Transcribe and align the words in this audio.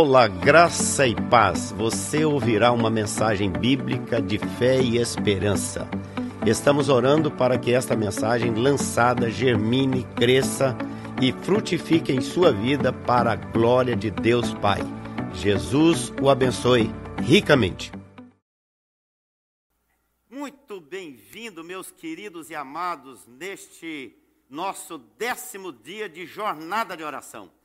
Olá, 0.00 0.28
graça 0.28 1.08
e 1.08 1.14
paz. 1.28 1.72
Você 1.72 2.24
ouvirá 2.24 2.70
uma 2.70 2.88
mensagem 2.88 3.50
bíblica 3.50 4.22
de 4.22 4.38
fé 4.38 4.80
e 4.80 4.96
esperança. 4.96 5.90
Estamos 6.46 6.88
orando 6.88 7.32
para 7.32 7.58
que 7.58 7.72
esta 7.72 7.96
mensagem 7.96 8.54
lançada 8.54 9.28
germine, 9.28 10.04
cresça 10.14 10.78
e 11.20 11.32
frutifique 11.32 12.12
em 12.12 12.20
sua 12.20 12.52
vida 12.52 12.92
para 12.92 13.32
a 13.32 13.34
glória 13.34 13.96
de 13.96 14.08
Deus 14.08 14.54
Pai. 14.54 14.78
Jesus 15.34 16.12
o 16.22 16.30
abençoe 16.30 16.92
ricamente. 17.20 17.90
Muito 20.30 20.80
bem-vindo, 20.80 21.64
meus 21.64 21.90
queridos 21.90 22.50
e 22.50 22.54
amados, 22.54 23.26
neste 23.26 24.16
nosso 24.48 24.96
décimo 25.18 25.72
dia 25.72 26.08
de 26.08 26.24
jornada 26.24 26.96
de 26.96 27.02
oração. 27.02 27.57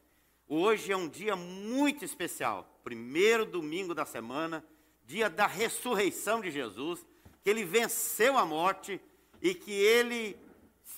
Hoje 0.55 0.91
é 0.91 0.95
um 0.95 1.09
dia 1.09 1.35
muito 1.35 2.05
especial, 2.05 2.79
primeiro 2.83 3.43
domingo 3.43 3.95
da 3.95 4.05
semana, 4.05 4.63
dia 5.03 5.27
da 5.27 5.47
ressurreição 5.47 6.39
de 6.41 6.51
Jesus, 6.51 7.03
que 7.41 7.49
ele 7.49 7.65
venceu 7.65 8.37
a 8.37 8.45
morte 8.45 9.01
e 9.41 9.55
que 9.55 9.71
ele 9.71 10.37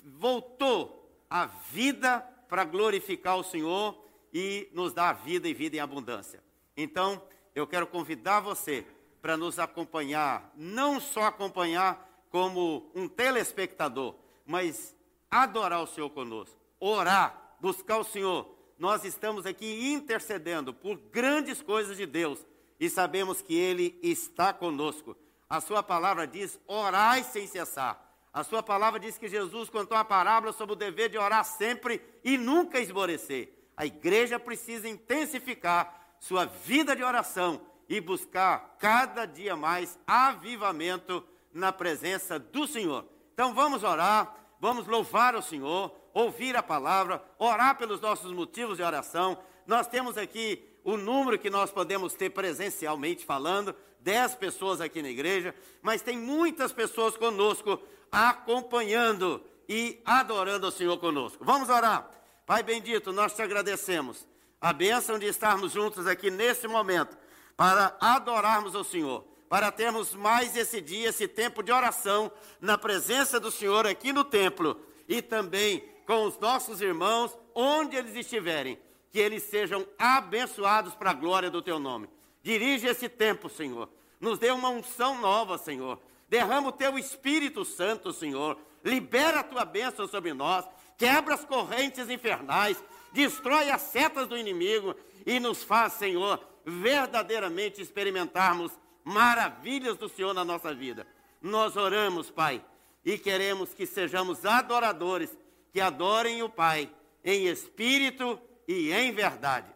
voltou 0.03 1.09
à 1.29 1.45
vida 1.45 2.19
para 2.49 2.65
glorificar 2.65 3.37
o 3.37 3.45
Senhor 3.45 3.97
e 4.33 4.67
nos 4.73 4.91
dar 4.91 5.13
vida 5.13 5.47
e 5.47 5.53
vida 5.53 5.77
em 5.77 5.79
abundância. 5.79 6.43
Então, 6.75 7.23
eu 7.55 7.65
quero 7.65 7.87
convidar 7.87 8.41
você 8.41 8.85
para 9.21 9.37
nos 9.37 9.57
acompanhar, 9.57 10.51
não 10.57 10.99
só 10.99 11.27
acompanhar 11.27 12.25
como 12.29 12.91
um 12.93 13.07
telespectador, 13.07 14.15
mas 14.45 14.93
adorar 15.31 15.81
o 15.81 15.87
Senhor 15.87 16.09
conosco, 16.09 16.59
orar, 16.77 17.55
buscar 17.61 17.99
o 17.99 18.03
Senhor 18.03 18.53
nós 18.77 19.05
estamos 19.05 19.45
aqui 19.45 19.91
intercedendo 19.91 20.73
por 20.73 20.97
grandes 20.97 21.61
coisas 21.61 21.97
de 21.97 22.05
Deus 22.05 22.45
e 22.79 22.89
sabemos 22.89 23.41
que 23.41 23.55
Ele 23.55 23.97
está 24.03 24.53
conosco. 24.53 25.15
A 25.49 25.61
Sua 25.61 25.81
palavra 25.81 26.27
diz: 26.27 26.59
orai 26.67 27.23
sem 27.23 27.47
cessar. 27.47 28.03
A 28.33 28.43
Sua 28.43 28.61
palavra 28.61 28.99
diz 28.99 29.17
que 29.17 29.29
Jesus 29.29 29.69
contou 29.69 29.97
a 29.97 30.03
parábola 30.03 30.51
sobre 30.51 30.73
o 30.73 30.77
dever 30.77 31.09
de 31.09 31.17
orar 31.17 31.45
sempre 31.45 32.01
e 32.23 32.37
nunca 32.37 32.79
esmorecer. 32.79 33.55
A 33.77 33.85
igreja 33.85 34.39
precisa 34.39 34.87
intensificar 34.87 36.15
sua 36.19 36.45
vida 36.45 36.95
de 36.95 37.03
oração 37.03 37.61
e 37.87 38.01
buscar 38.01 38.77
cada 38.79 39.25
dia 39.25 39.55
mais 39.55 39.97
avivamento 40.07 41.23
na 41.53 41.71
presença 41.71 42.39
do 42.39 42.67
Senhor. 42.67 43.05
Então 43.33 43.53
vamos 43.53 43.83
orar, 43.83 44.35
vamos 44.59 44.87
louvar 44.87 45.35
o 45.35 45.41
Senhor 45.41 45.95
ouvir 46.15 46.55
a 46.55 46.63
palavra, 46.63 47.21
orar 47.37 47.77
pelos 47.77 47.99
nossos 47.99 48.31
motivos 48.31 48.77
de 48.77 48.83
oração. 48.83 49.37
Nós 49.67 49.85
temos 49.85 50.17
aqui 50.17 50.63
o 50.81 50.95
número 50.95 51.37
que 51.37 51.49
nós 51.49 51.69
podemos 51.69 52.13
ter 52.13 52.29
presencialmente 52.29 53.25
falando, 53.25 53.75
10 53.99 54.35
pessoas 54.35 54.79
aqui 54.79 55.01
na 55.01 55.09
igreja, 55.09 55.53
mas 55.81 56.01
tem 56.01 56.17
muitas 56.17 56.71
pessoas 56.71 57.17
conosco 57.17 57.77
acompanhando 58.09 59.43
e 59.67 59.99
adorando 60.05 60.67
o 60.67 60.71
Senhor 60.71 60.97
conosco. 60.99 61.43
Vamos 61.43 61.69
orar. 61.69 62.09
Pai 62.45 62.63
bendito, 62.63 63.11
nós 63.11 63.35
te 63.35 63.41
agradecemos 63.41 64.25
a 64.61 64.71
bênção 64.71 65.19
de 65.19 65.25
estarmos 65.25 65.73
juntos 65.73 66.07
aqui 66.07 66.31
nesse 66.31 66.65
momento 66.65 67.17
para 67.57 67.97
adorarmos 67.99 68.73
o 68.73 68.83
Senhor, 68.85 69.25
para 69.49 69.69
termos 69.69 70.13
mais 70.13 70.55
esse 70.55 70.79
dia, 70.79 71.09
esse 71.09 71.27
tempo 71.27 71.61
de 71.61 71.73
oração 71.73 72.31
na 72.61 72.77
presença 72.77 73.37
do 73.37 73.51
Senhor 73.51 73.85
aqui 73.85 74.13
no 74.13 74.23
templo 74.23 74.79
e 75.09 75.21
também 75.21 75.94
com 76.05 76.25
os 76.25 76.37
nossos 76.39 76.81
irmãos, 76.81 77.35
onde 77.53 77.95
eles 77.95 78.15
estiverem, 78.15 78.79
que 79.11 79.19
eles 79.19 79.43
sejam 79.43 79.85
abençoados 79.97 80.93
para 80.93 81.11
a 81.11 81.13
glória 81.13 81.49
do 81.49 81.61
teu 81.61 81.79
nome. 81.79 82.09
Dirige 82.43 82.87
esse 82.87 83.09
tempo, 83.09 83.49
Senhor. 83.49 83.89
Nos 84.19 84.37
dê 84.37 84.51
uma 84.51 84.69
unção 84.69 85.19
nova, 85.19 85.57
Senhor. 85.57 85.99
Derrama 86.29 86.69
o 86.69 86.71
teu 86.71 86.97
Espírito 86.97 87.65
Santo, 87.65 88.11
Senhor. 88.11 88.57
Libera 88.83 89.39
a 89.39 89.43
tua 89.43 89.65
bênção 89.65 90.07
sobre 90.07 90.33
nós. 90.33 90.65
Quebra 90.97 91.33
as 91.33 91.45
correntes 91.45 92.09
infernais. 92.09 92.81
Destrói 93.11 93.69
as 93.69 93.81
setas 93.81 94.27
do 94.27 94.37
inimigo. 94.37 94.95
E 95.25 95.39
nos 95.39 95.63
faz, 95.63 95.93
Senhor, 95.93 96.39
verdadeiramente 96.65 97.81
experimentarmos 97.81 98.71
maravilhas 99.03 99.97
do 99.97 100.09
Senhor 100.09 100.33
na 100.33 100.43
nossa 100.43 100.73
vida. 100.73 101.07
Nós 101.41 101.75
oramos, 101.75 102.29
Pai, 102.29 102.63
e 103.03 103.17
queremos 103.17 103.73
que 103.73 103.85
sejamos 103.85 104.45
adoradores 104.45 105.37
que 105.75 105.81
adorem 105.81 106.41
o 106.41 106.47
Pai 106.47 106.89
em 107.21 107.47
espírito 107.47 108.39
e 108.65 108.93
em 108.93 109.11
verdade. 109.11 109.69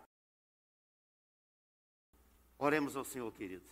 Oremos 2.58 2.96
ao 2.96 3.04
Senhor, 3.04 3.30
queridos. 3.34 3.68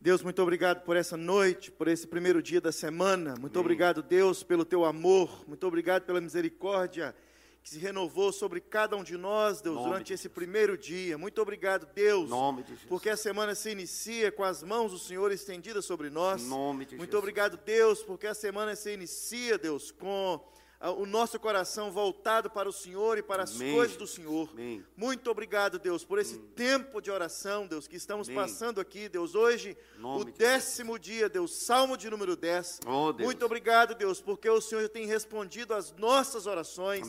Deus, 0.00 0.22
muito 0.22 0.40
obrigado 0.40 0.82
por 0.84 0.96
essa 0.96 1.14
noite, 1.14 1.70
por 1.70 1.86
esse 1.86 2.06
primeiro 2.06 2.42
dia 2.42 2.62
da 2.62 2.72
semana. 2.72 3.34
Muito 3.38 3.58
Amém. 3.58 3.60
obrigado, 3.60 4.02
Deus, 4.02 4.42
pelo 4.42 4.64
teu 4.64 4.86
amor. 4.86 5.46
Muito 5.46 5.66
obrigado 5.66 6.04
pela 6.04 6.18
misericórdia 6.18 7.14
que 7.62 7.68
se 7.68 7.78
renovou 7.78 8.32
sobre 8.32 8.62
cada 8.62 8.96
um 8.96 9.04
de 9.04 9.18
nós, 9.18 9.60
Deus, 9.60 9.76
Nome 9.76 9.88
durante 9.88 10.06
de 10.08 10.14
esse 10.14 10.30
primeiro 10.30 10.78
dia. 10.78 11.18
Muito 11.18 11.42
obrigado, 11.42 11.86
Deus, 11.94 12.30
de 12.30 12.86
porque 12.86 13.10
a 13.10 13.18
semana 13.18 13.54
se 13.54 13.70
inicia 13.70 14.32
com 14.32 14.42
as 14.42 14.62
mãos 14.62 14.92
do 14.92 14.98
Senhor 14.98 15.30
estendidas 15.30 15.84
sobre 15.84 16.08
nós. 16.08 16.42
Nome 16.42 16.86
de 16.86 16.96
Muito 16.96 17.10
Jesus. 17.10 17.22
obrigado, 17.22 17.58
Deus, 17.58 18.02
porque 18.02 18.26
a 18.26 18.34
semana 18.34 18.74
se 18.74 18.94
inicia, 18.94 19.58
Deus, 19.58 19.90
com 19.92 20.42
o 20.90 21.06
nosso 21.06 21.38
coração 21.38 21.92
voltado 21.92 22.50
para 22.50 22.68
o 22.68 22.72
Senhor 22.72 23.16
e 23.16 23.22
para 23.22 23.44
as 23.44 23.54
Amém. 23.54 23.74
coisas 23.74 23.96
do 23.96 24.06
Senhor. 24.06 24.48
Amém. 24.52 24.84
Muito 24.96 25.30
obrigado, 25.30 25.78
Deus, 25.78 26.04
por 26.04 26.18
esse 26.18 26.34
Amém. 26.34 26.48
tempo 26.56 27.00
de 27.00 27.10
oração, 27.10 27.68
Deus, 27.68 27.86
que 27.86 27.96
estamos 27.96 28.28
passando 28.28 28.80
aqui, 28.80 29.08
Deus, 29.08 29.36
hoje, 29.36 29.76
o 30.02 30.24
décimo 30.24 30.98
de 30.98 31.12
dia, 31.12 31.28
Deus, 31.28 31.54
Salmo 31.54 31.96
de 31.96 32.08
número 32.08 32.34
10. 32.34 32.80
Oh, 32.86 33.12
Muito 33.12 33.44
obrigado, 33.44 33.94
Deus, 33.94 34.20
porque 34.20 34.48
o 34.48 34.60
Senhor 34.60 34.82
já 34.82 34.88
tem 34.88 35.06
respondido 35.06 35.74
às 35.74 35.92
nossas 35.92 36.46
orações. 36.46 37.06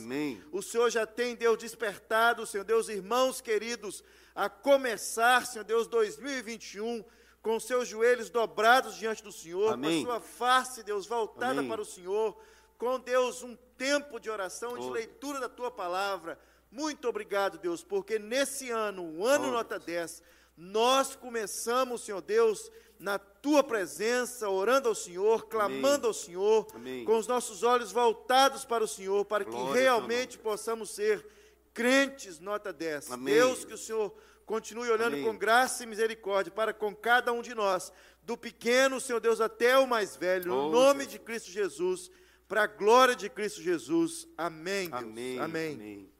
O 0.52 0.60
Senhor 0.60 0.90
já 0.90 1.06
tem, 1.06 1.34
Deus, 1.34 1.56
despertado, 1.58 2.46
Senhor 2.46 2.64
Deus, 2.64 2.88
irmãos 2.88 3.40
queridos, 3.40 4.04
a 4.34 4.48
começar, 4.48 5.46
Senhor 5.46 5.64
Deus, 5.64 5.86
2021 5.86 7.02
com 7.40 7.60
seus 7.60 7.86
joelhos 7.86 8.30
dobrados 8.30 8.96
diante 8.96 9.22
do 9.22 9.30
Senhor, 9.30 9.74
Amém. 9.74 10.02
com 10.04 10.10
a 10.10 10.14
sua 10.14 10.20
face, 10.20 10.82
Deus, 10.82 11.06
voltada 11.06 11.60
Amém. 11.60 11.68
para 11.68 11.80
o 11.80 11.84
Senhor, 11.84 12.34
com 12.78 12.98
Deus 12.98 13.42
um 13.42 13.56
tempo 13.76 14.18
de 14.18 14.30
oração, 14.30 14.78
de 14.78 14.90
leitura 14.90 15.40
da 15.40 15.48
tua 15.48 15.70
palavra. 15.70 16.38
Muito 16.70 17.08
obrigado, 17.08 17.58
Deus, 17.58 17.84
porque 17.84 18.18
nesse 18.18 18.70
ano, 18.70 19.04
o 19.04 19.26
ano 19.26 19.50
nota 19.50 19.78
10, 19.78 20.22
nós 20.56 21.14
começamos, 21.14 22.02
Senhor 22.04 22.20
Deus, 22.20 22.70
na 22.98 23.18
tua 23.18 23.62
presença, 23.62 24.48
orando 24.48 24.88
ao 24.88 24.94
Senhor, 24.94 25.46
clamando 25.46 26.06
Amém. 26.06 26.08
ao 26.08 26.14
Senhor, 26.14 26.66
Amém. 26.74 27.04
com 27.04 27.16
os 27.18 27.26
nossos 27.26 27.62
olhos 27.62 27.92
voltados 27.92 28.64
para 28.64 28.82
o 28.82 28.88
Senhor, 28.88 29.24
para 29.24 29.44
Glória 29.44 29.72
que 29.72 29.78
realmente 29.78 30.38
possamos 30.38 30.90
ser 30.90 31.24
crentes 31.72 32.38
nota 32.38 32.72
10. 32.72 33.10
Amém. 33.10 33.34
Deus, 33.34 33.64
que 33.64 33.74
o 33.74 33.78
Senhor 33.78 34.14
continue 34.46 34.90
olhando 34.90 35.20
com 35.22 35.36
graça 35.36 35.82
e 35.82 35.86
misericórdia 35.86 36.52
para 36.52 36.72
com 36.72 36.94
cada 36.94 37.32
um 37.32 37.42
de 37.42 37.54
nós, 37.54 37.92
do 38.22 38.36
pequeno, 38.36 39.00
Senhor 39.00 39.20
Deus, 39.20 39.40
até 39.40 39.76
o 39.78 39.86
mais 39.86 40.16
velho, 40.16 40.52
oh, 40.52 40.56
no 40.56 40.70
nome 40.70 41.04
Jesus. 41.04 41.12
de 41.12 41.18
Cristo 41.18 41.50
Jesus 41.50 42.10
para 42.54 42.62
a 42.62 42.66
glória 42.68 43.16
de 43.16 43.28
Cristo 43.28 43.60
Jesus. 43.60 44.28
Amém. 44.38 44.88
Deus. 44.88 45.02
Amém, 45.02 45.40
amém. 45.40 45.74
Amém. 45.74 46.10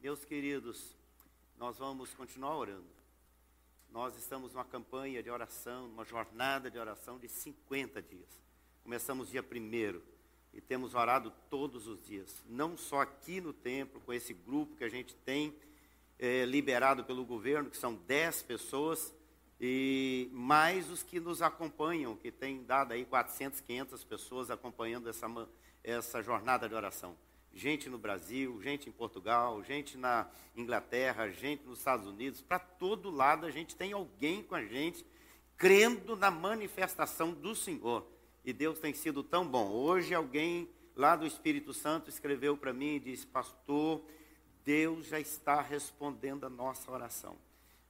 Meus 0.00 0.24
queridos, 0.24 0.96
nós 1.56 1.78
vamos 1.78 2.12
continuar 2.14 2.56
orando. 2.56 2.88
Nós 3.92 4.16
estamos 4.16 4.52
numa 4.52 4.64
campanha 4.64 5.22
de 5.22 5.30
oração, 5.30 5.86
uma 5.86 6.04
jornada 6.04 6.68
de 6.68 6.76
oração 6.80 7.16
de 7.16 7.28
50 7.28 8.02
dias. 8.02 8.28
Começamos 8.82 9.30
dia 9.30 9.40
1 9.40 10.00
e 10.52 10.60
temos 10.60 10.96
orado 10.96 11.32
todos 11.48 11.86
os 11.86 12.04
dias. 12.04 12.42
Não 12.44 12.76
só 12.76 13.02
aqui 13.02 13.40
no 13.40 13.52
templo, 13.52 14.00
com 14.00 14.12
esse 14.12 14.34
grupo 14.34 14.74
que 14.74 14.82
a 14.82 14.88
gente 14.88 15.14
tem 15.14 15.54
é, 16.18 16.44
liberado 16.44 17.04
pelo 17.04 17.24
governo, 17.24 17.70
que 17.70 17.76
são 17.76 17.94
10 17.94 18.42
pessoas, 18.42 19.14
e 19.60 20.28
mais 20.32 20.90
os 20.90 21.04
que 21.04 21.20
nos 21.20 21.40
acompanham, 21.40 22.16
que 22.16 22.32
tem 22.32 22.64
dado 22.64 22.90
aí 22.90 23.04
400, 23.04 23.60
500 23.60 24.02
pessoas 24.02 24.50
acompanhando 24.50 25.08
essa, 25.08 25.28
essa 25.84 26.22
jornada 26.22 26.68
de 26.68 26.74
oração. 26.74 27.16
Gente 27.52 27.88
no 27.88 27.98
Brasil, 27.98 28.60
gente 28.60 28.88
em 28.88 28.92
Portugal, 28.92 29.62
gente 29.62 29.96
na 29.96 30.26
Inglaterra, 30.56 31.28
gente 31.28 31.64
nos 31.64 31.78
Estados 31.78 32.06
Unidos, 32.06 32.40
para 32.40 32.58
todo 32.58 33.10
lado 33.10 33.46
a 33.46 33.50
gente 33.50 33.76
tem 33.76 33.92
alguém 33.92 34.42
com 34.42 34.56
a 34.56 34.64
gente 34.64 35.06
crendo 35.56 36.16
na 36.16 36.30
manifestação 36.30 37.32
do 37.32 37.54
Senhor. 37.54 38.04
E 38.44 38.52
Deus 38.52 38.78
tem 38.80 38.92
sido 38.92 39.22
tão 39.22 39.46
bom. 39.46 39.70
Hoje 39.70 40.14
alguém 40.14 40.68
lá 40.96 41.14
do 41.14 41.26
Espírito 41.26 41.72
Santo 41.72 42.10
escreveu 42.10 42.56
para 42.56 42.72
mim 42.72 42.96
e 42.96 43.00
disse: 43.00 43.26
Pastor, 43.26 44.02
Deus 44.64 45.06
já 45.06 45.20
está 45.20 45.60
respondendo 45.60 46.44
a 46.44 46.50
nossa 46.50 46.90
oração. 46.90 47.36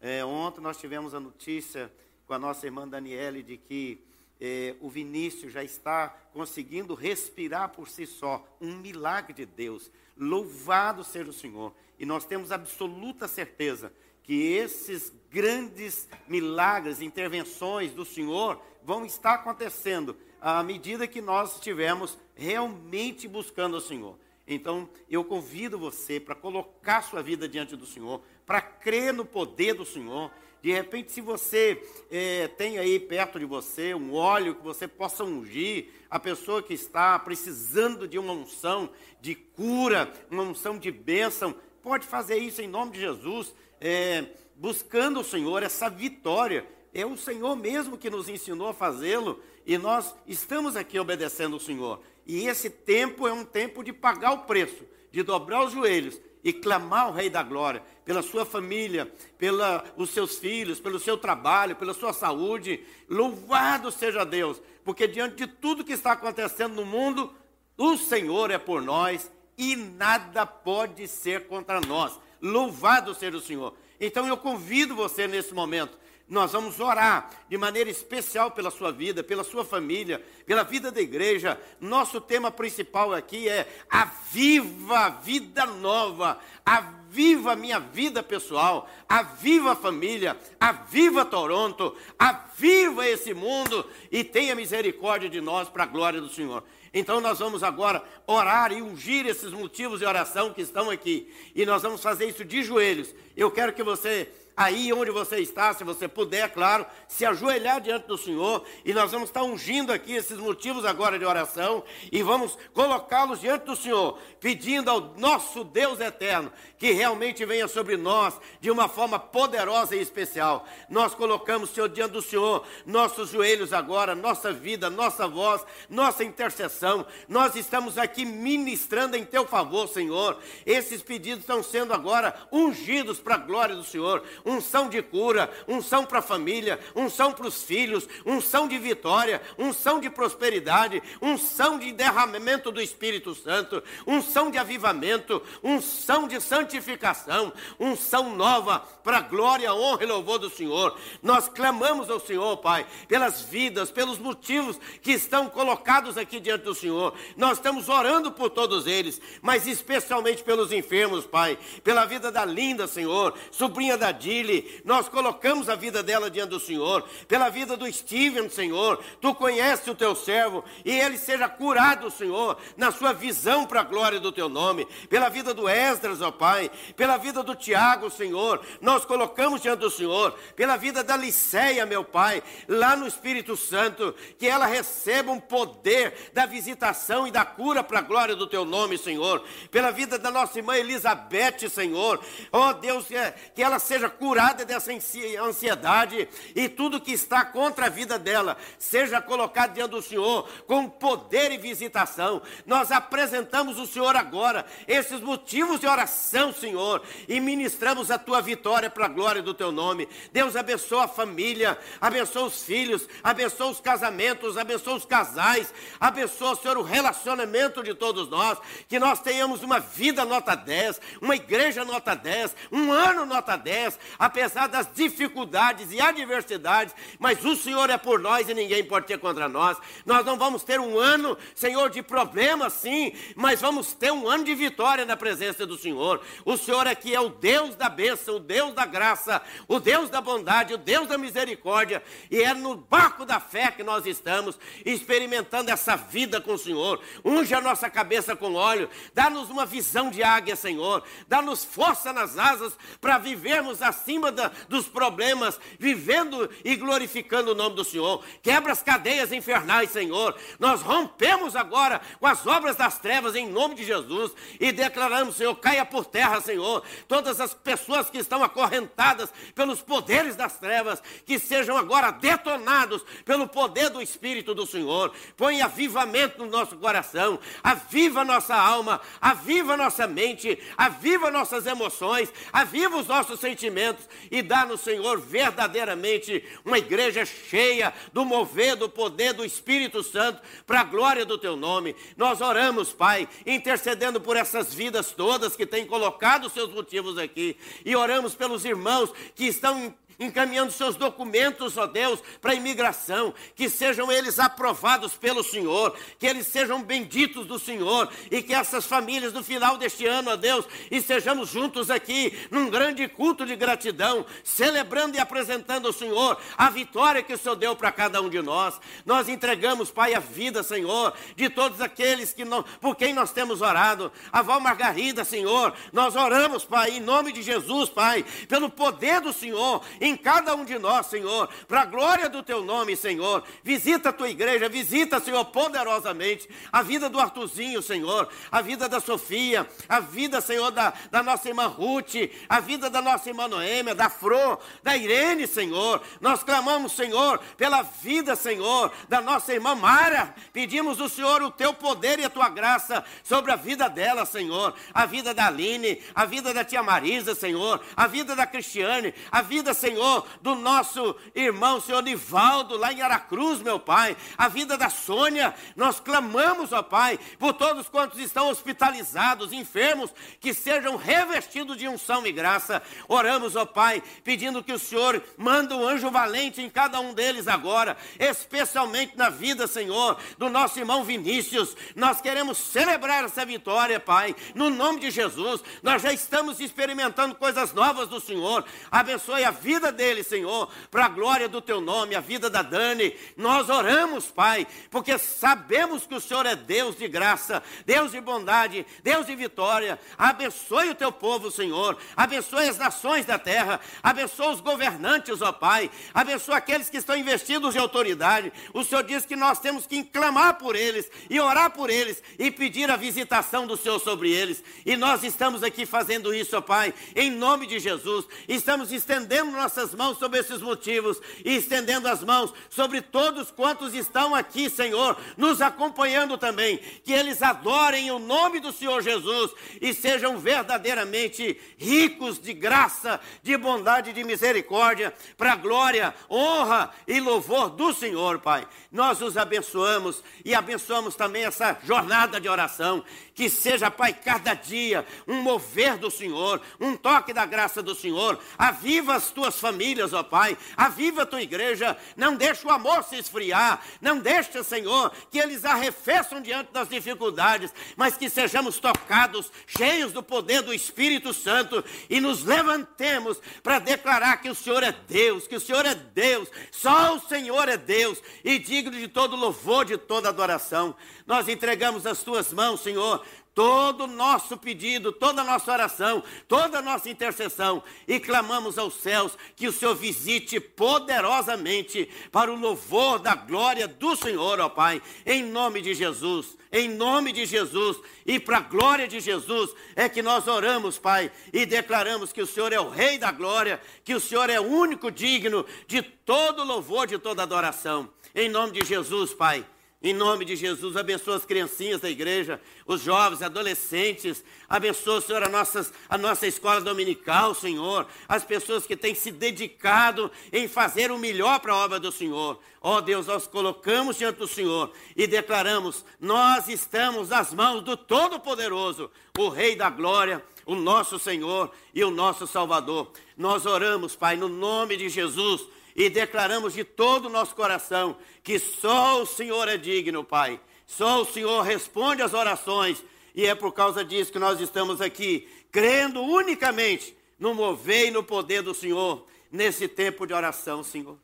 É, 0.01 0.25
ontem 0.25 0.61
nós 0.61 0.77
tivemos 0.77 1.15
a 1.15 1.21
notícia 1.21 1.91
com 2.27 2.35
a 2.35 2.39
nossa 2.39 2.67
irmã 2.67 2.87
Daniele 2.87 3.43
de 3.43 3.57
que 3.57 4.05
é, 4.41 4.75
o 4.81 4.89
Vinícius 4.89 5.53
já 5.53 5.63
está 5.63 6.09
conseguindo 6.33 6.95
respirar 6.95 7.71
por 7.71 7.89
si 7.89 8.07
só. 8.07 8.47
Um 8.61 8.77
milagre 8.77 9.33
de 9.33 9.47
Deus. 9.47 9.91
Louvado 10.17 11.03
seja 11.05 11.31
o 11.31 11.33
Senhor. 11.33 11.75
e 11.99 12.05
nós 12.05 12.25
temos 12.25 12.51
absoluta 12.51 13.29
certeza 13.29 13.93
que 14.25 14.53
esses 14.55 15.13
grandes 15.31 16.09
milagres, 16.27 17.01
intervenções 17.01 17.93
do 17.93 18.05
Senhor 18.05 18.61
vão 18.83 19.05
estar 19.05 19.35
acontecendo 19.35 20.17
à 20.41 20.63
medida 20.63 21.07
que 21.07 21.21
nós 21.21 21.55
estivermos 21.55 22.19
realmente 22.35 23.29
buscando 23.29 23.77
o 23.77 23.81
Senhor. 23.81 24.19
Então, 24.47 24.89
eu 25.09 25.25
convido 25.25 25.79
você 25.79 26.21
para 26.21 26.35
colocar 26.35 27.03
sua 27.03 27.23
vida 27.23 27.49
diante 27.49 27.77
do 27.77 27.87
Senhor, 27.87 28.21
para 28.45 28.61
crer 28.61 29.13
no 29.13 29.25
poder 29.25 29.75
do 29.75 29.85
Senhor. 29.85 30.31
De 30.65 30.73
repente, 30.73 31.13
se 31.13 31.21
você 31.21 31.79
é, 32.11 32.49
tem 32.49 32.79
aí 32.79 32.99
perto 32.99 33.39
de 33.39 33.45
você 33.45 33.95
um 33.95 34.15
óleo 34.15 34.55
que 34.55 34.63
você 34.63 34.89
possa 34.89 35.23
ungir 35.23 35.89
a 36.09 36.19
pessoa 36.19 36.63
que 36.63 36.73
está 36.73 37.19
precisando 37.19 38.09
de 38.09 38.19
uma 38.19 38.33
unção 38.33 38.89
de 39.21 39.35
cura, 39.35 40.11
uma 40.31 40.43
unção 40.43 40.79
de 40.79 40.91
bênção, 40.91 41.55
pode 41.83 42.07
fazer 42.07 42.39
isso 42.39 42.63
em 42.63 42.67
nome 42.67 42.93
de 42.93 43.01
Jesus, 43.01 43.55
é, 43.79 44.25
buscando 44.57 45.21
o 45.21 45.25
Senhor, 45.25 45.63
essa 45.63 45.91
vitória. 45.91 46.67
É 46.95 47.05
o 47.05 47.15
Senhor 47.15 47.55
mesmo 47.57 47.99
que 47.99 48.09
nos 48.09 48.31
ensinou 48.31 48.69
a 48.69 48.73
fazê-lo 48.73 49.43
e 49.67 49.77
nós 49.77 50.15
estamos 50.27 50.77
aqui 50.77 50.99
obedecendo 50.99 51.57
o 51.57 51.61
Senhor. 51.61 52.01
E 52.25 52.47
esse 52.49 52.71
tempo 52.71 53.29
é 53.29 53.33
um 53.35 53.45
tempo 53.45 53.85
de 53.85 53.93
pagar 53.93 54.33
o 54.33 54.45
preço, 54.47 54.83
de 55.13 55.23
dobrar 55.23 55.63
os 55.63 55.75
joelhos 55.75 56.19
e 56.45 56.53
clamar 56.53 57.07
ao 57.07 57.13
Rei 57.13 57.31
da 57.31 57.43
Glória 57.43 57.83
pela 58.05 58.23
sua 58.23 58.45
família, 58.45 59.11
pelos 59.39 60.11
seus 60.11 60.37
filhos, 60.37 60.79
pelo 60.79 61.01
seu 61.01 61.17
trabalho, 61.17 61.75
pela 61.75 61.95
sua 61.95 62.13
saúde. 62.13 62.85
Louvado 63.09 63.91
seja 63.91 64.25
Deus, 64.25 64.61
porque 64.85 65.09
diante 65.09 65.37
de 65.37 65.47
tudo 65.47 65.83
que 65.83 65.95
está 65.95 66.13
acontecendo 66.13 66.75
no 66.75 66.85
mundo, 66.85 67.33
o 67.79 67.97
Senhor 67.97 68.51
é 68.51 68.59
por 68.59 68.83
nós 68.83 69.33
e 69.57 69.75
nada 69.75 70.45
pode 70.45 71.09
ser 71.09 71.47
contra 71.47 71.81
nós. 71.81 72.21
Louvado 72.43 73.15
seja 73.15 73.39
o 73.39 73.41
Senhor. 73.41 73.75
Então 73.99 74.29
eu 74.29 74.37
convido 74.37 74.95
você 74.95 75.27
nesse 75.27 75.55
momento 75.55 76.04
nós 76.27 76.53
vamos 76.53 76.81
orar 76.81 77.31
de 77.51 77.59
maneira 77.59 77.91
especial 77.91 78.51
pela 78.51 78.71
sua 78.71 78.91
vida, 78.91 79.23
pela 79.23 79.45
sua 79.45 79.63
família, 79.63 80.25
pela 80.47 80.63
vida 80.63 80.91
da 80.91 81.01
igreja. 81.01 81.61
Nosso 81.79 82.19
tema 82.19 82.51
principal 82.51 83.13
aqui 83.13 83.47
é 83.47 83.69
Aviva 83.91 85.01
a 85.01 85.09
Vida 85.11 85.67
Nova, 85.67 86.39
aviva 86.65 87.53
a 87.53 87.57
minha 87.57 87.79
vida 87.79 88.23
pessoal, 88.23 88.89
aviva 89.07 89.73
a 89.73 89.77
família, 89.77 90.39
aviva 90.59 91.27
Toronto, 91.27 91.95
aviva 92.19 93.07
esse 93.07 93.35
mundo 93.35 93.87
e 94.11 94.25
tenha 94.25 94.55
misericórdia 94.55 95.29
de 95.29 95.43
nós 95.43 95.69
para 95.69 95.83
a 95.83 95.87
glória 95.87 96.23
do 96.23 96.31
Senhor. 96.31 96.65
Então 96.95 97.21
nós 97.21 97.41
vamos 97.41 97.63
agora 97.63 98.03
orar 98.27 98.73
e 98.73 98.81
ungir 98.81 99.27
esses 99.27 99.53
motivos 99.53 99.99
de 99.99 100.07
oração 100.07 100.55
que 100.55 100.63
estão 100.63 100.89
aqui. 100.89 101.31
E 101.55 101.67
nós 101.67 101.83
vamos 101.83 102.01
fazer 102.01 102.27
isso 102.27 102.45
de 102.45 102.63
joelhos. 102.63 103.13
Eu 103.37 103.51
quero 103.51 103.73
que 103.73 103.83
você 103.83 104.31
aí 104.57 104.93
onde 104.93 105.11
você 105.11 105.39
está, 105.39 105.73
se 105.75 105.83
você 105.83 106.07
puder, 106.07 106.53
claro, 106.53 106.87
se 107.09 107.25
ajoelhar 107.25 107.81
diante 107.81 108.07
do 108.07 108.17
Senhor, 108.17 108.65
e 108.85 108.93
nós 108.93 109.11
vamos 109.11 109.29
estar 109.29 109.43
ungindo 109.43 109.93
aqui 109.93 110.13
esses 110.13 110.39
motivos 110.39 110.85
agora 110.85 111.19
de 111.19 111.25
oração, 111.25 111.83
e 112.11 112.23
vamos 112.23 112.57
colocá-los 112.73 113.41
diante 113.41 113.65
do 113.65 113.77
Senhor, 113.77 114.19
pedindo 114.41 114.91
ao 114.91 115.15
nosso 115.17 115.65
Deus 115.65 116.01
eterno 116.01 116.53
que 116.79 116.93
realmente 116.93 117.45
venha 117.45 117.67
sobre 117.67 117.97
nós 117.97 118.39
de 118.61 118.71
uma 118.71 118.89
forma 118.89 119.19
poderosa 119.19 119.97
e 119.97 120.01
especial. 120.01 120.67
Nós 120.89 121.15
colocamos, 121.15 121.71
Senhor, 121.71 121.89
diante 121.89 122.13
do 122.13 122.23
Senhor, 122.23 122.65
nossos 122.85 123.31
joelhos 123.31 123.73
agora, 123.73 124.15
nossa 124.15 124.53
vida, 124.53 124.91
nossa 124.91 125.27
voz, 125.27 125.65
nossa 125.89 126.23
intercessão. 126.23 127.07
Nós 127.29 127.57
estamos 127.57 127.97
aqui 127.97 128.25
ministrando 128.25 129.17
em 129.17 129.25
teu 129.25 129.47
favor, 129.47 129.89
Senhor. 129.89 130.39
Esses 130.67 131.03
pedidos 131.03 131.41
estão 131.41 131.63
sendo 131.63 131.95
agora 131.95 132.35
ungidos 132.53 133.19
para 133.19 133.37
a 133.37 133.39
glória 133.39 133.75
do 133.75 133.85
Senhor 133.85 134.23
unção 134.45 134.89
de 134.89 135.01
cura, 135.03 135.51
unção 135.67 136.05
para 136.05 136.19
a 136.19 136.23
família, 136.23 136.79
unção 136.95 137.33
para 137.33 137.47
os 137.47 137.63
filhos, 137.63 138.09
unção 138.25 138.69
de 138.69 138.79
vitória, 138.79 139.41
unção 139.59 140.01
de 140.01 140.11
prosperidade, 140.11 141.03
unção 141.21 141.79
de 141.79 141.93
derramamento 141.93 142.71
do 142.71 142.81
Espírito 142.81 143.35
Santo, 143.35 143.83
unção 144.07 144.51
de 144.51 144.59
avivamento, 144.59 145.43
unção 145.63 146.29
de 146.29 146.41
santificação, 146.41 147.53
unção 147.79 148.35
nova 148.37 148.81
para 149.03 149.19
a 149.19 149.23
glória, 149.23 149.75
honra 149.75 150.05
e 150.05 150.07
louvor 150.07 150.39
do 150.39 150.51
Senhor. 150.51 150.97
Nós 151.23 151.49
clamamos 151.49 152.11
ao 152.11 152.21
Senhor, 152.21 152.57
Pai, 152.59 152.87
pelas 153.09 153.43
vidas, 153.43 153.91
pelos 153.91 154.19
motivos 154.19 154.79
que 155.03 155.13
estão 155.13 155.49
colocados 155.49 156.19
aqui 156.19 156.41
diante 156.41 156.65
do 156.65 156.75
Senhor. 156.75 157.15
Nós 157.37 157.59
estamos 157.59 157.89
orando 157.89 158.33
por 158.33 158.51
todos 158.51 158.87
eles, 158.87 159.21
mas 159.41 159.67
especialmente 159.67 160.43
pelos 160.43 160.73
enfermos, 160.73 161.27
Pai, 161.27 161.59
pela 161.83 162.05
vida 162.05 162.31
da 162.31 162.45
linda, 162.45 162.87
Senhor, 162.87 163.35
sobrinha 163.51 163.97
da 163.97 164.13
Dí, 164.43 164.83
nós 164.85 165.09
colocamos 165.09 165.69
a 165.69 165.77
vida 165.77 166.03
dela 166.03 166.29
diante 166.29 166.51
do 166.51 166.61
Senhor, 166.61 167.05
pela 167.29 167.49
vida 167.49 167.77
do 167.77 167.91
Steven, 167.91 168.49
Senhor, 168.49 169.03
tu 169.21 169.35
conheces 169.35 169.87
o 169.87 169.95
teu 169.95 170.15
servo, 170.17 170.65
e 170.85 170.91
ele 170.91 171.17
seja 171.17 171.49
curado, 171.49 172.11
Senhor, 172.11 172.57
na 172.77 172.91
sua 172.91 173.13
visão 173.13 173.65
para 173.65 173.81
a 173.81 173.85
glória 173.85 174.19
do 174.19 174.33
teu 174.33 174.49
nome, 174.49 174.87
pela 175.09 175.29
vida 175.29 175.55
do 175.55 175.69
Esdras, 175.69 176.21
ó 176.21 176.31
Pai, 176.31 176.71
pela 176.97 177.17
vida 177.17 177.43
do 177.43 177.55
Tiago, 177.55 178.11
Senhor, 178.11 178.61
nós 178.81 179.05
colocamos 179.05 179.61
diante 179.61 179.81
do 179.81 179.91
Senhor, 179.91 180.33
pela 180.57 180.77
vida 180.77 181.05
da 181.05 181.17
Liceia, 181.17 181.87
meu 181.87 182.05
Pai, 182.05 182.43
lá 182.69 182.97
no 182.97 183.07
Espírito 183.07 183.57
Santo, 183.57 184.15
que 184.39 184.49
ela 184.49 184.67
receba 184.67 185.31
um 185.31 185.41
poder 185.41 186.31
da 186.33 186.47
visitação 186.47 187.27
e 187.27 187.31
da 187.31 187.45
cura 187.45 187.85
para 187.85 188.01
a 188.01 188.03
glória 188.03 188.35
do 188.35 188.47
teu 188.47 188.65
nome, 188.65 188.99
Senhor, 188.99 189.45
pela 189.71 189.91
vida 189.91 190.19
da 190.19 190.31
nossa 190.31 190.59
irmã 190.59 190.77
Elizabeth, 190.77 191.69
Senhor, 191.71 192.21
ó 192.51 192.73
Deus, 192.73 193.07
que 193.55 193.63
ela 193.63 193.79
seja 193.79 194.09
curada 194.09 194.24
curada 194.25 194.65
dessa 194.65 194.91
ansiedade 194.91 196.27
e 196.57 196.67
tudo 196.67 196.99
que 196.99 197.13
está 197.13 197.45
contra 197.45 197.87
a 197.87 197.91
vida 197.91 198.19
dela 198.19 198.57
seja 198.79 199.21
colocado 199.21 199.75
diante 199.75 199.91
do 199.91 200.01
Senhor 200.01 200.49
com 200.67 200.89
poder 200.89 201.53
e 201.53 201.59
visitação. 201.59 202.41
Nós 202.65 202.91
apresentamos 202.91 203.79
o 203.79 203.87
Senhor 203.87 204.17
agora 204.17 204.65
esses 204.89 205.21
motivos 205.21 205.79
de 205.79 205.87
oração, 205.87 206.55
Senhor, 206.55 207.03
e 207.29 207.39
ministramos 207.39 208.11
a 208.11 208.19
tua 208.19 208.41
vitória 208.41 208.89
para 208.89 209.05
a 209.05 209.09
glória 209.09 209.43
do 209.43 209.53
teu 209.53 209.71
nome. 209.71 210.09
Deus 210.33 210.57
abençoa 210.57 211.05
a 211.05 211.09
família, 211.09 211.77
abençoa 212.01 212.47
os 212.47 212.63
filhos, 212.63 213.07
abençoa 213.23 213.73
os 213.73 213.81
casamentos, 213.81 214.57
abençoa 214.57 214.95
os 214.95 215.05
casais, 215.05 215.71
abençoa, 216.01 216.57
Senhor, 216.57 216.79
o 216.79 216.83
relacionamento 216.83 217.83
de 217.83 217.93
todos 217.93 218.31
nós, 218.31 218.59
que 218.89 218.99
nós 218.99 219.21
tenhamos 219.21 219.63
uma 219.63 219.81
vida 219.81 220.25
nota 220.25 220.55
10, 220.55 220.99
uma 221.21 221.37
igreja 221.37 221.85
nota 221.85 222.15
10, 222.15 222.57
um 222.73 222.91
ano 222.91 223.27
nota 223.27 223.55
10, 223.55 223.99
apesar 224.19 224.69
das 224.69 224.89
dificuldades 224.93 225.93
e 225.93 226.01
adversidades, 226.01 226.95
mas 227.19 227.45
o 227.45 227.57
Senhor 227.57 227.91
é 227.91 227.99
por 227.99 228.21
nós 228.21 228.49
e 228.49 228.55
ninguém 228.55 228.85
pode 228.85 229.07
ter 229.07 229.19
contra 229.19 229.49
nós. 229.49 229.77
Nós 230.05 230.25
não 230.25 230.37
vamos 230.37 230.63
ter 230.63 230.81
um 230.81 230.99
ano, 230.99 231.37
Senhor, 231.55 231.91
de 231.91 232.03
problemas, 232.03 232.73
sim, 232.75 233.13
mas 233.35 233.61
vamos 233.61 233.93
ter 233.93 234.13
um 234.13 234.29
ano 234.29 234.45
de 234.45 234.55
vitória 234.55 235.05
na 235.05 235.17
presença 235.17 235.67
do 235.67 235.77
Senhor. 235.77 236.21
O 236.45 236.57
Senhor 236.57 236.87
aqui 236.87 237.15
é 237.15 237.21
o 237.21 237.29
Deus 237.29 237.75
da 237.75 237.89
bênção, 237.89 238.37
o 238.37 238.41
Deus 238.41 238.75
da 238.75 238.87
graça, 238.87 239.43
o 239.67 239.81
Deus 239.81 240.11
da 240.11 240.21
bondade, 240.21 240.75
o 240.75 240.79
Deus 240.79 241.09
da 241.09 241.19
misericórdia, 241.19 242.03
e 242.31 242.43
é 242.43 242.55
no 242.55 242.77
barco 242.77 243.25
da 243.25 243.41
fé 243.41 243.71
que 243.71 243.83
nós 243.83 244.07
estamos 244.07 244.59
experimentando 244.85 245.71
essa 245.71 245.97
vida 245.97 246.41
com 246.41 246.55
o 246.55 246.59
Senhor. 246.59 247.01
Unge 247.25 247.55
a 247.55 247.61
nossa 247.61 247.91
cabeça 247.91 248.37
com 248.37 248.55
óleo, 248.55 248.89
dá-nos 249.13 249.51
uma 249.51 249.67
visão 249.67 250.11
de 250.11 250.23
águia, 250.23 250.57
Senhor, 250.57 251.03
dá-nos 251.27 251.65
força 251.65 252.13
nas 252.13 252.39
asas 252.39 252.77
para 253.01 253.19
vivermos 253.19 253.83
assim 253.83 254.04
acima 254.05 254.31
da, 254.31 254.51
dos 254.69 254.87
problemas, 254.87 255.59
vivendo 255.79 256.51
e 256.63 256.77
glorificando 256.77 257.53
o 257.53 257.55
nome 257.55 257.75
do 257.75 257.85
Senhor. 257.85 258.23
Quebra 258.43 258.73
as 258.73 258.83
cadeias 258.83 259.33
infernais, 259.33 259.91
Senhor. 259.91 260.37
Nós 260.59 260.83
rompemos 260.83 261.57
agora 261.57 262.03
com 262.21 262.27
as 262.27 262.47
obras 262.47 262.77
das 262.77 262.99
trevas 262.99 263.35
em 263.35 263.49
nome 263.49 263.75
de 263.75 263.85
Jesus 263.85 264.33
e 264.61 264.71
declaramos, 264.71 265.37
Senhor, 265.37 265.55
caia 265.57 265.87
por 265.87 266.05
terra, 266.05 266.41
Senhor, 266.43 266.83
todas 267.09 267.41
as 267.41 267.55
pessoas 267.55 268.11
que 268.11 268.19
estão 268.19 268.45
acorrentadas 268.45 269.33
pelos 269.55 269.81
poderes 269.81 270.37
das 270.37 270.59
trevas, 270.59 271.03
que 271.25 271.39
sejam 271.39 271.77
agora 271.77 272.11
detonados 272.11 273.03
pelo 273.25 273.49
poder 273.49 273.89
do 273.89 274.03
Espírito 274.03 274.55
do 274.55 274.67
Senhor. 274.67 275.15
Põe 275.37 275.63
avivamento 275.63 276.45
no 276.45 276.51
nosso 276.51 276.77
coração, 276.77 277.39
aviva 277.63 278.25
nossa 278.25 278.55
alma, 278.55 279.01
aviva 279.21 279.77
nossa 279.77 280.07
mente, 280.07 280.59
aviva 280.77 281.31
nossas 281.31 281.67
emoções, 281.67 282.31
aviva 282.53 282.99
os 282.99 283.07
nossos 283.07 283.41
sentimentos 283.41 283.84
e 284.31 284.43
dá 284.43 284.65
no 284.65 284.77
Senhor 284.77 285.21
verdadeiramente 285.21 286.45
uma 286.65 286.79
igreja 286.79 287.25
cheia 287.25 287.93
do 288.13 288.25
mover 288.25 288.77
do 288.77 288.89
poder 288.89 289.33
do 289.33 289.45
Espírito 289.45 290.03
Santo 290.03 290.41
para 290.67 290.81
a 290.81 290.85
glória 290.85 291.25
do 291.25 291.37
teu 291.37 291.57
nome. 291.57 291.97
Nós 292.17 292.41
oramos, 292.41 292.93
Pai, 292.93 293.29
intercedendo 293.45 294.21
por 294.21 294.37
essas 294.37 294.73
vidas 294.73 295.13
todas 295.13 295.57
que 295.57 295.67
têm 295.67 295.87
colocado 295.87 296.49
seus 296.49 296.73
motivos 296.73 297.19
aqui 297.19 297.57
e 297.85 297.95
oramos 297.97 298.35
pelos 298.35 298.65
irmãos 298.65 299.13
que 299.35 299.47
estão 299.47 299.95
encaminhando 300.19 300.73
seus 300.73 300.97
documentos, 300.97 301.77
ó 301.77 301.87
Deus, 301.87 302.21
para 302.41 302.53
a 302.53 302.55
imigração, 302.55 303.35
que 303.55 303.69
sejam 303.69 304.11
eles 304.11 304.39
aprovados 304.39 305.15
pelo 305.15 305.43
Senhor, 305.43 305.97
que 306.19 306.27
eles 306.27 306.47
sejam 306.47 306.83
benditos 306.83 307.47
do 307.47 307.59
Senhor 307.59 308.11
e 308.31 308.43
que 308.43 308.55
essas 308.55 308.85
famílias 308.87 309.33
no 309.33 309.43
final 309.43 309.77
deste 309.77 310.07
ano, 310.07 310.31
ó 310.31 310.37
Deus, 310.37 310.67
estejamos 310.91 311.51
juntos 311.51 311.91
aqui 311.91 312.47
num 312.51 312.71
grande 312.71 313.09
culto 313.09 313.45
de 313.47 313.57
gratidão, 313.57 314.25
celebrando 314.43 315.17
e 315.17 315.21
apresentando 315.21 315.87
ao 315.87 315.93
Senhor 315.93 316.39
a 316.57 316.71
vitória 316.71 317.23
que 317.23 317.33
o 317.33 317.39
Senhor 317.39 317.57
deu 317.57 317.77
para 317.77 317.93
cada 317.93 318.21
um 318.21 318.29
de 318.29 318.41
nós. 318.43 318.81
Nós 319.05 319.29
entregamos, 319.29 319.91
Pai, 319.91 320.15
a 320.15 320.21
vida, 320.21 320.63
Senhor, 320.63 321.15
de 321.37 321.49
todos 321.49 321.81
aqueles 321.81 322.33
que 322.33 322.45
não, 322.45 322.63
por 322.81 322.97
quem 322.97 323.13
nós 323.13 323.33
temos 323.33 323.61
orado. 323.61 324.13
A 324.33 324.43
Val 324.43 324.61
Margarida, 324.61 325.25
Senhor, 325.25 325.75
nós 325.93 326.17
oramos, 326.17 326.65
Pai, 326.65 326.91
em 326.91 327.01
nome 327.01 327.33
de 327.33 327.43
Jesus, 327.43 327.89
Pai, 327.89 328.25
pelo 328.49 328.71
poder 328.71 329.21
do 329.21 329.33
Senhor 329.33 329.83
em 330.05 330.17
cada 330.17 330.55
um 330.55 330.65
de 330.65 330.79
nós, 330.79 331.07
Senhor, 331.07 331.49
para 331.67 331.81
a 331.81 331.87
glória 331.87 332.29
do 332.29 332.43
teu 332.43 332.63
nome, 332.63 332.95
Senhor. 332.95 333.43
Visita 333.63 334.11
a 334.11 334.13
tua 334.13 334.29
igreja, 334.29 334.69
visita, 334.69 335.19
Senhor, 335.19 335.43
poderosamente 335.47 336.47
a 336.71 336.83
vida 336.83 337.09
do 337.09 337.19
Artuzinho, 337.19 337.83
Senhor, 337.83 338.29
a 338.53 338.61
vida 338.61 338.87
da 338.87 339.01
Sofia, 339.01 339.67
a 339.89 340.01
vida, 340.01 340.43
Senhor, 340.43 340.71
da, 340.71 340.93
da 341.11 341.23
nossa 341.23 341.49
irmã 341.49 341.67
Ruth, 341.67 342.17
a 342.49 342.61
vida 342.61 342.91
da 342.91 343.01
nossa 343.01 343.31
irmã 343.31 343.49
Noêmia, 343.49 343.95
da 343.95 344.11
Fro, 344.11 344.59
da 344.83 344.95
Irene, 344.95 345.47
Senhor. 345.47 346.03
Nós 346.21 346.43
clamamos, 346.43 346.93
Senhor, 346.93 347.39
pela 347.57 347.81
vida, 347.83 348.37
Senhor, 348.37 348.93
da 349.09 349.23
nossa 349.23 349.55
irmã 349.55 349.75
Mara. 349.75 350.35
Pedimos 350.53 351.01
o 351.01 351.09
Senhor 351.09 351.43
o 351.43 351.51
teu 351.51 351.73
poder 351.73 352.19
e 352.19 352.25
a 352.27 352.31
tua 352.31 352.51
graça 352.51 353.03
sobre 353.23 353.53
a 353.53 353.57
vida 353.57 353.89
dela, 353.89 354.27
Senhor, 354.27 354.75
a 354.93 355.07
vida 355.07 355.33
da 355.33 355.47
Aline, 355.47 356.03
a 356.15 356.27
vida 356.27 356.53
da 356.53 356.63
tia 356.63 356.83
Marisa, 356.83 357.35
Senhor, 357.35 357.81
a 357.97 358.07
vida 358.07 358.37
da 358.37 358.47
Cristiane, 358.47 359.15
a 359.33 359.41
vida, 359.41 359.73
Senhor, 359.73 359.94
do 360.41 360.55
nosso 360.55 361.15
irmão, 361.35 361.81
Senhor 361.81 362.03
Nivaldo, 362.03 362.77
lá 362.77 362.93
em 362.93 363.03
Aracruz, 363.03 363.61
meu 363.61 363.79
Pai, 363.79 364.17
a 364.37 364.49
vida 364.49 364.77
da 364.77 364.91
Sônia, 364.91 365.55
nós 365.77 366.01
clamamos, 366.01 366.73
ó 366.73 366.83
Pai, 366.83 367.19
por 367.39 367.53
todos 367.55 367.89
quantos 367.89 368.19
estão 368.19 368.49
hospitalizados, 368.49 369.53
enfermos, 369.53 370.11
que 370.41 370.53
sejam 370.53 370.97
revestidos 370.97 371.77
de 371.77 371.89
unção 371.89 372.27
e 372.27 372.33
graça. 372.33 372.83
Oramos, 373.09 373.57
ó 373.57 373.65
Pai, 373.65 374.03
pedindo 374.23 374.63
que 374.63 374.73
o 374.73 374.79
Senhor 374.79 375.23
manda 375.37 375.77
um 375.77 375.87
anjo 375.87 376.11
valente 376.11 376.61
em 376.61 376.71
cada 376.71 377.01
um 377.01 377.13
deles 377.15 377.49
agora, 377.49 377.97
especialmente 378.19 379.17
na 379.17 379.29
vida, 379.31 379.67
Senhor, 379.67 380.17
do 380.39 380.49
nosso 380.49 380.79
irmão 380.79 381.05
Vinícius. 381.05 381.77
Nós 381.95 382.21
queremos 382.21 382.59
celebrar 382.59 383.25
essa 383.25 383.45
vitória, 383.45 383.99
Pai, 384.01 384.35
no 384.55 384.71
nome 384.71 385.01
de 385.01 385.11
Jesus. 385.11 385.63
Nós 385.83 386.03
já 386.03 386.13
estamos 386.13 386.61
experimentando 386.61 387.35
coisas 387.35 387.73
novas 387.73 388.09
do 388.09 388.21
Senhor. 388.21 388.65
Abençoe 388.91 389.45
a 389.45 389.51
vida 389.85 389.93
dele, 389.93 390.23
Senhor, 390.23 390.71
para 390.91 391.07
a 391.07 391.09
glória 391.09 391.49
do 391.49 391.61
teu 391.61 391.81
nome, 391.81 392.15
a 392.15 392.21
vida 392.21 392.49
da 392.49 392.63
Dani. 392.63 393.15
Nós 393.37 393.69
oramos, 393.69 394.27
Pai, 394.27 394.67
porque 394.91 395.19
sabemos 395.19 396.07
que 396.07 396.15
o 396.15 396.21
Senhor 396.21 396.47
é 396.47 396.57
Deus 396.57 396.97
de 396.97 397.07
graça, 397.07 397.63
Deus 397.85 398.13
de 398.13 398.21
bondade, 398.21 398.87
Deus 399.03 399.27
de 399.27 399.35
vitória. 399.35 399.99
Abençoe 400.17 400.91
o 400.91 400.95
teu 400.95 401.13
povo, 401.13 401.51
Senhor. 401.51 401.99
Abençoe 402.17 402.69
as 402.69 402.79
nações 402.79 403.27
da 403.27 403.39
terra. 403.39 403.81
Abençoe 404.03 404.55
os 404.55 404.61
governantes, 404.61 405.43
ó 405.43 405.53
Pai. 405.53 405.91
Abençoe 406.15 406.55
aqueles 406.55 406.89
que 406.89 406.97
estão 406.97 407.17
investidos 407.17 407.75
de 407.75 407.79
autoridade. 407.79 408.53
O 408.73 408.85
Senhor 408.85 409.03
diz 409.03 409.27
que 409.27 409.37
nós 409.37 409.59
temos 409.59 409.87
que 409.87 410.03
clamar 410.03 410.55
por 410.55 410.77
eles 410.77 411.11
e 411.29 411.39
orar 411.41 411.71
por 411.73 411.91
eles 411.91 412.23
e 412.39 412.51
pedir 412.51 412.91
a 412.91 412.97
visitação 412.97 413.67
do 413.67 413.77
Senhor 413.77 413.99
sobre 413.99 414.31
eles. 414.33 414.63
E 414.87 414.97
nós 414.97 415.23
estamos 415.23 415.63
aqui 415.63 415.85
fazendo 415.85 416.35
isso, 416.35 416.57
ó 416.57 416.61
Pai, 416.61 416.95
em 417.15 417.31
nome 417.31 417.67
de 417.67 417.79
Jesus. 417.79 418.27
Estamos 418.49 418.93
estendendo 418.93 419.51
nossas 419.75 419.95
mãos 419.95 420.19
sobre 420.19 420.39
esses 420.39 420.61
motivos 420.61 421.21
e 421.45 421.57
estendendo 421.57 422.07
as 422.07 422.23
mãos 422.23 422.55
sobre 422.71 423.01
todos 423.01 423.51
quantos 423.51 423.93
estão 423.93 424.35
aqui, 424.35 424.71
Senhor, 424.71 425.17
nos 425.37 425.61
acompanhando 425.61 426.39
também. 426.39 426.79
Que 427.03 427.13
eles 427.13 427.43
adorem 427.43 428.11
o 428.13 428.19
nome 428.21 428.61
do 428.61 428.73
Senhor 428.73 429.03
Jesus 429.03 429.51
e 429.81 429.93
sejam 429.93 430.39
verdadeiramente 430.39 431.59
ricos 431.77 432.41
de 432.41 432.53
graça, 432.53 433.21
de 433.43 433.57
bondade 433.57 434.11
e 434.11 434.13
de 434.13 434.23
misericórdia, 434.23 435.13
para 435.37 435.57
glória, 435.57 436.15
honra 436.31 436.91
e 437.09 437.19
louvor 437.19 437.71
do 437.71 437.93
Senhor, 437.93 438.39
Pai. 438.39 438.67
Nós 438.93 439.21
os 439.21 439.37
abençoamos 439.37 440.23
e 440.45 440.55
abençoamos 440.55 441.17
também 441.17 441.45
essa 441.45 441.77
jornada 441.85 442.41
de 442.41 442.49
oração. 442.49 443.05
Que 443.35 443.51
seja, 443.51 443.91
Pai, 443.91 444.13
cada 444.13 444.55
dia 444.55 445.05
um 445.27 445.43
mover 445.43 445.99
do 445.99 446.11
Senhor, 446.11 446.61
um 446.81 446.97
toque 446.97 447.33
da 447.33 447.45
graça 447.45 447.83
do 447.83 447.95
Senhor. 447.95 448.39
Aviva 448.57 449.17
as 449.17 449.31
tuas 449.31 449.59
famílias, 449.59 450.13
ó 450.13 450.23
Pai. 450.23 450.57
Aviva 450.77 451.23
a 451.23 451.27
tua 451.27 451.43
igreja. 451.43 451.97
Não 452.17 452.37
deixe 452.37 452.65
o 452.65 452.71
amor 452.71 453.03
se 453.03 453.17
esfriar. 453.17 453.83
Não 454.01 454.19
deixe, 454.19 454.63
Senhor, 454.63 455.13
que 455.31 455.39
eles 455.39 455.65
arrefeçam 455.65 456.41
diante 456.41 456.73
das 456.73 456.89
dificuldades, 456.89 457.75
mas 457.97 458.17
que 458.17 458.31
sejamos 458.31 458.79
tocados, 458.79 459.51
cheios 459.67 460.13
do 460.13 460.23
poder 460.23 460.63
do 460.63 460.73
Espírito 460.73 461.35
Santo 461.35 461.85
e 462.09 462.21
nos 462.21 462.45
levantemos 462.45 463.41
para 463.63 463.81
declarar 463.81 464.37
que 464.37 464.49
o 464.49 464.55
Senhor 464.55 464.83
é 464.83 464.93
Deus, 464.93 465.49
que 465.49 465.57
o 465.57 465.61
Senhor 465.61 465.85
é 465.85 465.95
Deus, 465.95 466.49
só 466.71 467.17
o 467.17 467.21
Senhor 467.21 467.69
é 467.69 467.77
Deus 467.77 468.23
e 468.45 468.59
digno 468.59 468.93
de 468.93 469.09
todo 469.09 469.35
louvor, 469.35 469.85
de 469.85 469.97
toda 469.97 470.29
adoração. 470.29 470.95
Nós 471.27 471.49
entregamos 471.49 472.07
as 472.07 472.23
tuas 472.23 472.53
mãos, 472.53 472.83
Senhor, 472.83 473.24
todo 473.55 474.07
nosso 474.07 474.57
pedido, 474.57 475.13
toda 475.13 475.45
nossa 475.45 475.71
oração, 475.71 476.23
toda 476.49 476.83
nossa 476.83 477.09
intercessão 477.09 477.83
e 478.07 478.19
clamamos 478.19 478.77
aos 478.77 478.95
céus 478.95 479.39
que 479.55 479.69
o 479.69 479.73
Senhor 479.73 479.95
visite 479.95 480.59
poderosamente 480.59 482.11
para 482.33 482.53
o 482.53 482.59
louvor 482.59 483.21
da 483.21 483.35
glória 483.35 483.87
do 483.87 484.17
Senhor, 484.17 484.59
ó 484.59 484.69
Pai, 484.69 485.01
em 485.25 485.45
nome 485.45 485.81
de 485.81 485.95
Jesus, 485.95 486.57
em 486.73 486.89
nome 486.89 487.33
de 487.33 487.47
Jesus 487.47 487.99
e 488.27 488.41
para 488.41 488.59
a 488.59 488.61
glória 488.61 489.07
de 489.07 489.21
Jesus 489.21 489.71
é 489.95 490.09
que 490.09 490.23
nós 490.23 490.49
oramos, 490.49 490.99
Pai, 490.99 491.31
e 491.53 491.65
declaramos 491.65 492.33
que 492.33 492.43
o 492.43 492.47
Senhor 492.47 492.73
é 492.73 492.81
o 492.81 492.89
Rei 492.89 493.19
da 493.19 493.31
glória, 493.31 493.81
que 494.03 494.15
o 494.15 494.21
Senhor 494.21 494.51
é 494.51 494.59
o 494.59 494.65
único 494.67 495.11
digno 495.11 495.65
de 495.87 496.03
todo 496.03 496.65
louvor, 496.65 497.07
de 497.07 497.19
toda 497.19 497.43
adoração. 497.45 498.11
Em 498.35 498.49
nome 498.49 498.73
de 498.73 498.85
Jesus, 498.85 499.33
Pai. 499.33 499.65
Em 500.05 500.13
nome 500.13 500.45
de 500.45 500.55
Jesus, 500.55 500.99
abençoa 500.99 501.37
as 501.37 501.47
criancinhas 501.47 501.99
da 501.99 502.11
igreja, 502.11 502.61
os 502.85 503.01
jovens, 503.01 503.41
adolescentes. 503.41 504.45
Abençoa, 504.69 505.19
Senhor, 505.23 505.43
a, 505.43 505.49
nossas, 505.49 505.95
a 506.11 506.19
nossa 506.19 506.47
escola 506.47 506.83
dominical, 506.83 507.55
Senhor. 507.55 508.07
As 508.29 508.45
pessoas 508.45 508.87
que 508.87 508.99
têm 508.99 509.15
se 509.15 509.31
dedicado 509.31 510.31
em 510.53 510.69
fazer 510.69 511.11
o 511.11 511.17
melhor 511.17 511.59
para 511.59 511.73
a 511.73 511.77
obra 511.77 511.99
do 511.99 512.13
Senhor. 512.13 512.61
Ó 512.83 512.99
oh, 512.99 513.01
Deus, 513.01 513.29
nós 513.29 513.47
colocamos 513.47 514.19
diante 514.19 514.41
do 514.41 514.47
Senhor 514.47 514.93
e 515.17 515.27
declaramos: 515.27 516.05
nós 516.21 516.69
estamos 516.69 517.31
nas 517.31 517.55
mãos 517.55 517.81
do 517.81 517.97
Todo-Poderoso, 517.97 519.11
o 519.39 519.49
Rei 519.49 519.75
da 519.75 519.89
Glória, 519.89 520.45
o 520.67 520.75
nosso 520.75 521.19
Senhor 521.19 521.73
e 521.95 522.05
o 522.05 522.11
nosso 522.11 522.47
Salvador. 522.47 523.11
Nós 523.39 523.65
oramos, 523.65 524.15
Pai, 524.15 524.37
no 524.37 524.51
nome 524.51 524.99
de 524.99 525.09
Jesus 525.09 525.67
e 525.95 526.11
declaramos 526.11 526.75
de 526.75 526.83
todo 526.83 527.27
o 527.27 527.31
nosso 527.31 527.55
coração 527.55 528.19
que 528.43 528.59
só 528.59 529.23
o 529.23 529.27
Senhor 529.27 529.69
é 529.69 529.77
digno, 529.77 530.25
Pai. 530.25 530.61
Só 530.87 531.23
o 531.23 531.25
Senhor 531.25 531.63
responde 531.63 532.21
às 532.21 532.35
orações 532.35 533.03
e 533.35 533.47
é 533.47 533.55
por 533.55 533.73
causa 533.73 534.05
disso 534.05 534.33
que 534.33 534.39
nós 534.39 534.61
estamos 534.61 535.01
aqui, 535.01 535.49
crendo 535.71 536.21
unicamente 536.21 537.17
no 537.39 537.55
mover 537.55 538.09
e 538.09 538.11
no 538.11 538.25
poder 538.25 538.63
do 538.63 538.75
Senhor 538.75 539.27
nesse 539.51 539.87
tempo 539.87 540.27
de 540.27 540.35
oração, 540.35 540.83
Senhor. 540.83 541.19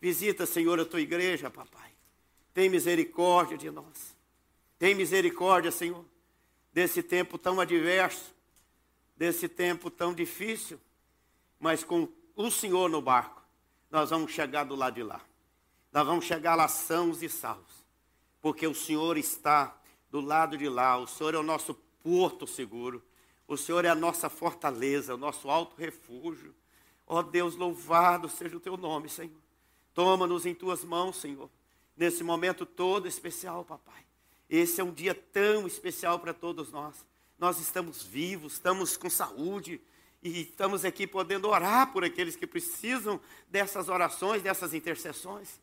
Visita, 0.00 0.46
Senhor, 0.46 0.78
a 0.80 0.84
tua 0.84 1.00
igreja, 1.00 1.50
papai. 1.50 1.90
Tem 2.54 2.68
misericórdia 2.68 3.56
de 3.56 3.70
nós. 3.70 4.16
Tem 4.78 4.94
misericórdia, 4.94 5.70
Senhor, 5.70 6.04
desse 6.72 7.02
tempo 7.02 7.38
tão 7.38 7.60
adverso, 7.60 8.34
desse 9.16 9.48
tempo 9.48 9.90
tão 9.90 10.12
difícil, 10.12 10.80
mas 11.60 11.84
com 11.84 12.08
o 12.34 12.50
Senhor 12.50 12.90
no 12.90 13.00
barco 13.00 13.41
nós 13.92 14.08
vamos 14.08 14.32
chegar 14.32 14.64
do 14.64 14.74
lado 14.74 14.94
de 14.94 15.02
lá. 15.02 15.20
Nós 15.92 16.06
vamos 16.06 16.24
chegar 16.24 16.54
lá 16.54 16.66
sãos 16.66 17.22
e 17.22 17.28
salvos. 17.28 17.84
Porque 18.40 18.66
o 18.66 18.74
Senhor 18.74 19.18
está 19.18 19.78
do 20.10 20.18
lado 20.18 20.56
de 20.56 20.66
lá. 20.66 20.96
O 20.96 21.06
Senhor 21.06 21.34
é 21.34 21.38
o 21.38 21.42
nosso 21.42 21.74
porto 22.02 22.46
seguro. 22.46 23.02
O 23.46 23.54
Senhor 23.54 23.84
é 23.84 23.90
a 23.90 23.94
nossa 23.94 24.30
fortaleza, 24.30 25.14
o 25.14 25.18
nosso 25.18 25.50
alto 25.50 25.76
refúgio. 25.76 26.54
Ó 27.06 27.18
oh, 27.18 27.22
Deus, 27.22 27.54
louvado 27.54 28.30
seja 28.30 28.56
o 28.56 28.60
teu 28.60 28.78
nome, 28.78 29.10
Senhor. 29.10 29.36
Toma-nos 29.92 30.46
em 30.46 30.54
tuas 30.54 30.82
mãos, 30.82 31.16
Senhor. 31.16 31.50
Nesse 31.94 32.24
momento 32.24 32.64
todo 32.64 33.06
especial, 33.06 33.62
papai. 33.62 34.06
Esse 34.48 34.80
é 34.80 34.84
um 34.84 34.92
dia 34.92 35.14
tão 35.14 35.66
especial 35.66 36.18
para 36.18 36.32
todos 36.32 36.72
nós. 36.72 37.04
Nós 37.38 37.60
estamos 37.60 38.02
vivos, 38.02 38.54
estamos 38.54 38.96
com 38.96 39.10
saúde, 39.10 39.82
e 40.22 40.42
estamos 40.42 40.84
aqui 40.84 41.06
podendo 41.06 41.48
orar 41.48 41.92
por 41.92 42.04
aqueles 42.04 42.36
que 42.36 42.46
precisam 42.46 43.20
dessas 43.50 43.88
orações, 43.88 44.42
dessas 44.42 44.72
intercessões. 44.72 45.60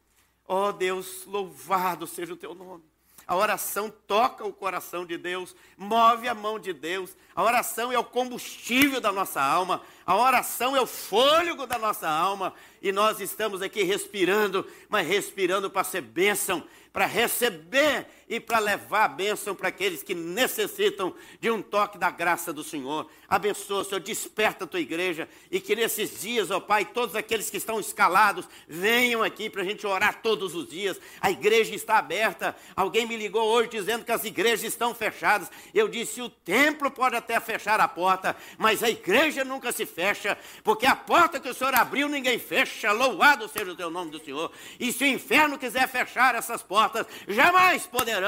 Ó 0.48 0.70
oh, 0.70 0.74
Deus, 0.74 1.25
louvado 1.25 2.06
seja 2.06 2.34
o 2.34 2.38
teu 2.38 2.54
nome. 2.54 2.84
A 3.30 3.36
oração 3.36 3.94
toca 4.08 4.44
o 4.44 4.51
coração 4.51 5.06
de 5.06 5.16
Deus, 5.16 5.56
move 5.78 6.28
a 6.28 6.34
mão 6.34 6.58
de 6.58 6.74
Deus. 6.74 7.16
A 7.36 7.44
oração 7.44 7.92
é 7.92 8.00
o 8.00 8.04
combustível 8.04 9.00
da 9.00 9.12
nossa 9.12 9.39
alma. 9.39 9.84
A 10.04 10.18
oração 10.18 10.75
é 10.75 10.82
o 10.82 10.88
fôlego 10.88 11.68
da 11.68 11.78
nossa 11.78 12.10
alma. 12.10 12.56
E 12.82 12.92
nós 12.92 13.20
estamos 13.20 13.62
aqui 13.62 13.84
respirando, 13.84 14.66
mas 14.89 15.08
respirando 15.08 15.70
para 15.70 15.84
ser 15.84 16.01
bênção, 16.01 16.63
para 16.91 17.05
receber 17.05 18.05
e 18.27 18.39
para 18.39 18.60
levar 18.60 19.05
a 19.05 19.08
bênção 19.08 19.55
para 19.55 19.69
aqueles 19.69 20.03
que 20.03 20.13
necessitam 20.13 21.15
de 21.39 21.50
um 21.50 21.62
toque 21.62 21.98
da 21.98 22.12
graça 22.12 22.53
do 22.53 22.63
Senhor. 22.63 23.10
Abençoa, 23.27 23.84
Senhor, 23.84 24.00
desperta 24.00 24.65
a 24.65 24.67
tua 24.67 24.79
igreja 24.79 25.27
e 25.50 25.60
que 25.60 25.75
nesses 25.75 26.22
dias, 26.22 26.51
ó 26.51 26.60
Pai, 26.60 26.86
todos 26.86 27.15
aqueles 27.15 27.50
que 27.50 27.58
estão 27.58 27.79
escalados 27.79 28.48
venham 28.67 29.24
aqui 29.24 29.50
para 29.50 29.62
a 29.63 29.65
gente 29.65 29.86
orar 29.86 30.22
todos 30.22 30.53
os 30.53 30.69
dias. 30.69 31.00
A 31.19 31.31
igreja 31.31 31.74
está 31.74 31.98
aberta. 31.98 32.55
Alguém 32.75 33.08
me 33.08 33.17
ligou 33.17 33.48
hoje 33.48 33.69
dizendo 33.69 34.05
que 34.05 34.12
as 34.12 34.24
igrejas 34.24 34.63
estão 34.63 34.93
fechadas. 34.93 35.50
Eu 35.74 35.88
disse: 35.88 36.22
o 36.22 36.29
templo 36.29 36.91
pode 36.91 37.15
até 37.15 37.39
fechar 37.39 37.79
a 37.79 37.88
porta, 37.88 38.36
mas 38.58 38.84
a 38.84 38.89
igreja 38.89 39.43
nunca 39.43 39.72
se 39.72 39.86
fecha, 39.88 40.38
porque 40.63 40.86
a 40.86 40.96
porta 40.96 41.39
que 41.39 41.50
o 41.50 41.53
Senhor 41.53 41.74
abriu 41.74 42.08
ninguém 42.08 42.38
fecha. 42.38 42.91
Louvado 42.91 43.48
seja 43.48 43.72
o 43.72 43.75
teu 43.75 43.89
nome 43.89 44.12
do 44.12 44.24
Senhor. 44.24 44.51
E 44.79 44.91
se 44.91 45.03
o 45.03 45.08
inferno 45.08 45.58
quiser 45.58 45.88
fechar 45.88 46.36
essas 46.36 46.62
portas, 46.62 46.78
jamais 47.27 47.88
poderá 47.88 48.19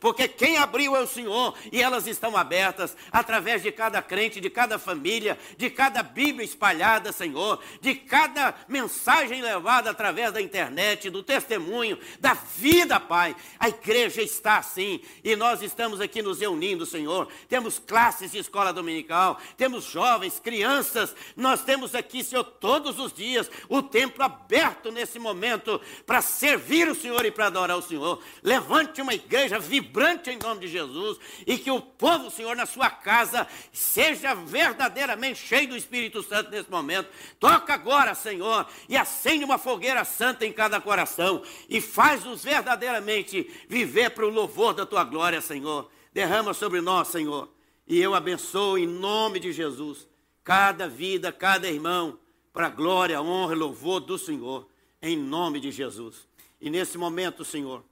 porque 0.00 0.28
quem 0.28 0.56
abriu 0.56 0.96
é 0.96 1.00
o 1.00 1.06
Senhor 1.06 1.54
e 1.72 1.80
elas 1.82 2.06
estão 2.06 2.36
abertas 2.36 2.96
através 3.10 3.62
de 3.62 3.72
cada 3.72 4.02
crente, 4.02 4.40
de 4.40 4.50
cada 4.50 4.78
família, 4.78 5.38
de 5.56 5.70
cada 5.70 6.02
Bíblia 6.02 6.44
espalhada, 6.44 7.12
Senhor, 7.12 7.60
de 7.80 7.94
cada 7.94 8.54
mensagem 8.68 9.40
levada 9.42 9.90
através 9.90 10.32
da 10.32 10.40
internet, 10.40 11.08
do 11.10 11.22
testemunho, 11.22 11.98
da 12.20 12.34
vida, 12.34 13.00
Pai. 13.00 13.34
A 13.58 13.68
igreja 13.68 14.22
está 14.22 14.58
assim 14.58 15.00
e 15.24 15.34
nós 15.36 15.62
estamos 15.62 16.00
aqui 16.00 16.20
nos 16.20 16.40
reunindo, 16.40 16.84
Senhor. 16.84 17.28
Temos 17.48 17.78
classes 17.78 18.32
de 18.32 18.38
escola 18.38 18.72
dominical, 18.72 19.40
temos 19.56 19.84
jovens, 19.84 20.40
crianças, 20.40 21.14
nós 21.36 21.62
temos 21.62 21.94
aqui, 21.94 22.22
Senhor, 22.22 22.44
todos 22.44 22.98
os 22.98 23.12
dias 23.12 23.50
o 23.68 23.82
templo 23.82 24.22
aberto 24.24 24.90
nesse 24.90 25.18
momento 25.18 25.80
para 26.06 26.20
servir 26.20 26.88
o 26.88 26.94
Senhor 26.94 27.24
e 27.24 27.30
para 27.30 27.46
adorar 27.46 27.76
o 27.76 27.82
Senhor. 27.82 27.97
Levante 28.42 29.00
uma 29.00 29.14
igreja 29.14 29.48
igreja 29.48 29.58
vibrante 29.58 30.30
em 30.30 30.38
nome 30.38 30.60
de 30.60 30.68
Jesus 30.68 31.18
e 31.46 31.56
que 31.58 31.70
o 31.70 31.80
povo, 31.80 32.30
Senhor, 32.30 32.54
na 32.56 32.66
sua 32.66 32.90
casa 32.90 33.46
seja 33.72 34.34
verdadeiramente 34.34 35.38
cheio 35.38 35.68
do 35.68 35.76
Espírito 35.76 36.22
Santo 36.22 36.50
nesse 36.50 36.70
momento. 36.70 37.08
Toca 37.38 37.72
agora, 37.74 38.14
Senhor, 38.14 38.66
e 38.88 38.96
acende 38.96 39.44
uma 39.44 39.58
fogueira 39.58 40.04
santa 40.04 40.46
em 40.46 40.52
cada 40.52 40.80
coração 40.80 41.42
e 41.68 41.80
faz-nos 41.80 42.42
verdadeiramente 42.42 43.50
viver 43.68 44.10
para 44.10 44.26
o 44.26 44.30
louvor 44.30 44.74
da 44.74 44.84
tua 44.84 45.04
glória, 45.04 45.40
Senhor. 45.40 45.90
Derrama 46.12 46.52
sobre 46.52 46.80
nós, 46.80 47.08
Senhor, 47.08 47.48
e 47.86 48.00
eu 48.00 48.14
abençoo 48.14 48.76
em 48.76 48.86
nome 48.86 49.38
de 49.38 49.52
Jesus 49.52 50.08
cada 50.42 50.88
vida, 50.88 51.30
cada 51.30 51.68
irmão, 51.68 52.18
para 52.52 52.66
a 52.66 52.70
glória, 52.70 53.20
honra 53.20 53.54
e 53.54 53.58
louvor 53.58 54.00
do 54.00 54.18
Senhor, 54.18 54.66
em 55.00 55.16
nome 55.16 55.60
de 55.60 55.70
Jesus. 55.70 56.26
E 56.60 56.70
nesse 56.70 56.96
momento, 56.96 57.44
Senhor, 57.44 57.84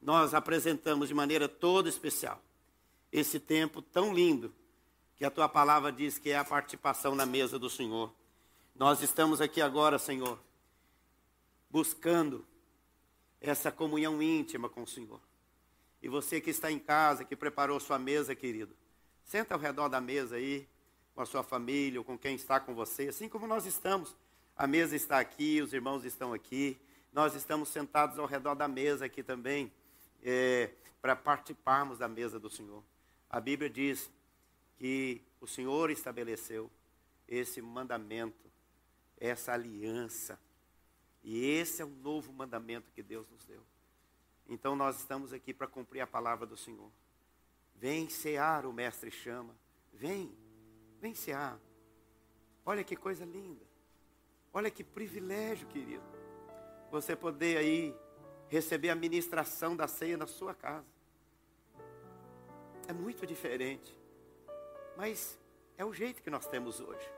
nós 0.00 0.34
apresentamos 0.34 1.08
de 1.08 1.14
maneira 1.14 1.48
toda 1.48 1.88
especial 1.88 2.42
esse 3.12 3.40
tempo 3.40 3.82
tão 3.82 4.14
lindo 4.14 4.52
que 5.16 5.24
a 5.24 5.30
tua 5.30 5.48
palavra 5.48 5.92
diz 5.92 6.18
que 6.18 6.30
é 6.30 6.38
a 6.38 6.44
participação 6.44 7.14
na 7.14 7.26
mesa 7.26 7.58
do 7.58 7.68
Senhor. 7.68 8.12
Nós 8.74 9.02
estamos 9.02 9.40
aqui 9.40 9.60
agora, 9.60 9.98
Senhor, 9.98 10.38
buscando 11.68 12.46
essa 13.40 13.70
comunhão 13.70 14.22
íntima 14.22 14.68
com 14.68 14.82
o 14.82 14.86
Senhor. 14.86 15.20
E 16.02 16.08
você 16.08 16.40
que 16.40 16.50
está 16.50 16.70
em 16.70 16.78
casa, 16.78 17.24
que 17.24 17.36
preparou 17.36 17.78
sua 17.78 17.98
mesa, 17.98 18.34
querido, 18.34 18.74
senta 19.22 19.54
ao 19.54 19.60
redor 19.60 19.88
da 19.88 20.00
mesa 20.00 20.36
aí, 20.36 20.66
com 21.14 21.20
a 21.20 21.26
sua 21.26 21.42
família, 21.42 22.00
ou 22.00 22.04
com 22.04 22.16
quem 22.16 22.34
está 22.36 22.58
com 22.58 22.74
você, 22.74 23.08
assim 23.08 23.28
como 23.28 23.46
nós 23.46 23.66
estamos. 23.66 24.16
A 24.56 24.66
mesa 24.66 24.96
está 24.96 25.18
aqui, 25.18 25.60
os 25.60 25.72
irmãos 25.74 26.04
estão 26.04 26.32
aqui, 26.32 26.80
nós 27.12 27.34
estamos 27.34 27.68
sentados 27.68 28.18
ao 28.18 28.26
redor 28.26 28.54
da 28.54 28.68
mesa 28.68 29.04
aqui 29.04 29.22
também 29.22 29.70
é, 30.22 30.70
para 31.00 31.16
participarmos 31.16 31.98
da 31.98 32.08
mesa 32.08 32.38
do 32.38 32.50
Senhor. 32.50 32.82
A 33.28 33.40
Bíblia 33.40 33.70
diz 33.70 34.10
que 34.76 35.22
o 35.40 35.46
Senhor 35.46 35.90
estabeleceu 35.90 36.70
esse 37.28 37.62
mandamento, 37.62 38.50
essa 39.18 39.52
aliança. 39.52 40.38
E 41.22 41.44
esse 41.44 41.82
é 41.82 41.84
o 41.84 41.88
novo 41.88 42.32
mandamento 42.32 42.90
que 42.92 43.02
Deus 43.02 43.28
nos 43.30 43.44
deu. 43.44 43.62
Então 44.48 44.74
nós 44.74 44.98
estamos 44.98 45.32
aqui 45.32 45.54
para 45.54 45.66
cumprir 45.66 46.00
a 46.00 46.06
palavra 46.06 46.46
do 46.46 46.56
Senhor. 46.56 46.90
Vem 47.76 48.08
cear, 48.08 48.66
o 48.66 48.72
mestre 48.72 49.10
chama. 49.10 49.54
Vem, 49.92 50.34
vem 51.00 51.14
cear. 51.14 51.58
Olha 52.64 52.82
que 52.82 52.96
coisa 52.96 53.24
linda. 53.24 53.64
Olha 54.52 54.70
que 54.70 54.82
privilégio, 54.82 55.68
querido. 55.68 56.02
Você 56.90 57.14
poder 57.14 57.56
aí 57.56 57.94
receber 58.50 58.90
a 58.90 58.96
ministração 58.96 59.76
da 59.76 59.86
ceia 59.86 60.16
na 60.16 60.26
sua 60.26 60.52
casa. 60.52 60.86
É 62.88 62.92
muito 62.92 63.24
diferente, 63.24 63.96
mas 64.96 65.38
é 65.78 65.84
o 65.84 65.94
jeito 65.94 66.20
que 66.20 66.28
nós 66.28 66.46
temos 66.46 66.80
hoje. 66.80 67.08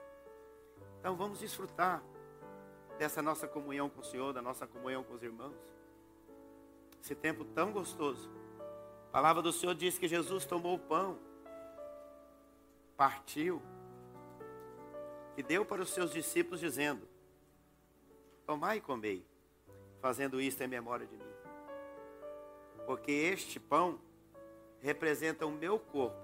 Então 1.00 1.16
vamos 1.16 1.40
desfrutar 1.40 2.02
dessa 2.98 3.22
nossa 3.22 3.48
comunhão 3.48 3.88
com 3.88 4.02
o 4.02 4.04
Senhor, 4.04 4.34
da 4.34 4.42
nossa 4.42 4.66
comunhão 4.66 5.02
com 5.02 5.14
os 5.14 5.22
irmãos. 5.22 5.56
Esse 7.02 7.14
tempo 7.14 7.44
tão 7.46 7.72
gostoso. 7.72 8.30
A 9.08 9.10
palavra 9.12 9.42
do 9.42 9.52
Senhor 9.52 9.74
diz 9.74 9.98
que 9.98 10.06
Jesus 10.06 10.44
tomou 10.44 10.76
o 10.76 10.78
pão, 10.78 11.18
partiu 12.96 13.60
e 15.36 15.42
deu 15.42 15.64
para 15.64 15.80
os 15.80 15.90
seus 15.90 16.12
discípulos, 16.12 16.60
dizendo: 16.60 17.08
Tomai 18.46 18.76
e 18.76 18.80
comei 18.82 19.31
fazendo 20.02 20.40
isto 20.40 20.60
em 20.60 20.66
memória 20.66 21.06
de 21.06 21.16
mim. 21.16 21.32
Porque 22.84 23.12
este 23.12 23.60
pão 23.60 24.00
representa 24.80 25.46
o 25.46 25.52
meu 25.52 25.78
corpo, 25.78 26.20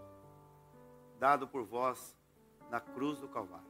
dado 1.17 1.47
por 1.47 1.65
vós 1.65 2.17
na 2.69 2.81
cruz 2.81 3.21
do 3.21 3.29
Calvário. 3.29 3.69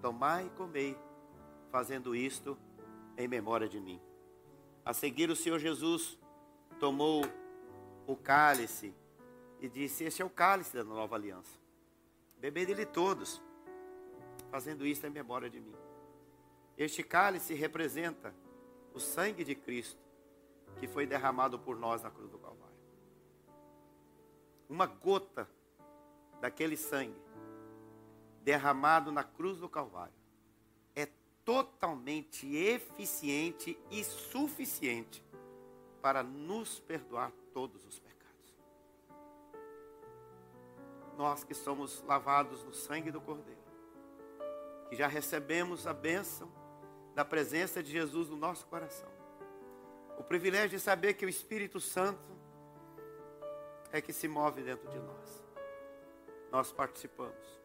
Tomai 0.00 0.46
e 0.46 0.50
comei, 0.50 0.98
fazendo 1.70 2.16
isto 2.16 2.58
em 3.18 3.28
memória 3.28 3.68
de 3.68 3.78
mim. 3.78 4.00
A 4.82 4.94
seguir, 4.94 5.28
o 5.28 5.36
Senhor 5.36 5.58
Jesus 5.58 6.18
tomou 6.80 7.22
o 8.06 8.16
cálice 8.16 8.94
e 9.60 9.68
disse: 9.68 10.04
Este 10.04 10.22
é 10.22 10.24
o 10.24 10.30
cálice 10.30 10.74
da 10.74 10.82
nova 10.82 11.14
aliança. 11.16 11.60
Bebei 12.38 12.64
dele 12.64 12.86
todos, 12.86 13.42
fazendo 14.50 14.86
isto 14.86 15.06
em 15.06 15.10
memória 15.10 15.50
de 15.50 15.60
mim. 15.60 15.76
Este 16.78 17.02
cálice 17.02 17.52
representa 17.52 18.34
o 18.94 19.00
sangue 19.00 19.44
de 19.44 19.54
Cristo 19.54 20.00
que 20.78 20.86
foi 20.86 21.06
derramado 21.06 21.58
por 21.58 21.76
nós 21.76 22.02
na 22.02 22.10
cruz 22.10 22.30
do 22.30 22.38
Calvário. 22.38 22.62
Uma 24.68 24.86
gota 24.86 25.48
daquele 26.40 26.76
sangue 26.76 27.20
derramado 28.42 29.12
na 29.12 29.22
cruz 29.22 29.58
do 29.58 29.68
Calvário 29.68 30.14
é 30.94 31.06
totalmente 31.44 32.54
eficiente 32.56 33.78
e 33.90 34.02
suficiente 34.02 35.24
para 36.00 36.22
nos 36.22 36.80
perdoar 36.80 37.30
todos 37.52 37.86
os 37.86 37.98
pecados. 38.00 38.56
Nós 41.16 41.44
que 41.44 41.54
somos 41.54 42.02
lavados 42.02 42.64
no 42.64 42.74
sangue 42.74 43.10
do 43.10 43.20
Cordeiro, 43.20 43.60
que 44.88 44.96
já 44.96 45.06
recebemos 45.06 45.86
a 45.86 45.92
bênção 45.92 46.50
da 47.14 47.24
presença 47.24 47.82
de 47.82 47.90
Jesus 47.90 48.28
no 48.28 48.36
nosso 48.36 48.66
coração. 48.66 49.08
O 50.18 50.24
privilégio 50.24 50.70
de 50.70 50.80
saber 50.80 51.14
que 51.14 51.26
o 51.26 51.28
Espírito 51.28 51.80
Santo 51.80 52.30
é 53.90 54.00
que 54.00 54.12
se 54.12 54.26
move 54.28 54.62
dentro 54.62 54.88
de 54.90 54.98
nós. 54.98 55.44
Nós 56.50 56.72
participamos 56.72 57.62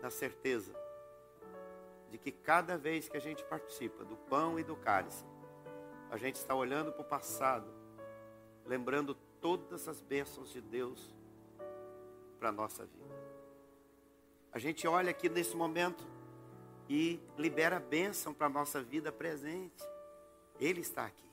na 0.00 0.10
certeza 0.10 0.74
de 2.10 2.18
que 2.18 2.32
cada 2.32 2.76
vez 2.76 3.08
que 3.08 3.16
a 3.16 3.20
gente 3.20 3.44
participa 3.44 4.04
do 4.04 4.16
pão 4.16 4.58
e 4.58 4.64
do 4.64 4.76
cálice, 4.76 5.24
a 6.10 6.16
gente 6.16 6.36
está 6.36 6.54
olhando 6.54 6.92
para 6.92 7.02
o 7.02 7.04
passado, 7.04 7.72
lembrando 8.66 9.14
todas 9.40 9.86
as 9.86 10.00
bênçãos 10.00 10.50
de 10.50 10.60
Deus 10.60 11.14
para 12.38 12.48
a 12.48 12.52
nossa 12.52 12.84
vida. 12.84 13.14
A 14.52 14.58
gente 14.58 14.86
olha 14.88 15.10
aqui 15.10 15.28
nesse 15.28 15.56
momento 15.56 16.04
e 16.90 17.20
libera 17.38 17.78
bênção 17.78 18.34
para 18.34 18.48
a 18.48 18.50
nossa 18.50 18.82
vida 18.82 19.12
presente. 19.12 19.86
Ele 20.58 20.80
está 20.80 21.06
aqui. 21.06 21.30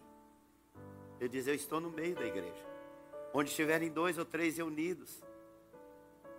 Ele 1.20 1.28
diz: 1.28 1.48
Eu 1.48 1.56
estou 1.56 1.82
no 1.82 1.90
meio 1.90 2.14
da 2.16 2.28
igreja. 2.28 2.68
Onde 3.34 3.50
estiverem 3.50 3.90
dois 3.90 4.20
ou 4.20 4.24
três 4.24 4.58
reunidos, 4.58 5.20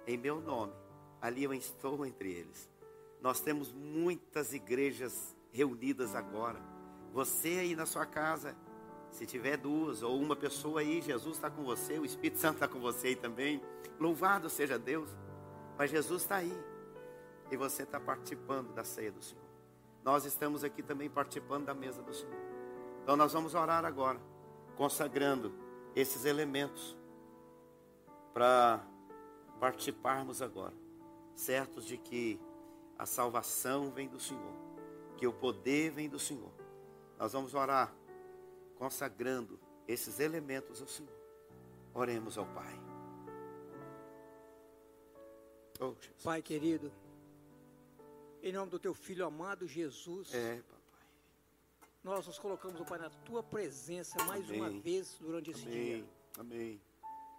em 0.07 0.17
meu 0.17 0.41
nome, 0.41 0.73
ali 1.21 1.43
eu 1.43 1.53
estou 1.53 2.07
entre 2.07 2.31
eles. 2.31 2.71
Nós 3.21 3.41
temos 3.41 3.73
muitas 3.73 4.55
igrejas 4.55 5.35
reunidas 5.53 6.15
agora. 6.15 6.61
Você 7.13 7.49
aí 7.49 7.75
na 7.75 7.87
sua 7.87 8.07
casa 8.07 8.55
Se 9.11 9.25
tiver 9.25 9.57
duas 9.57 10.03
ou 10.03 10.21
uma 10.21 10.37
pessoa 10.37 10.81
aí, 10.81 11.01
Jesus 11.01 11.37
está 11.37 11.51
com 11.51 11.65
você, 11.65 11.99
o 11.99 12.05
Espírito 12.05 12.39
Santo 12.39 12.57
está 12.57 12.69
com 12.69 12.79
você 12.79 13.09
aí 13.09 13.17
também. 13.17 13.61
Louvado 13.99 14.51
seja 14.51 14.79
Deus. 14.79 15.09
Mas 15.77 15.91
Jesus 15.91 16.23
está 16.23 16.37
aí. 16.37 16.53
E 17.51 17.57
você 17.57 17.83
está 17.83 17.99
participando 17.99 18.73
da 18.75 18.85
ceia 18.85 19.11
do 19.11 19.23
Senhor. 19.23 19.45
Nós 20.05 20.25
estamos 20.25 20.65
aqui 20.65 20.83
também 20.83 21.09
participando 21.09 21.67
da 21.67 21.75
mesa 21.75 22.03
do 22.03 22.13
Senhor. 22.15 22.37
Então 23.03 23.17
nós 23.17 23.33
vamos 23.33 23.55
orar 23.55 23.85
agora, 23.85 24.21
consagrando 24.77 25.53
esses 25.95 26.25
elementos 26.25 26.97
para 28.33 28.85
participarmos 29.59 30.41
agora, 30.41 30.75
certos 31.35 31.85
de 31.85 31.97
que 31.97 32.41
a 32.99 33.07
salvação 33.07 33.91
vem 33.91 34.09
do 34.09 34.21
Senhor, 34.21 34.55
que 35.17 35.27
o 35.27 35.33
poder 35.33 35.91
vem 35.91 36.09
do 36.09 36.19
Senhor. 36.19 36.53
Nós 37.19 37.33
vamos 37.33 37.55
orar 37.55 37.93
consagrando 38.77 39.59
esses 39.87 40.21
elementos 40.21 40.81
ao 40.81 40.87
Senhor. 40.87 41.13
Oremos 41.95 42.39
ao 42.39 42.47
Pai. 42.47 42.81
Oh, 45.81 45.95
Pai 46.23 46.43
querido, 46.43 46.93
em 48.43 48.53
nome 48.53 48.71
do 48.71 48.79
teu 48.79 48.95
filho 48.95 49.25
amado 49.25 49.67
Jesus. 49.67 50.33
É, 50.35 50.57
papai. 50.57 50.79
Nós 52.03 52.27
nos 52.27 52.39
colocamos, 52.39 52.81
Pai, 52.89 52.99
na 52.99 53.11
tua 53.11 53.43
presença 53.43 54.23
mais 54.25 54.49
Amém. 54.49 54.61
uma 54.61 54.71
vez 54.71 55.17
durante 55.21 55.51
esse 55.51 55.67
Amém. 55.67 55.85
dia. 55.85 56.05
Amém. 56.39 56.81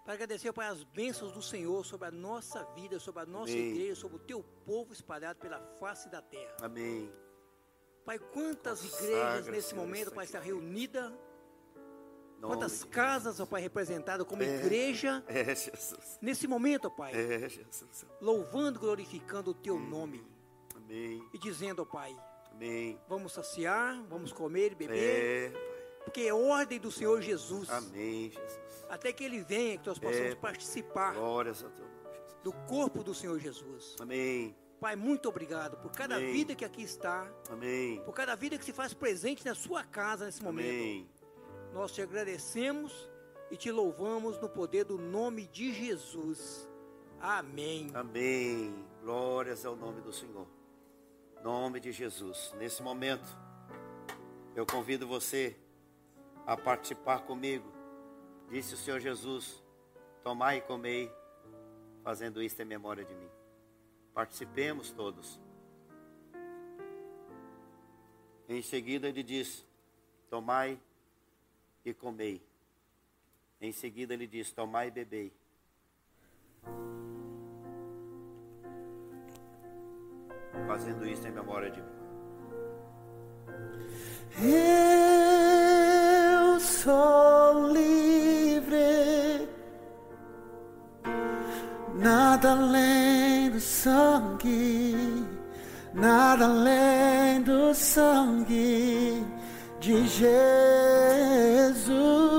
Para 0.04 0.14
agradecer, 0.14 0.52
Pai, 0.52 0.68
as 0.68 0.84
bênçãos 0.84 1.32
do 1.32 1.42
Senhor 1.42 1.86
sobre 1.86 2.08
a 2.08 2.12
nossa 2.12 2.64
vida, 2.76 3.00
sobre 3.00 3.24
a 3.24 3.26
nossa 3.26 3.54
Amém. 3.54 3.72
igreja, 3.72 3.96
sobre 3.96 4.18
o 4.18 4.20
teu 4.20 4.44
povo 4.66 4.92
espalhado 4.92 5.40
pela 5.40 5.60
face 5.80 6.10
da 6.10 6.22
terra. 6.22 6.58
Amém. 6.62 7.12
Pai, 8.06 8.18
quantas 8.18 8.82
Consagra, 8.82 9.08
igrejas 9.08 9.48
nesse 9.48 9.76
momento, 9.76 10.12
Pai, 10.12 10.26
está 10.26 10.40
reunida 10.40 11.16
Quantas 12.42 12.84
casas, 12.84 13.40
ó 13.40 13.46
Pai, 13.46 13.62
representadas 13.62 14.26
como 14.26 14.42
é, 14.44 14.60
igreja. 14.60 15.24
É, 15.28 15.44
Jesus. 15.44 16.18
Nesse 16.22 16.48
momento, 16.48 16.86
ó 16.86 16.90
Pai. 16.90 17.14
É, 17.14 17.50
Jesus. 17.50 18.06
Louvando, 18.22 18.80
glorificando 18.80 19.52
o 19.52 19.54
Teu 19.54 19.76
hum, 19.76 19.90
nome. 19.90 20.26
Amém. 20.90 21.24
E 21.32 21.38
dizendo, 21.38 21.84
ó 21.84 21.86
Pai. 21.86 22.18
Amém. 22.52 23.00
Vamos 23.08 23.32
saciar, 23.32 24.04
vamos 24.10 24.34
comer 24.34 24.72
e 24.72 24.76
beber. 24.76 24.98
É, 24.98 25.54
porque 26.04 26.22
é 26.22 26.34
ordem 26.34 26.80
do 26.80 26.92
Senhor 26.92 27.22
Jesus. 27.22 27.70
Amém, 27.70 28.32
Jesus. 28.32 28.86
Até 28.90 29.14
que 29.14 29.24
Ele 29.24 29.44
venha, 29.44 29.78
que 29.78 29.88
nós 29.88 30.00
possamos 30.00 30.32
é, 30.32 30.36
participar. 30.36 31.14
Glórias 31.14 31.64
a 31.64 31.70
Teu 31.70 31.86
nome, 31.86 32.18
Jesus. 32.18 32.42
Do 32.44 32.52
corpo 32.68 33.04
do 33.04 33.14
Senhor 33.14 33.38
Jesus. 33.40 33.96
Amém. 34.00 34.56
Pai, 34.82 34.96
muito 34.96 35.30
obrigado 35.30 35.78
por 35.78 35.92
cada 35.92 36.16
Amém. 36.16 36.32
vida 36.32 36.56
que 36.56 36.66
aqui 36.66 36.82
está. 36.82 37.32
Amém. 37.50 38.02
Por 38.04 38.14
cada 38.14 38.34
vida 38.36 38.58
que 38.58 38.66
se 38.66 38.74
faz 38.74 38.94
presente 38.94 39.46
na 39.46 39.54
sua 39.54 39.84
casa 39.84 40.26
nesse 40.26 40.42
momento. 40.42 40.70
Amém. 40.70 41.10
Nós 41.72 41.92
te 41.92 42.02
agradecemos 42.02 43.10
e 43.52 43.58
te 43.58 43.72
louvamos 43.72 44.40
no 44.40 44.50
poder 44.50 44.86
do 44.86 44.98
nome 44.98 45.46
de 45.48 45.72
Jesus. 45.72 46.68
Amém. 47.20 47.92
Amém. 47.94 48.74
Glórias 49.04 49.66
ao 49.66 49.76
nome 49.76 50.02
do 50.02 50.12
Senhor. 50.12 50.59
Nome 51.44 51.80
de 51.80 51.92
Jesus. 51.94 52.54
Nesse 52.58 52.84
momento, 52.84 53.26
eu 54.56 54.66
convido 54.66 55.08
você 55.08 55.56
a 56.46 56.58
participar 56.58 57.20
comigo. 57.22 57.66
Disse 58.50 58.74
o 58.74 58.78
Senhor 58.78 59.00
Jesus: 59.00 59.64
Tomai 60.22 60.58
e 60.58 60.62
comei, 60.62 61.10
fazendo 62.04 62.44
isto 62.44 62.62
em 62.62 62.66
memória 62.66 63.06
de 63.06 63.14
mim. 63.14 63.30
Participemos 64.14 64.92
todos. 64.92 65.40
Em 68.50 68.62
seguida, 68.62 69.08
ele 69.08 69.24
diz: 69.24 69.66
Tomai 70.30 70.78
e 71.86 71.94
comei. 71.94 72.42
Em 73.62 73.72
seguida 73.72 74.14
ele 74.14 74.28
diz: 74.28 74.52
Tomai 74.52 74.88
e 74.88 74.92
bebei. 74.92 75.34
Fazendo 80.68 81.08
isso 81.08 81.28
em 81.28 81.32
memória 81.32 81.72
de 81.72 81.82
mim. 81.82 81.88
Eu 84.42 86.60
sou 86.60 87.74
livre, 87.74 89.50
nada 91.96 92.52
além 92.52 93.50
do 93.50 93.60
sangue, 93.60 95.26
nada 95.94 96.46
além 96.46 97.42
do 97.42 97.74
sangue 97.74 99.26
de 99.80 100.08
Jesus. 100.08 102.39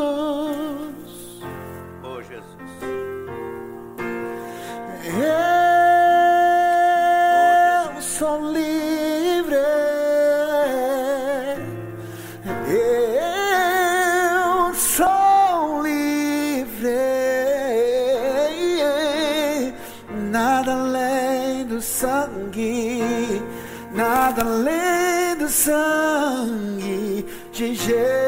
Além 25.72 27.24
do 27.52 27.76
sangue 27.76 28.19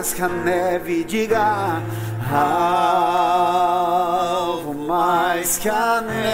mais 0.00 0.14
que 0.14 0.22
a 0.22 0.28
neve, 0.28 1.04
diga, 1.04 1.82
alvo 3.52 4.72
mais 4.72 5.58
que 5.58 5.68
a 5.68 6.00
neve, 6.00 6.30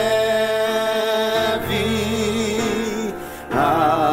alvo 3.53 4.05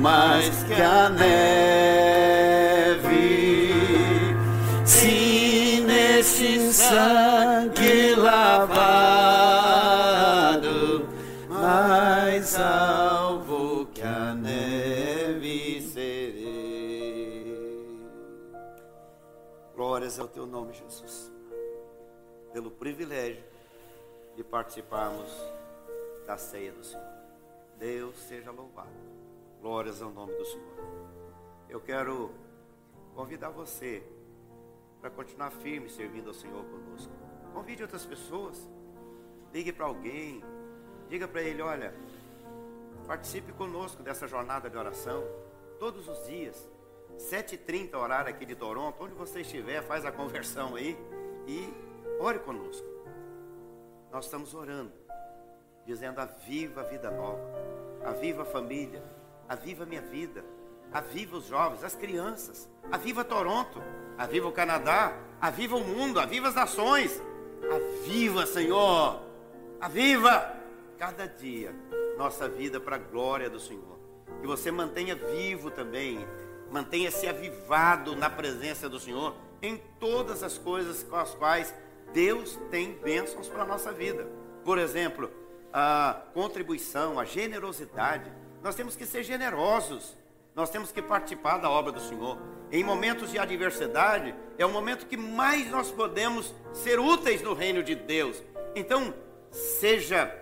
mais 0.00 0.64
que 0.66 0.80
a 0.80 1.10
neve, 1.10 2.54
se 4.86 5.84
neste 5.86 6.72
sangue 6.72 8.14
lavar 8.16 9.11
teu 20.32 20.46
nome, 20.46 20.72
Jesus, 20.72 21.30
pelo 22.52 22.70
privilégio 22.70 23.42
de 24.34 24.42
participarmos 24.42 25.30
da 26.26 26.36
ceia 26.36 26.72
do 26.72 26.82
Senhor. 26.82 27.12
Deus 27.78 28.16
seja 28.16 28.50
louvado. 28.50 28.90
Glórias 29.60 30.02
ao 30.02 30.10
nome 30.10 30.34
do 30.34 30.44
Senhor. 30.44 30.76
Eu 31.68 31.80
quero 31.80 32.32
convidar 33.14 33.50
você 33.50 34.02
para 35.00 35.10
continuar 35.10 35.50
firme 35.50 35.88
servindo 35.88 36.28
ao 36.28 36.34
Senhor 36.34 36.64
conosco. 36.64 37.12
Convide 37.52 37.82
outras 37.82 38.04
pessoas. 38.04 38.68
Ligue 39.52 39.72
para 39.72 39.86
alguém. 39.86 40.42
Diga 41.08 41.28
para 41.28 41.42
ele: 41.42 41.60
olha, 41.60 41.94
Participe 43.06 43.52
conosco 43.52 44.02
dessa 44.02 44.26
jornada 44.26 44.70
de 44.70 44.76
oração, 44.76 45.24
todos 45.78 46.08
os 46.08 46.26
dias. 46.26 46.68
7h30 47.18 47.94
horário 47.94 48.30
aqui 48.30 48.44
de 48.44 48.54
Toronto, 48.54 49.02
onde 49.02 49.14
você 49.14 49.40
estiver, 49.40 49.82
faz 49.82 50.04
a 50.04 50.12
conversão 50.12 50.74
aí 50.74 50.96
e 51.46 51.72
ore 52.18 52.38
conosco. 52.40 52.86
Nós 54.10 54.26
estamos 54.26 54.54
orando, 54.54 54.92
dizendo: 55.86 56.20
aviva 56.20 56.82
a 56.82 56.84
vida 56.84 57.10
nova, 57.10 57.42
aviva 58.04 58.42
a 58.42 58.46
família, 58.46 59.02
aviva 59.48 59.84
a 59.84 59.86
minha 59.86 60.02
vida, 60.02 60.44
aviva 60.92 61.36
os 61.36 61.46
jovens, 61.46 61.82
as 61.82 61.94
crianças, 61.94 62.70
aviva 62.90 63.24
Toronto, 63.24 63.80
aviva 64.18 64.48
o 64.48 64.52
Canadá, 64.52 65.16
aviva 65.40 65.76
o 65.76 65.84
mundo, 65.84 66.20
aviva 66.20 66.48
as 66.48 66.54
nações, 66.54 67.20
aviva, 67.70 68.46
Senhor, 68.46 69.22
aviva 69.80 70.54
cada 70.98 71.26
dia 71.26 71.74
nossa 72.16 72.48
vida 72.48 72.78
para 72.78 72.96
a 72.96 72.98
glória 72.98 73.50
do 73.50 73.58
Senhor. 73.58 73.98
Que 74.40 74.46
você 74.46 74.70
mantenha 74.70 75.14
vivo 75.14 75.70
também, 75.70 76.26
mantenha-se 76.72 77.28
avivado 77.28 78.16
na 78.16 78.30
presença 78.30 78.88
do 78.88 78.98
Senhor 78.98 79.34
em 79.60 79.76
todas 80.00 80.42
as 80.42 80.58
coisas 80.58 81.02
com 81.02 81.16
as 81.16 81.34
quais 81.34 81.72
Deus 82.12 82.58
tem 82.70 82.94
bênçãos 82.94 83.48
para 83.48 83.62
a 83.62 83.66
nossa 83.66 83.92
vida. 83.92 84.26
Por 84.64 84.78
exemplo, 84.78 85.30
a 85.72 86.22
contribuição, 86.34 87.18
a 87.18 87.24
generosidade. 87.24 88.30
Nós 88.62 88.74
temos 88.74 88.96
que 88.96 89.06
ser 89.06 89.22
generosos. 89.22 90.16
Nós 90.54 90.70
temos 90.70 90.90
que 90.90 91.00
participar 91.00 91.58
da 91.58 91.70
obra 91.70 91.92
do 91.92 92.00
Senhor. 92.00 92.38
Em 92.70 92.82
momentos 92.82 93.30
de 93.30 93.38
adversidade, 93.38 94.34
é 94.58 94.66
o 94.66 94.70
momento 94.70 95.06
que 95.06 95.16
mais 95.16 95.70
nós 95.70 95.90
podemos 95.90 96.54
ser 96.72 96.98
úteis 96.98 97.42
no 97.42 97.54
reino 97.54 97.82
de 97.82 97.94
Deus. 97.94 98.42
Então, 98.74 99.14
seja 99.50 100.34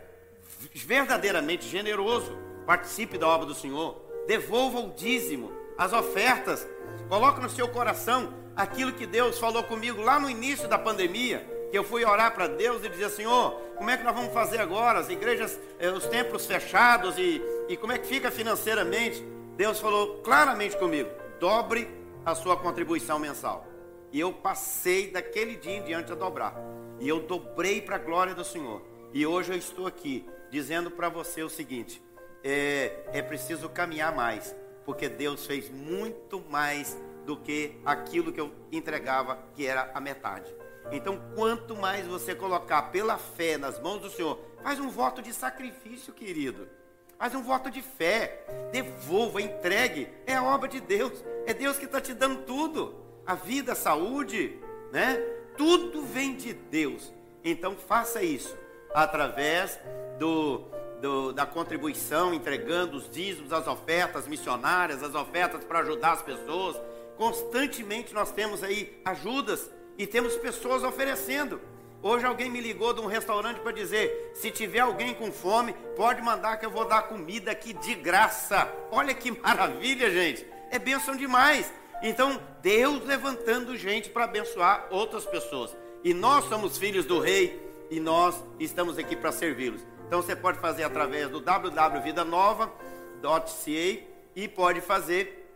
verdadeiramente 0.74 1.66
generoso, 1.66 2.36
participe 2.66 3.18
da 3.18 3.26
obra 3.26 3.46
do 3.46 3.54
Senhor, 3.54 4.00
devolva 4.26 4.78
o 4.80 4.92
dízimo, 4.92 5.60
as 5.80 5.94
ofertas, 5.94 6.68
coloque 7.08 7.40
no 7.40 7.48
seu 7.48 7.66
coração 7.66 8.34
aquilo 8.54 8.92
que 8.92 9.06
Deus 9.06 9.38
falou 9.38 9.64
comigo 9.64 10.02
lá 10.02 10.20
no 10.20 10.28
início 10.28 10.68
da 10.68 10.78
pandemia, 10.78 11.38
que 11.70 11.78
eu 11.78 11.82
fui 11.82 12.04
orar 12.04 12.34
para 12.34 12.48
Deus 12.48 12.84
e 12.84 12.88
dizer, 12.90 13.08
Senhor, 13.08 13.52
como 13.76 13.88
é 13.88 13.96
que 13.96 14.04
nós 14.04 14.14
vamos 14.14 14.34
fazer 14.34 14.60
agora? 14.60 14.98
As 14.98 15.08
igrejas, 15.08 15.58
eh, 15.78 15.88
os 15.88 16.04
templos 16.04 16.44
fechados 16.44 17.16
e, 17.16 17.40
e 17.66 17.78
como 17.78 17.94
é 17.94 17.98
que 17.98 18.06
fica 18.06 18.30
financeiramente? 18.30 19.24
Deus 19.56 19.80
falou 19.80 20.18
claramente 20.18 20.76
comigo, 20.76 21.08
dobre 21.38 21.88
a 22.26 22.34
sua 22.34 22.58
contribuição 22.58 23.18
mensal. 23.18 23.66
E 24.12 24.20
eu 24.20 24.34
passei 24.34 25.10
daquele 25.10 25.56
dia 25.56 25.78
em 25.78 25.82
diante 25.82 26.12
a 26.12 26.14
dobrar. 26.14 26.60
E 26.98 27.08
eu 27.08 27.20
dobrei 27.20 27.80
para 27.80 27.96
a 27.96 27.98
glória 27.98 28.34
do 28.34 28.44
Senhor. 28.44 28.82
E 29.14 29.26
hoje 29.26 29.52
eu 29.52 29.56
estou 29.56 29.86
aqui 29.86 30.28
dizendo 30.50 30.90
para 30.90 31.08
você 31.08 31.42
o 31.42 31.48
seguinte: 31.48 32.02
é, 32.44 33.04
é 33.14 33.22
preciso 33.22 33.66
caminhar 33.70 34.14
mais, 34.14 34.54
porque 34.90 35.09
Deus 35.09 35.46
fez 35.46 35.70
muito 35.70 36.40
mais 36.50 36.98
do 37.24 37.37
que 37.37 37.81
aquilo 37.85 38.33
que 38.33 38.40
eu 38.40 38.50
entregava, 38.72 39.38
que 39.55 39.64
era 39.64 39.88
a 39.94 40.00
metade. 40.00 40.53
Então, 40.90 41.16
quanto 41.37 41.76
mais 41.76 42.09
você 42.09 42.35
colocar 42.35 42.83
pela 42.90 43.16
fé 43.16 43.57
nas 43.57 43.79
mãos 43.79 44.00
do 44.00 44.11
Senhor, 44.11 44.40
faz 44.64 44.81
um 44.81 44.88
voto 44.88 45.22
de 45.22 45.33
sacrifício, 45.33 46.12
querido. 46.12 46.68
Faz 47.16 47.37
um 47.37 47.42
voto 47.44 47.70
de 47.70 47.81
fé. 47.81 48.44
Devolva, 48.72 49.40
entregue. 49.40 50.09
É 50.26 50.35
a 50.35 50.42
obra 50.42 50.68
de 50.68 50.81
Deus. 50.81 51.24
É 51.46 51.55
Deus 51.55 51.79
que 51.79 51.85
está 51.85 52.00
te 52.00 52.12
dando 52.12 52.42
tudo. 52.42 52.96
A 53.24 53.37
vida, 53.37 53.74
a 53.74 53.76
saúde, 53.76 54.59
né? 54.90 55.18
Tudo 55.57 56.03
vem 56.03 56.35
de 56.35 56.53
Deus. 56.53 57.12
Então 57.44 57.76
faça 57.76 58.24
isso 58.24 58.59
através 58.92 59.79
do, 60.18 60.64
do, 61.00 61.32
da 61.32 61.46
contribuição, 61.46 62.34
entregando 62.34 62.96
os 62.96 63.10
dízimos, 63.10 63.52
as 63.52 63.66
ofertas 63.66 64.28
missionárias, 64.28 65.02
as 65.02 65.14
ofertas 65.14 65.64
para 65.64 65.80
ajudar 65.80 66.12
as 66.12 66.22
pessoas. 66.22 66.80
Constantemente 67.16 68.14
nós 68.14 68.30
temos 68.30 68.62
aí 68.62 69.00
ajudas 69.04 69.70
e 69.98 70.06
temos 70.06 70.36
pessoas 70.36 70.82
oferecendo. 70.84 71.60
Hoje 72.02 72.24
alguém 72.24 72.50
me 72.50 72.60
ligou 72.60 72.94
de 72.94 73.00
um 73.00 73.06
restaurante 73.06 73.60
para 73.60 73.72
dizer: 73.72 74.32
se 74.34 74.50
tiver 74.50 74.80
alguém 74.80 75.14
com 75.14 75.30
fome, 75.30 75.74
pode 75.96 76.22
mandar 76.22 76.56
que 76.56 76.64
eu 76.64 76.70
vou 76.70 76.86
dar 76.86 77.02
comida 77.02 77.50
aqui 77.50 77.74
de 77.74 77.94
graça. 77.94 78.72
Olha 78.90 79.12
que 79.12 79.30
maravilha, 79.30 80.10
gente. 80.10 80.46
É 80.70 80.78
bênção 80.78 81.14
demais. 81.14 81.70
Então, 82.02 82.40
Deus 82.62 83.04
levantando 83.04 83.76
gente 83.76 84.08
para 84.08 84.24
abençoar 84.24 84.86
outras 84.90 85.26
pessoas. 85.26 85.76
E 86.02 86.14
nós 86.14 86.46
somos 86.46 86.78
filhos 86.78 87.04
do 87.04 87.18
rei 87.18 87.60
e 87.90 88.00
nós 88.00 88.42
estamos 88.58 88.96
aqui 88.96 89.14
para 89.14 89.30
servi-los. 89.30 89.82
Então 90.11 90.20
você 90.20 90.35
pode 90.35 90.59
fazer 90.59 90.83
através 90.83 91.29
do 91.29 91.40
www.vidanova.ca 91.40 94.03
e 94.35 94.49
pode 94.49 94.81
fazer 94.81 95.49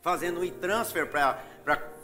fazendo 0.00 0.38
um 0.38 0.44
e-transfer 0.44 1.10
para 1.10 1.42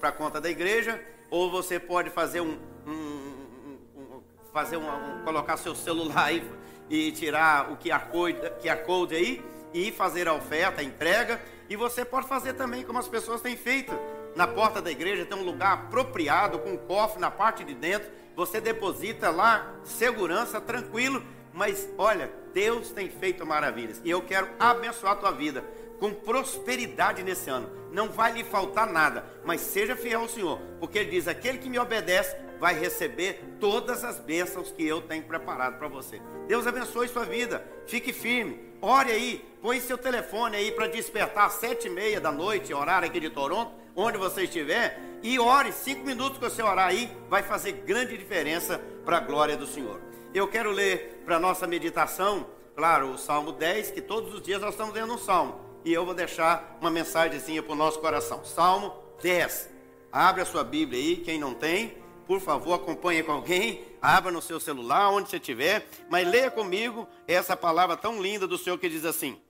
a 0.02 0.10
conta 0.10 0.40
da 0.40 0.50
igreja, 0.50 1.00
ou 1.30 1.52
você 1.52 1.78
pode 1.78 2.10
fazer 2.10 2.40
um, 2.40 2.58
um, 2.84 3.78
um 3.96 4.20
fazer 4.52 4.76
um, 4.76 4.84
colocar 5.24 5.56
seu 5.56 5.72
celular 5.72 6.24
aí 6.24 6.42
e 6.90 7.12
tirar 7.12 7.70
o 7.70 7.76
QR 7.76 8.08
code, 8.10 8.40
QR 8.60 8.84
code 8.84 9.14
aí 9.14 9.40
e 9.72 9.92
fazer 9.92 10.26
a 10.26 10.34
oferta, 10.34 10.80
a 10.80 10.84
entrega. 10.84 11.40
E 11.70 11.76
você 11.76 12.04
pode 12.04 12.26
fazer 12.26 12.54
também 12.54 12.82
como 12.82 12.98
as 12.98 13.06
pessoas 13.06 13.40
têm 13.40 13.56
feito. 13.56 13.96
Na 14.34 14.48
porta 14.48 14.82
da 14.82 14.90
igreja 14.90 15.24
tem 15.24 15.38
um 15.38 15.44
lugar 15.44 15.74
apropriado, 15.74 16.58
com 16.58 16.70
um 16.70 16.76
cofre 16.76 17.20
na 17.20 17.30
parte 17.30 17.62
de 17.62 17.72
dentro. 17.72 18.10
Você 18.34 18.60
deposita 18.60 19.30
lá, 19.30 19.76
segurança, 19.84 20.60
tranquilo. 20.60 21.22
Mas 21.54 21.88
olha, 21.96 22.30
Deus 22.52 22.90
tem 22.90 23.08
feito 23.08 23.46
maravilhas. 23.46 24.00
E 24.04 24.10
eu 24.10 24.20
quero 24.20 24.48
abençoar 24.58 25.12
a 25.12 25.16
tua 25.16 25.30
vida 25.30 25.64
com 26.00 26.12
prosperidade 26.12 27.22
nesse 27.22 27.48
ano. 27.48 27.70
Não 27.92 28.08
vai 28.08 28.32
lhe 28.32 28.42
faltar 28.42 28.88
nada, 28.88 29.24
mas 29.44 29.60
seja 29.60 29.94
fiel 29.94 30.22
ao 30.22 30.28
Senhor, 30.28 30.58
porque 30.80 30.98
Ele 30.98 31.10
diz: 31.12 31.28
aquele 31.28 31.58
que 31.58 31.70
me 31.70 31.78
obedece 31.78 32.36
vai 32.58 32.76
receber 32.76 33.56
todas 33.60 34.02
as 34.02 34.18
bênçãos 34.18 34.72
que 34.72 34.84
eu 34.84 35.00
tenho 35.00 35.22
preparado 35.22 35.78
para 35.78 35.86
você. 35.86 36.20
Deus 36.48 36.66
abençoe 36.66 37.06
sua 37.08 37.24
vida, 37.24 37.64
fique 37.86 38.12
firme, 38.12 38.58
ore 38.82 39.12
aí, 39.12 39.44
põe 39.62 39.80
seu 39.80 39.96
telefone 39.96 40.56
aí 40.56 40.72
para 40.72 40.88
despertar 40.88 41.46
às 41.46 41.54
sete 41.54 41.86
e 41.86 41.90
meia 41.90 42.20
da 42.20 42.32
noite, 42.32 42.74
horário 42.74 43.06
aqui 43.06 43.20
de 43.20 43.30
Toronto, 43.30 43.72
onde 43.94 44.18
você 44.18 44.42
estiver, 44.42 44.98
e 45.22 45.38
ore, 45.38 45.72
cinco 45.72 46.04
minutos 46.04 46.38
que 46.38 46.44
você 46.44 46.62
orar 46.62 46.88
aí, 46.88 47.10
vai 47.28 47.44
fazer 47.44 47.72
grande 47.72 48.18
diferença 48.18 48.80
para 49.04 49.18
a 49.18 49.20
glória 49.20 49.56
do 49.56 49.66
Senhor. 49.66 50.00
Eu 50.34 50.48
quero 50.48 50.72
ler 50.72 51.22
para 51.24 51.38
nossa 51.38 51.64
meditação, 51.64 52.44
claro, 52.74 53.12
o 53.12 53.16
Salmo 53.16 53.52
10, 53.52 53.92
que 53.92 54.02
todos 54.02 54.34
os 54.34 54.42
dias 54.42 54.60
nós 54.60 54.72
estamos 54.72 54.92
lendo 54.92 55.14
um 55.14 55.18
salmo 55.18 55.60
e 55.84 55.92
eu 55.92 56.04
vou 56.04 56.12
deixar 56.12 56.76
uma 56.80 56.90
mensagenzinha 56.90 57.62
para 57.62 57.72
o 57.72 57.76
nosso 57.76 58.00
coração. 58.00 58.44
Salmo 58.44 58.92
10. 59.22 59.70
Abre 60.10 60.42
a 60.42 60.44
sua 60.44 60.64
Bíblia 60.64 61.00
aí, 61.00 61.16
quem 61.18 61.38
não 61.38 61.54
tem, 61.54 61.96
por 62.26 62.40
favor, 62.40 62.74
acompanhe 62.74 63.22
com 63.22 63.30
alguém, 63.30 63.84
abra 64.02 64.32
no 64.32 64.42
seu 64.42 64.58
celular, 64.58 65.08
onde 65.10 65.30
você 65.30 65.36
estiver, 65.36 65.86
mas 66.10 66.26
leia 66.26 66.50
comigo 66.50 67.06
essa 67.28 67.56
palavra 67.56 67.96
tão 67.96 68.20
linda 68.20 68.44
do 68.44 68.58
Senhor 68.58 68.76
que 68.76 68.88
diz 68.88 69.04
assim: 69.04 69.40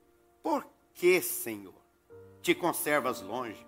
Por 0.42 0.66
que, 0.92 1.22
Senhor, 1.22 1.80
te 2.42 2.54
conservas 2.54 3.22
longe 3.22 3.66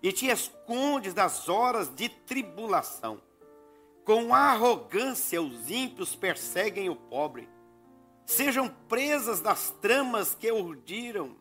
e 0.00 0.12
te 0.12 0.28
escondes 0.28 1.12
das 1.12 1.48
horas 1.48 1.92
de 1.92 2.08
tribulação? 2.08 3.25
Com 4.06 4.34
arrogância 4.34 5.42
os 5.42 5.70
ímpios 5.70 6.16
perseguem 6.16 6.88
o 6.88 6.96
pobre, 6.96 7.46
sejam 8.24 8.68
presas 8.88 9.42
das 9.42 9.70
tramas 9.82 10.34
que 10.34 10.50
urdiram 10.50 11.36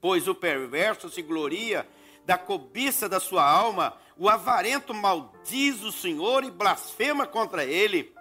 pois 0.00 0.28
o 0.28 0.34
perverso 0.34 1.08
se 1.08 1.22
gloria 1.22 1.88
da 2.24 2.36
cobiça 2.36 3.08
da 3.08 3.18
sua 3.18 3.48
alma, 3.48 3.96
o 4.16 4.28
avarento 4.28 4.92
maldiz 4.92 5.82
o 5.82 5.90
Senhor 5.90 6.44
e 6.44 6.50
blasfema 6.50 7.26
contra 7.26 7.64
ele. 7.64 8.14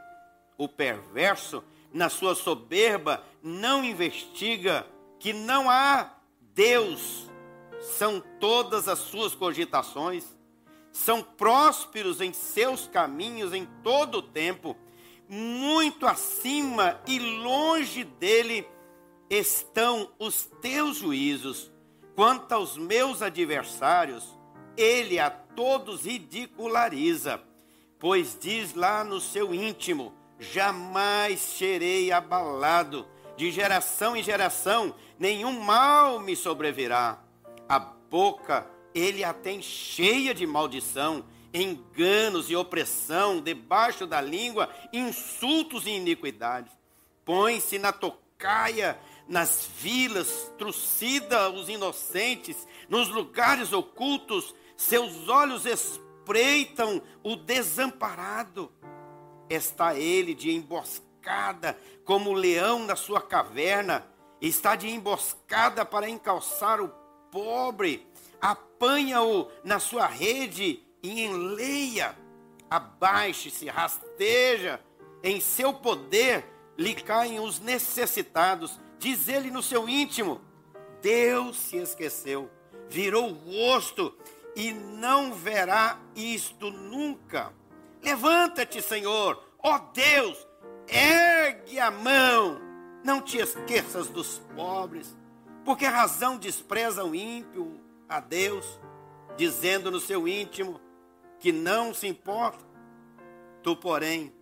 O 0.58 0.68
perverso, 0.68 1.64
na 1.92 2.10
sua 2.10 2.34
soberba, 2.34 3.24
não 3.44 3.84
investiga 3.84 4.88
que 5.20 5.34
não 5.34 5.70
há 5.70 6.14
Deus, 6.54 7.30
são 7.98 8.24
todas 8.40 8.88
as 8.88 9.00
suas 9.00 9.36
cogitações, 9.36 10.37
são 10.98 11.22
prósperos 11.22 12.20
em 12.22 12.34
seus 12.34 12.88
caminhos 12.88 13.54
em 13.54 13.66
todo 13.84 14.18
o 14.18 14.22
tempo, 14.22 14.76
muito 15.30 16.08
acima 16.08 17.00
e 17.06 17.20
longe 17.20 18.04
dele 18.04 18.68
estão 19.30 20.10
os 20.18 20.46
teus 20.62 20.98
juízos. 20.98 21.72
Quanto 22.16 22.52
aos 22.52 22.78
meus 22.78 23.22
adversários, 23.22 24.38
ele 24.76 25.20
a 25.20 25.30
todos 25.30 26.06
ridiculariza, 26.06 27.42
pois 28.00 28.36
diz 28.40 28.74
lá 28.74 29.04
no 29.04 29.22
seu 29.22 29.54
íntimo: 29.54 30.14
jamais 30.40 31.40
serei 31.40 32.12
abalado, 32.12 33.08
de 33.36 33.52
geração 33.52 34.18
em 34.18 34.24
geração 34.24 34.96
nenhum 35.20 35.60
mal 35.62 36.20
me 36.20 36.36
sobrevirá. 36.36 37.22
A 37.70 37.78
boca 37.78 38.77
ele 38.98 39.24
a 39.24 39.34
tem 39.34 39.62
cheia 39.62 40.34
de 40.34 40.46
maldição, 40.48 41.24
enganos 41.54 42.50
e 42.50 42.56
opressão, 42.56 43.40
debaixo 43.40 44.06
da 44.08 44.20
língua, 44.20 44.70
insultos 44.92 45.86
e 45.86 45.92
iniquidades. 45.92 46.72
Põe-se 47.24 47.78
na 47.78 47.92
tocaia 47.92 49.00
nas 49.28 49.68
vilas, 49.78 50.52
trucida 50.58 51.50
os 51.50 51.68
inocentes, 51.68 52.68
nos 52.88 53.10
lugares 53.10 53.74
ocultos, 53.74 54.56
seus 54.76 55.28
olhos 55.28 55.66
espreitam 55.66 57.02
o 57.24 57.36
desamparado. 57.36 58.72
Está 59.50 59.96
ele 59.96 60.34
de 60.34 60.52
emboscada, 60.52 61.78
como 62.06 62.30
o 62.30 62.34
leão 62.34 62.86
na 62.86 62.96
sua 62.96 63.22
caverna, 63.22 64.06
está 64.42 64.76
de 64.76 64.90
emboscada 64.90 65.86
para 65.86 66.10
encalçar 66.10 66.82
o 66.82 66.90
pobre, 67.32 68.08
apanha-o 68.42 69.50
na 69.64 69.80
sua 69.80 70.08
rede 70.08 70.84
e 71.02 71.24
enleia, 71.24 72.16
abaixe-se, 72.70 73.68
rasteja 73.68 74.80
em 75.24 75.40
seu 75.40 75.74
poder 75.74 76.46
lhe 76.78 76.94
caem 76.94 77.40
os 77.40 77.60
necessitados. 77.60 78.80
Diz 79.00 79.28
ele 79.28 79.50
no 79.52 79.64
seu 79.64 79.88
íntimo: 79.88 80.42
Deus 81.02 81.58
se 81.58 81.78
esqueceu, 81.78 82.50
virou 82.90 83.30
o 83.30 83.34
rosto 83.34 84.16
e 84.56 84.74
não 84.74 85.34
verá 85.34 86.00
isto 86.16 86.72
nunca. 86.72 87.54
Levanta-te, 88.02 88.82
Senhor, 88.82 89.44
ó 89.60 89.80
Deus, 89.80 90.48
ergue 90.88 91.80
a 91.80 91.92
mão, 91.92 92.60
não 93.04 93.22
te 93.22 93.38
esqueças 93.38 94.08
dos 94.08 94.40
pobres. 94.56 95.16
Por 95.66 95.78
que 95.78 95.86
razão 95.86 96.38
despreza 96.38 97.04
o 97.04 97.14
ímpio 97.14 97.87
a 98.08 98.20
Deus, 98.20 98.80
dizendo 99.36 99.92
no 99.92 100.00
seu 100.00 100.28
íntimo 100.28 100.80
que 101.40 101.52
não 101.52 101.94
se 101.94 102.08
importa? 102.08 102.66
Tu, 103.62 103.76
porém, 103.76 104.34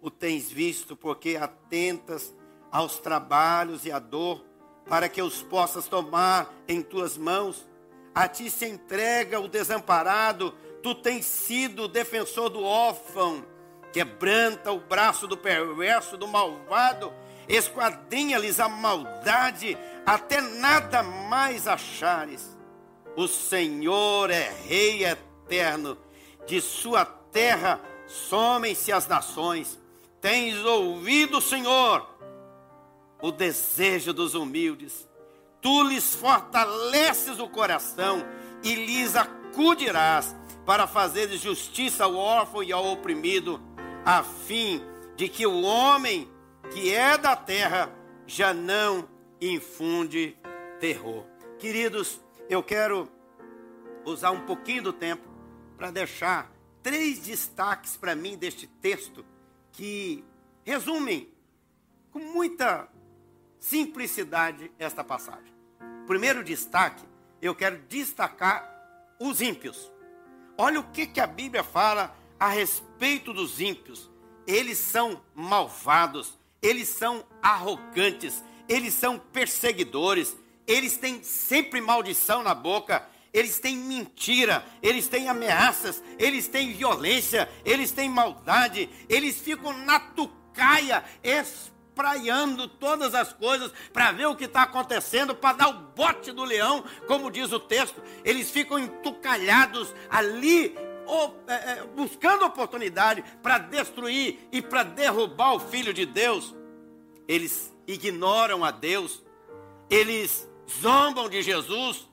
o 0.00 0.10
tens 0.10 0.50
visto, 0.50 0.96
porque 0.96 1.36
atentas 1.36 2.34
aos 2.70 2.98
trabalhos 2.98 3.84
e 3.84 3.92
à 3.92 3.98
dor, 3.98 4.44
para 4.88 5.08
que 5.08 5.22
os 5.22 5.42
possas 5.42 5.86
tomar 5.86 6.52
em 6.66 6.82
tuas 6.82 7.16
mãos. 7.16 7.68
A 8.14 8.26
ti 8.26 8.50
se 8.50 8.66
entrega 8.66 9.40
o 9.40 9.48
desamparado, 9.48 10.52
tu 10.82 10.94
tens 10.94 11.24
sido 11.24 11.84
o 11.84 11.88
defensor 11.88 12.50
do 12.50 12.62
órfão, 12.62 13.46
quebranta 13.92 14.72
o 14.72 14.80
braço 14.80 15.26
do 15.26 15.36
perverso, 15.36 16.16
do 16.16 16.26
malvado, 16.26 17.12
esquadrinha-lhes 17.48 18.58
a 18.58 18.68
maldade, 18.68 19.78
até 20.04 20.40
nada 20.40 21.02
mais 21.02 21.68
achares. 21.68 22.51
O 23.16 23.28
Senhor 23.28 24.30
é 24.30 24.50
Rei 24.66 25.04
eterno, 25.04 25.98
de 26.46 26.60
sua 26.60 27.04
terra 27.04 27.80
somem-se 28.06 28.90
as 28.90 29.06
nações. 29.06 29.78
Tens 30.20 30.64
ouvido, 30.64 31.40
Senhor, 31.40 32.06
o 33.20 33.30
desejo 33.30 34.12
dos 34.12 34.34
humildes. 34.34 35.08
Tu 35.60 35.82
lhes 35.84 36.14
fortaleces 36.14 37.38
o 37.38 37.48
coração 37.48 38.24
e 38.62 38.74
lhes 38.74 39.14
acudirás 39.14 40.34
para 40.64 40.86
fazer 40.86 41.28
justiça 41.36 42.04
ao 42.04 42.16
órfão 42.16 42.62
e 42.62 42.72
ao 42.72 42.86
oprimido, 42.86 43.60
a 44.04 44.22
fim 44.22 44.82
de 45.16 45.28
que 45.28 45.46
o 45.46 45.62
homem 45.62 46.28
que 46.72 46.94
é 46.94 47.18
da 47.18 47.36
terra 47.36 47.92
já 48.26 48.54
não 48.54 49.08
infunde 49.40 50.36
terror. 50.80 51.24
Queridos, 51.58 52.20
eu 52.52 52.62
quero 52.62 53.08
usar 54.04 54.30
um 54.30 54.44
pouquinho 54.44 54.82
do 54.82 54.92
tempo 54.92 55.26
para 55.78 55.90
deixar 55.90 56.52
três 56.82 57.20
destaques 57.20 57.96
para 57.96 58.14
mim 58.14 58.36
deste 58.36 58.66
texto 58.66 59.24
que 59.72 60.22
resumem 60.62 61.32
com 62.10 62.18
muita 62.18 62.86
simplicidade 63.58 64.70
esta 64.78 65.02
passagem. 65.02 65.50
Primeiro 66.06 66.44
destaque, 66.44 67.02
eu 67.40 67.54
quero 67.54 67.78
destacar 67.88 68.68
os 69.18 69.40
ímpios. 69.40 69.90
Olha 70.58 70.80
o 70.80 70.90
que, 70.90 71.06
que 71.06 71.20
a 71.20 71.26
Bíblia 71.26 71.64
fala 71.64 72.14
a 72.38 72.48
respeito 72.48 73.32
dos 73.32 73.62
ímpios. 73.62 74.10
Eles 74.46 74.76
são 74.76 75.22
malvados, 75.34 76.38
eles 76.60 76.88
são 76.90 77.24
arrogantes, 77.40 78.44
eles 78.68 78.92
são 78.92 79.18
perseguidores, 79.18 80.36
eles 80.66 80.96
têm 80.96 81.22
sempre 81.22 81.80
maldição 81.80 82.42
na 82.42 82.54
boca, 82.54 83.06
eles 83.32 83.58
têm 83.58 83.76
mentira, 83.76 84.64
eles 84.82 85.08
têm 85.08 85.28
ameaças, 85.28 86.02
eles 86.18 86.48
têm 86.48 86.74
violência, 86.74 87.48
eles 87.64 87.90
têm 87.90 88.08
maldade, 88.08 88.90
eles 89.08 89.40
ficam 89.40 89.72
na 89.72 89.98
tucaia, 89.98 91.02
espraiando 91.22 92.68
todas 92.68 93.14
as 93.14 93.32
coisas 93.32 93.72
para 93.92 94.12
ver 94.12 94.26
o 94.26 94.36
que 94.36 94.44
está 94.44 94.62
acontecendo, 94.62 95.34
para 95.34 95.56
dar 95.56 95.68
o 95.68 95.94
bote 95.94 96.30
do 96.30 96.44
leão, 96.44 96.84
como 97.06 97.30
diz 97.30 97.50
o 97.52 97.60
texto. 97.60 98.02
Eles 98.22 98.50
ficam 98.50 98.78
entucalhados 98.78 99.94
ali, 100.10 100.76
ou, 101.06 101.42
é, 101.46 101.54
é, 101.54 101.84
buscando 101.96 102.44
oportunidade 102.44 103.24
para 103.42 103.58
destruir 103.58 104.46
e 104.52 104.60
para 104.60 104.82
derrubar 104.82 105.54
o 105.54 105.60
Filho 105.60 105.94
de 105.94 106.04
Deus. 106.04 106.54
Eles 107.26 107.74
ignoram 107.86 108.62
a 108.62 108.70
Deus, 108.70 109.22
eles 109.88 110.51
zombam 110.70 111.28
de 111.28 111.42
Jesus, 111.42 112.08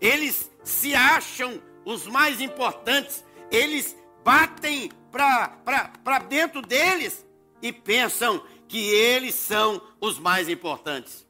eles 0.00 0.50
se 0.62 0.94
acham 0.94 1.60
os 1.84 2.06
mais 2.06 2.40
importantes, 2.40 3.24
eles 3.50 3.96
batem 4.24 4.90
para 5.10 6.18
dentro 6.28 6.60
deles 6.60 7.26
e 7.62 7.72
pensam 7.72 8.42
que 8.68 8.90
eles 8.90 9.34
são 9.34 9.80
os 10.00 10.18
mais 10.18 10.48
importantes. 10.48 11.26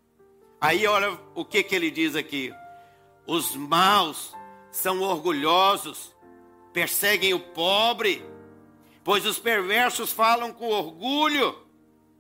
Aí 0.61 0.87
olha 0.87 1.19
o 1.35 1.45
que, 1.45 1.63
que 1.63 1.75
ele 1.75 1.91
diz 1.91 2.17
aqui: 2.17 2.53
os 3.27 3.55
maus 3.55 4.35
são 4.71 5.01
orgulhosos, 5.01 6.15
perseguem 6.73 7.33
o 7.33 7.41
pobre, 7.41 8.25
pois 9.05 9.25
os 9.25 9.39
perversos 9.39 10.13
falam 10.13 10.53
com 10.53 10.69
orgulho. 10.69 11.67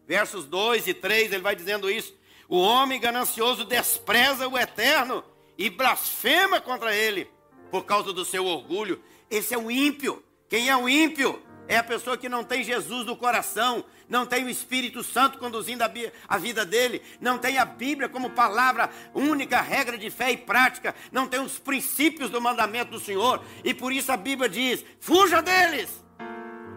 Versos 0.06 0.46
2 0.46 0.88
e 0.88 0.94
3, 0.94 1.32
ele 1.32 1.42
vai 1.42 1.54
dizendo 1.54 1.90
isso. 1.90 2.14
O 2.48 2.58
homem 2.58 2.98
ganancioso 2.98 3.64
despreza 3.64 4.48
o 4.48 4.56
eterno 4.56 5.22
e 5.58 5.68
blasfema 5.68 6.60
contra 6.60 6.94
ele 6.94 7.30
por 7.70 7.84
causa 7.84 8.12
do 8.12 8.24
seu 8.24 8.46
orgulho. 8.46 9.02
Esse 9.30 9.52
é 9.52 9.58
o 9.58 9.70
ímpio. 9.70 10.24
Quem 10.48 10.70
é 10.70 10.76
o 10.76 10.88
ímpio? 10.88 11.42
É 11.66 11.76
a 11.76 11.84
pessoa 11.84 12.16
que 12.16 12.30
não 12.30 12.42
tem 12.42 12.64
Jesus 12.64 13.04
no 13.04 13.14
coração, 13.14 13.84
não 14.08 14.24
tem 14.24 14.42
o 14.42 14.48
Espírito 14.48 15.04
Santo 15.04 15.38
conduzindo 15.38 15.82
a, 15.82 15.90
a, 16.26 16.38
vida 16.38 16.64
dele, 16.64 17.02
não 17.20 17.36
tem 17.36 17.58
a 17.58 17.64
Bíblia 17.66 18.08
como 18.08 18.30
palavra 18.30 18.88
única, 19.12 19.60
regra 19.60 19.98
de 19.98 20.08
fé 20.08 20.32
e 20.32 20.36
prática, 20.38 20.94
não 21.12 21.28
tem 21.28 21.40
os 21.40 21.58
princípios 21.58 22.30
do 22.30 22.40
mandamento 22.40 22.92
do 22.92 22.98
Senhor, 22.98 23.44
e 23.62 23.74
por 23.74 23.92
isso 23.92 24.10
a 24.10 24.16
Bíblia 24.16 24.48
diz: 24.48 24.82
fuja 24.98 25.42
deles. 25.42 26.02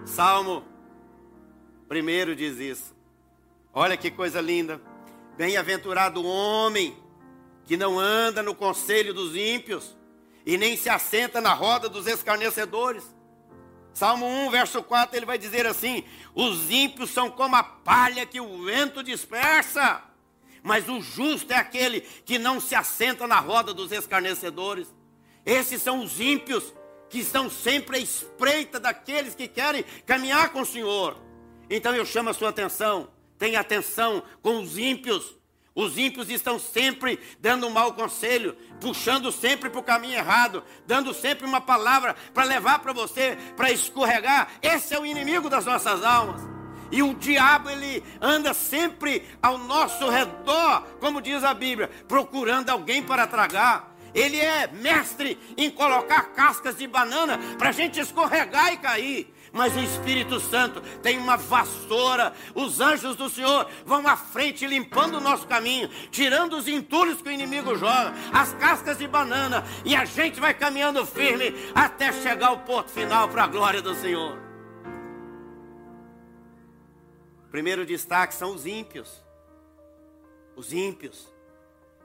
Salmo 0.05 0.65
primeiro 1.87 2.35
diz 2.35 2.59
isso. 2.59 2.93
Olha 3.73 3.95
que 3.95 4.11
coisa 4.11 4.41
linda. 4.41 4.81
Bem-aventurado 5.37 6.21
o 6.21 6.25
homem 6.25 6.97
que 7.65 7.77
não 7.77 7.99
anda 7.99 8.43
no 8.43 8.53
conselho 8.53 9.13
dos 9.13 9.35
ímpios 9.35 9.95
e 10.45 10.57
nem 10.57 10.75
se 10.75 10.89
assenta 10.89 11.39
na 11.39 11.53
roda 11.53 11.87
dos 11.87 12.07
escarnecedores. 12.07 13.03
Salmo 13.93 14.25
1, 14.25 14.49
verso 14.51 14.81
4, 14.83 15.15
ele 15.15 15.25
vai 15.25 15.37
dizer 15.37 15.65
assim: 15.65 16.03
Os 16.33 16.69
ímpios 16.69 17.11
são 17.11 17.29
como 17.29 17.55
a 17.55 17.63
palha 17.63 18.25
que 18.25 18.39
o 18.39 18.65
vento 18.65 19.03
dispersa, 19.03 20.01
mas 20.63 20.87
o 20.87 21.01
justo 21.01 21.51
é 21.51 21.57
aquele 21.57 22.01
que 22.01 22.37
não 22.37 22.59
se 22.59 22.75
assenta 22.75 23.27
na 23.27 23.39
roda 23.39 23.73
dos 23.73 23.91
escarnecedores. 23.91 24.93
Esses 25.45 25.81
são 25.81 26.03
os 26.03 26.19
ímpios 26.19 26.73
que 27.09 27.19
estão 27.19 27.49
sempre 27.49 27.97
à 27.97 27.99
espreita 27.99 28.79
daqueles 28.79 29.35
que 29.35 29.47
querem 29.47 29.83
caminhar 30.05 30.49
com 30.49 30.61
o 30.61 30.65
Senhor. 30.65 31.17
Então 31.69 31.95
eu 31.95 32.05
chamo 32.05 32.29
a 32.29 32.33
sua 32.33 32.49
atenção, 32.49 33.09
tenha 33.41 33.59
atenção 33.59 34.21
com 34.43 34.61
os 34.61 34.77
ímpios 34.77 35.35
os 35.73 35.97
ímpios 35.97 36.29
estão 36.29 36.59
sempre 36.59 37.17
dando 37.39 37.65
um 37.65 37.69
mau 37.69 37.93
conselho, 37.93 38.57
puxando 38.81 39.31
sempre 39.31 39.69
para 39.69 39.79
o 39.79 39.83
caminho 39.83 40.17
errado, 40.17 40.61
dando 40.85 41.13
sempre 41.13 41.45
uma 41.45 41.61
palavra 41.61 42.13
para 42.33 42.43
levar 42.43 42.79
para 42.79 42.91
você, 42.91 43.37
para 43.55 43.71
escorregar. 43.71 44.49
Esse 44.61 44.93
é 44.93 44.99
o 44.99 45.05
inimigo 45.05 45.49
das 45.49 45.65
nossas 45.65 46.03
almas. 46.03 46.41
E 46.91 47.01
o 47.01 47.13
diabo, 47.13 47.69
ele 47.69 48.03
anda 48.19 48.53
sempre 48.53 49.23
ao 49.41 49.57
nosso 49.57 50.09
redor, 50.09 50.81
como 50.99 51.21
diz 51.21 51.41
a 51.41 51.53
Bíblia, 51.53 51.89
procurando 52.05 52.69
alguém 52.69 53.01
para 53.01 53.25
tragar. 53.25 53.95
Ele 54.13 54.41
é 54.41 54.67
mestre 54.67 55.39
em 55.55 55.71
colocar 55.71 56.33
cascas 56.33 56.77
de 56.77 56.85
banana 56.85 57.39
para 57.57 57.69
a 57.69 57.71
gente 57.71 57.97
escorregar 57.97 58.73
e 58.73 58.77
cair 58.77 59.33
mas 59.51 59.75
o 59.75 59.79
Espírito 59.79 60.39
Santo 60.39 60.81
tem 61.01 61.17
uma 61.17 61.35
vassoura. 61.35 62.33
Os 62.55 62.79
anjos 62.79 63.15
do 63.15 63.29
Senhor 63.29 63.67
vão 63.85 64.07
à 64.07 64.15
frente, 64.15 64.65
limpando 64.65 65.17
o 65.17 65.21
nosso 65.21 65.45
caminho, 65.47 65.89
tirando 66.09 66.53
os 66.53 66.67
entulhos 66.67 67.21
que 67.21 67.29
o 67.29 67.31
inimigo 67.31 67.75
joga, 67.75 68.13
as 68.31 68.53
cascas 68.53 68.97
de 68.97 69.07
banana, 69.07 69.63
e 69.83 69.95
a 69.95 70.05
gente 70.05 70.39
vai 70.39 70.53
caminhando 70.53 71.05
firme 71.05 71.53
até 71.75 72.11
chegar 72.13 72.47
ao 72.47 72.59
porto 72.59 72.89
final 72.91 73.27
para 73.27 73.43
a 73.43 73.47
glória 73.47 73.81
do 73.81 73.93
Senhor. 73.95 74.39
Primeiro 77.49 77.85
destaque 77.85 78.33
são 78.33 78.55
os 78.55 78.65
ímpios. 78.65 79.21
Os 80.55 80.71
ímpios, 80.71 81.27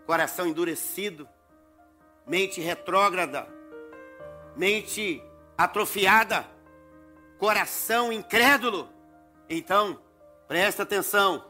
coração 0.05 0.47
endurecido, 0.47 1.29
mente 2.27 2.61
retrógrada, 2.61 3.47
mente 4.57 5.23
atrofiada 5.57 6.56
coração 7.39 8.13
incrédulo. 8.13 8.89
Então, 9.49 10.01
presta 10.49 10.83
atenção 10.83 11.45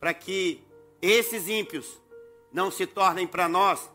para 0.00 0.14
que 0.14 0.64
esses 1.00 1.48
ímpios 1.48 2.00
não 2.52 2.70
se 2.70 2.86
tornem 2.86 3.26
para 3.26 3.48
nós 3.48 3.90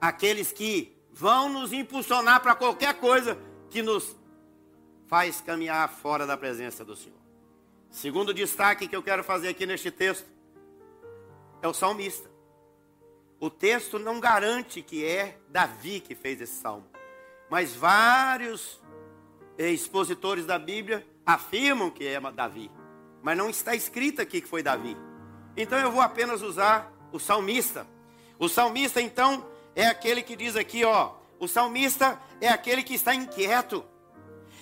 aqueles 0.00 0.52
que 0.52 0.96
vão 1.12 1.48
nos 1.48 1.72
impulsionar 1.72 2.40
para 2.42 2.54
qualquer 2.54 2.94
coisa 2.94 3.38
que 3.70 3.82
nos 3.82 4.16
faz 5.06 5.40
caminhar 5.40 5.88
fora 5.88 6.26
da 6.26 6.36
presença 6.36 6.84
do 6.84 6.96
Senhor. 6.96 7.16
Segundo 7.90 8.34
destaque 8.34 8.88
que 8.88 8.96
eu 8.96 9.02
quero 9.02 9.24
fazer 9.24 9.48
aqui 9.48 9.64
neste 9.64 9.90
texto 9.90 10.28
é 11.62 11.68
o 11.68 11.72
salmista. 11.72 12.30
O 13.38 13.48
texto 13.48 13.98
não 13.98 14.18
garante 14.18 14.82
que 14.82 15.04
é 15.04 15.38
Davi 15.48 16.00
que 16.00 16.14
fez 16.14 16.40
esse 16.40 16.60
salmo, 16.60 16.86
mas 17.48 17.74
vários 17.74 18.80
expositores 19.58 20.46
da 20.46 20.58
Bíblia 20.58 21.06
afirmam 21.24 21.90
que 21.90 22.06
é 22.06 22.20
Davi, 22.32 22.70
mas 23.22 23.36
não 23.36 23.50
está 23.50 23.74
escrito 23.74 24.20
aqui 24.20 24.40
que 24.40 24.48
foi 24.48 24.62
Davi. 24.62 24.96
Então 25.56 25.78
eu 25.78 25.90
vou 25.90 26.00
apenas 26.00 26.42
usar 26.42 26.92
o 27.12 27.18
salmista. 27.18 27.86
O 28.38 28.48
salmista 28.48 29.00
então 29.00 29.46
é 29.74 29.86
aquele 29.86 30.22
que 30.22 30.36
diz 30.36 30.56
aqui, 30.56 30.84
ó, 30.84 31.14
o 31.38 31.48
salmista 31.48 32.20
é 32.40 32.48
aquele 32.48 32.82
que 32.82 32.94
está 32.94 33.14
inquieto, 33.14 33.84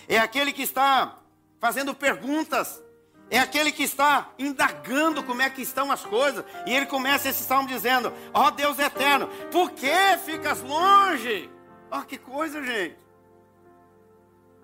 é 0.08 0.18
aquele 0.18 0.52
que 0.52 0.62
está 0.62 1.18
fazendo 1.58 1.94
perguntas 1.94 2.82
é 3.30 3.38
aquele 3.38 3.72
que 3.72 3.82
está 3.82 4.30
indagando 4.38 5.22
como 5.22 5.42
é 5.42 5.48
que 5.48 5.62
estão 5.62 5.90
as 5.90 6.04
coisas. 6.04 6.44
E 6.66 6.74
ele 6.74 6.86
começa 6.86 7.28
esse 7.28 7.42
salmo 7.42 7.68
dizendo: 7.68 8.12
Ó 8.32 8.50
Deus 8.50 8.78
eterno, 8.78 9.28
por 9.50 9.70
que 9.70 10.18
ficas 10.24 10.60
longe? 10.62 11.50
Ó, 11.90 12.02
que 12.02 12.18
coisa, 12.18 12.62
gente. 12.62 13.03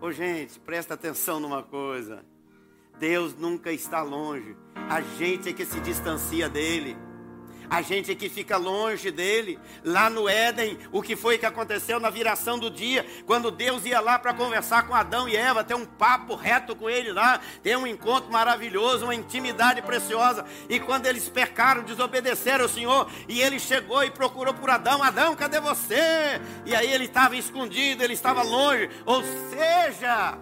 Ô 0.00 0.06
oh, 0.06 0.12
gente, 0.12 0.58
presta 0.58 0.94
atenção 0.94 1.38
numa 1.38 1.62
coisa. 1.62 2.24
Deus 2.98 3.34
nunca 3.34 3.70
está 3.70 4.00
longe. 4.00 4.56
A 4.88 5.02
gente 5.02 5.50
é 5.50 5.52
que 5.52 5.66
se 5.66 5.78
distancia 5.80 6.48
dele. 6.48 6.96
A 7.70 7.82
gente 7.82 8.16
que 8.16 8.28
fica 8.28 8.56
longe 8.56 9.12
dele. 9.12 9.56
Lá 9.84 10.10
no 10.10 10.28
Éden, 10.28 10.76
o 10.90 11.00
que 11.00 11.14
foi 11.14 11.38
que 11.38 11.46
aconteceu 11.46 12.00
na 12.00 12.10
viração 12.10 12.58
do 12.58 12.68
dia, 12.68 13.06
quando 13.24 13.48
Deus 13.48 13.84
ia 13.86 14.00
lá 14.00 14.18
para 14.18 14.34
conversar 14.34 14.88
com 14.88 14.94
Adão 14.94 15.28
e 15.28 15.36
Eva, 15.36 15.62
ter 15.62 15.74
um 15.74 15.86
papo 15.86 16.34
reto 16.34 16.74
com 16.74 16.90
ele 16.90 17.12
lá, 17.12 17.40
ter 17.62 17.78
um 17.78 17.86
encontro 17.86 18.28
maravilhoso, 18.32 19.04
uma 19.04 19.14
intimidade 19.14 19.80
preciosa. 19.82 20.44
E 20.68 20.80
quando 20.80 21.06
eles 21.06 21.28
pecaram, 21.28 21.84
desobedeceram 21.84 22.64
ao 22.64 22.68
Senhor, 22.68 23.08
e 23.28 23.40
ele 23.40 23.60
chegou 23.60 24.02
e 24.02 24.10
procurou 24.10 24.52
por 24.52 24.68
Adão: 24.68 25.00
Adão, 25.00 25.36
cadê 25.36 25.60
você? 25.60 26.40
E 26.66 26.74
aí 26.74 26.92
ele 26.92 27.04
estava 27.04 27.36
escondido, 27.36 28.02
ele 28.02 28.14
estava 28.14 28.42
longe. 28.42 28.90
Ou 29.06 29.22
seja, 29.22 30.36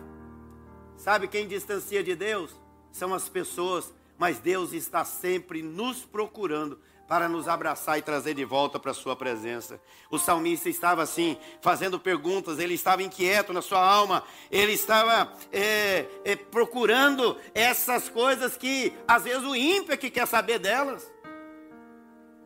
sabe 0.96 1.28
quem 1.28 1.46
distancia 1.46 2.02
de 2.02 2.16
Deus? 2.16 2.58
São 2.90 3.12
as 3.12 3.28
pessoas 3.28 3.92
mas 4.18 4.40
Deus 4.40 4.72
está 4.72 5.04
sempre 5.04 5.62
nos 5.62 6.04
procurando 6.04 6.80
para 7.08 7.26
nos 7.26 7.48
abraçar 7.48 7.98
e 7.98 8.02
trazer 8.02 8.34
de 8.34 8.44
volta 8.44 8.78
para 8.78 8.90
a 8.90 8.94
sua 8.94 9.16
presença. 9.16 9.80
O 10.10 10.18
salmista 10.18 10.68
estava 10.68 11.02
assim, 11.02 11.38
fazendo 11.62 11.98
perguntas, 11.98 12.58
ele 12.58 12.74
estava 12.74 13.02
inquieto 13.02 13.50
na 13.50 13.62
sua 13.62 13.82
alma, 13.82 14.22
ele 14.50 14.72
estava 14.72 15.32
é, 15.50 16.04
é, 16.22 16.36
procurando 16.36 17.38
essas 17.54 18.10
coisas 18.10 18.58
que 18.58 18.92
às 19.08 19.24
vezes 19.24 19.42
o 19.42 19.56
ímpio 19.56 19.94
é 19.94 19.96
que 19.96 20.10
quer 20.10 20.26
saber 20.26 20.58
delas. 20.58 21.10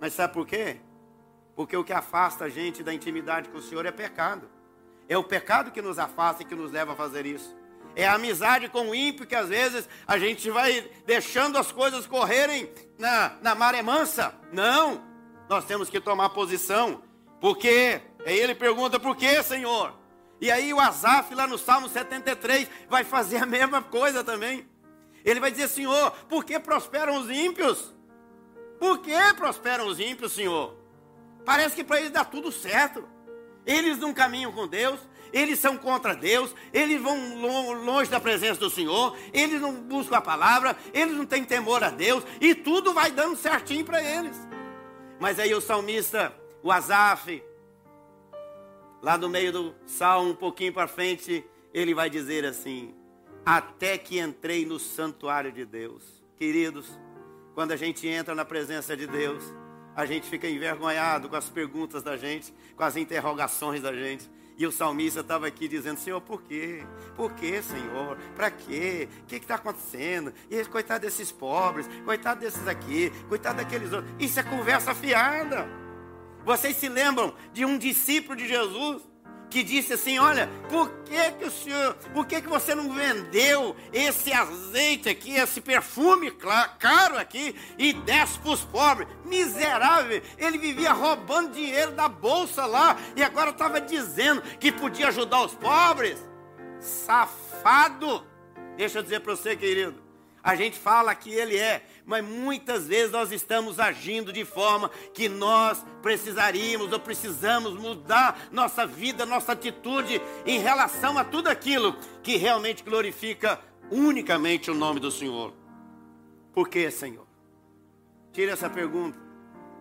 Mas 0.00 0.14
sabe 0.14 0.32
por 0.32 0.46
quê? 0.46 0.76
Porque 1.56 1.76
o 1.76 1.82
que 1.82 1.92
afasta 1.92 2.44
a 2.44 2.48
gente 2.48 2.84
da 2.84 2.94
intimidade 2.94 3.48
com 3.48 3.58
o 3.58 3.62
Senhor 3.62 3.84
é 3.84 3.90
pecado. 3.90 4.48
É 5.08 5.18
o 5.18 5.24
pecado 5.24 5.72
que 5.72 5.82
nos 5.82 5.98
afasta 5.98 6.42
e 6.42 6.46
que 6.46 6.54
nos 6.54 6.70
leva 6.70 6.92
a 6.92 6.96
fazer 6.96 7.26
isso. 7.26 7.54
É 7.94 8.06
a 8.06 8.14
amizade 8.14 8.68
com 8.68 8.88
o 8.88 8.94
ímpio 8.94 9.26
que 9.26 9.34
às 9.34 9.48
vezes 9.48 9.88
a 10.06 10.18
gente 10.18 10.50
vai 10.50 10.90
deixando 11.06 11.58
as 11.58 11.70
coisas 11.70 12.06
correrem 12.06 12.72
na, 12.98 13.36
na 13.42 13.54
maré 13.54 13.82
mansa. 13.82 14.34
Não, 14.52 15.02
nós 15.48 15.64
temos 15.64 15.90
que 15.90 16.00
tomar 16.00 16.30
posição. 16.30 17.02
Por 17.40 17.58
quê? 17.58 18.00
Aí 18.24 18.38
ele 18.38 18.54
pergunta, 18.54 18.98
por 18.98 19.16
quê, 19.16 19.42
Senhor? 19.42 19.92
E 20.40 20.50
aí 20.50 20.72
o 20.72 20.80
Asaf, 20.80 21.34
lá 21.34 21.46
no 21.46 21.58
Salmo 21.58 21.88
73, 21.88 22.68
vai 22.88 23.04
fazer 23.04 23.36
a 23.36 23.46
mesma 23.46 23.82
coisa 23.82 24.24
também. 24.24 24.66
Ele 25.24 25.38
vai 25.38 25.50
dizer, 25.50 25.68
Senhor, 25.68 26.10
por 26.28 26.44
que 26.44 26.58
prosperam 26.58 27.16
os 27.20 27.30
ímpios? 27.30 27.94
Por 28.78 28.98
que 28.98 29.16
prosperam 29.36 29.86
os 29.86 30.00
ímpios, 30.00 30.32
Senhor? 30.32 30.76
Parece 31.44 31.76
que 31.76 31.84
para 31.84 32.00
eles 32.00 32.10
dá 32.10 32.24
tudo 32.24 32.50
certo. 32.50 33.08
Eles 33.64 33.98
não 33.98 34.12
caminham 34.12 34.50
com 34.50 34.66
Deus, 34.66 34.98
eles 35.32 35.58
são 35.58 35.76
contra 35.76 36.14
Deus, 36.14 36.54
eles 36.72 37.00
vão 37.00 37.74
longe 37.84 38.10
da 38.10 38.20
presença 38.20 38.60
do 38.60 38.70
Senhor, 38.70 39.16
eles 39.32 39.60
não 39.60 39.74
buscam 39.74 40.16
a 40.16 40.20
palavra, 40.20 40.76
eles 40.92 41.16
não 41.16 41.24
têm 41.24 41.44
temor 41.44 41.82
a 41.82 41.90
Deus, 41.90 42.24
e 42.40 42.54
tudo 42.54 42.92
vai 42.92 43.10
dando 43.10 43.36
certinho 43.36 43.84
para 43.84 44.02
eles. 44.02 44.36
Mas 45.18 45.38
aí 45.38 45.54
o 45.54 45.60
salmista, 45.60 46.34
o 46.62 46.70
Asaf, 46.70 47.42
lá 49.00 49.16
no 49.16 49.28
meio 49.28 49.52
do 49.52 49.74
salmo, 49.86 50.30
um 50.30 50.34
pouquinho 50.34 50.72
para 50.72 50.86
frente, 50.86 51.44
ele 51.72 51.94
vai 51.94 52.10
dizer 52.10 52.44
assim: 52.44 52.94
Até 53.44 53.96
que 53.96 54.18
entrei 54.18 54.66
no 54.66 54.78
santuário 54.78 55.52
de 55.52 55.64
Deus. 55.64 56.02
Queridos, 56.36 56.98
quando 57.54 57.72
a 57.72 57.76
gente 57.76 58.06
entra 58.06 58.34
na 58.34 58.44
presença 58.44 58.96
de 58.96 59.06
Deus, 59.06 59.42
a 59.94 60.06
gente 60.06 60.28
fica 60.28 60.48
envergonhado 60.48 61.28
com 61.28 61.36
as 61.36 61.48
perguntas 61.48 62.02
da 62.02 62.16
gente, 62.16 62.52
com 62.76 62.82
as 62.82 62.96
interrogações 62.96 63.82
da 63.82 63.92
gente. 63.92 64.28
E 64.58 64.66
o 64.66 64.72
salmista 64.72 65.20
estava 65.20 65.46
aqui 65.46 65.68
dizendo: 65.68 65.98
Senhor, 65.98 66.20
por 66.20 66.42
quê? 66.42 66.84
Por 67.16 67.32
quê, 67.34 67.62
Senhor? 67.62 68.16
Para 68.36 68.50
quê? 68.50 69.08
O 69.22 69.26
que 69.26 69.36
está 69.36 69.56
acontecendo? 69.56 70.32
E 70.50 70.64
coitado 70.64 71.00
desses 71.00 71.32
pobres, 71.32 71.88
coitado 72.04 72.40
desses 72.40 72.66
aqui, 72.66 73.10
coitado 73.28 73.58
daqueles 73.58 73.92
outros. 73.92 74.12
Isso 74.18 74.38
é 74.40 74.42
conversa 74.42 74.94
fiada. 74.94 75.66
Vocês 76.44 76.76
se 76.76 76.88
lembram 76.88 77.34
de 77.52 77.64
um 77.64 77.78
discípulo 77.78 78.36
de 78.36 78.48
Jesus 78.48 79.02
que 79.52 79.62
disse 79.62 79.92
assim: 79.92 80.18
Olha, 80.18 80.48
por 80.68 80.88
que, 81.04 81.32
que 81.32 81.44
o 81.44 81.50
senhor, 81.50 81.94
por 82.14 82.26
que, 82.26 82.40
que 82.40 82.48
você 82.48 82.74
não 82.74 82.90
vendeu 82.90 83.76
esse 83.92 84.32
azeite 84.32 85.10
aqui, 85.10 85.34
esse 85.34 85.60
perfume 85.60 86.32
caro 86.78 87.18
aqui, 87.18 87.54
e 87.76 87.92
desce 87.92 88.38
para 88.38 88.50
os 88.50 88.64
pobres? 88.64 89.06
Miserável, 89.26 90.22
ele 90.38 90.56
vivia 90.56 90.92
roubando 90.92 91.52
dinheiro 91.52 91.92
da 91.92 92.08
bolsa 92.08 92.64
lá, 92.64 92.96
e 93.14 93.22
agora 93.22 93.50
estava 93.50 93.78
dizendo 93.80 94.40
que 94.58 94.72
podia 94.72 95.08
ajudar 95.08 95.44
os 95.44 95.54
pobres. 95.54 96.18
Safado! 96.80 98.26
Deixa 98.76 98.98
eu 98.98 99.02
dizer 99.02 99.20
para 99.20 99.36
você, 99.36 99.54
querido. 99.54 100.01
A 100.42 100.56
gente 100.56 100.76
fala 100.76 101.14
que 101.14 101.30
ele 101.30 101.56
é, 101.56 101.86
mas 102.04 102.24
muitas 102.24 102.88
vezes 102.88 103.12
nós 103.12 103.30
estamos 103.30 103.78
agindo 103.78 104.32
de 104.32 104.44
forma 104.44 104.90
que 105.14 105.28
nós 105.28 105.84
precisaríamos 106.02 106.92
ou 106.92 106.98
precisamos 106.98 107.74
mudar 107.74 108.48
nossa 108.50 108.84
vida, 108.84 109.24
nossa 109.24 109.52
atitude 109.52 110.20
em 110.44 110.58
relação 110.58 111.16
a 111.16 111.22
tudo 111.22 111.46
aquilo 111.48 111.96
que 112.24 112.36
realmente 112.36 112.82
glorifica 112.82 113.60
unicamente 113.88 114.68
o 114.68 114.74
nome 114.74 114.98
do 114.98 115.12
Senhor. 115.12 115.54
Por 116.52 116.68
que, 116.68 116.90
Senhor? 116.90 117.26
Tire 118.32 118.50
essa 118.50 118.68
pergunta 118.68 119.18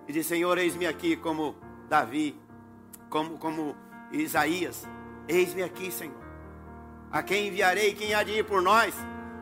e 0.08 0.14
diz: 0.14 0.28
Senhor, 0.28 0.58
eis-me 0.60 0.86
aqui 0.86 1.16
como 1.16 1.56
Davi, 1.90 2.40
como, 3.10 3.38
como 3.40 3.76
Isaías, 4.12 4.88
eis-me 5.28 5.64
aqui, 5.64 5.92
Senhor. 5.92 6.22
A 7.12 7.24
quem 7.24 7.48
enviarei, 7.48 7.94
quem 7.94 8.14
há 8.14 8.22
de 8.22 8.32
ir 8.32 8.46
por 8.46 8.62
nós? 8.62 8.94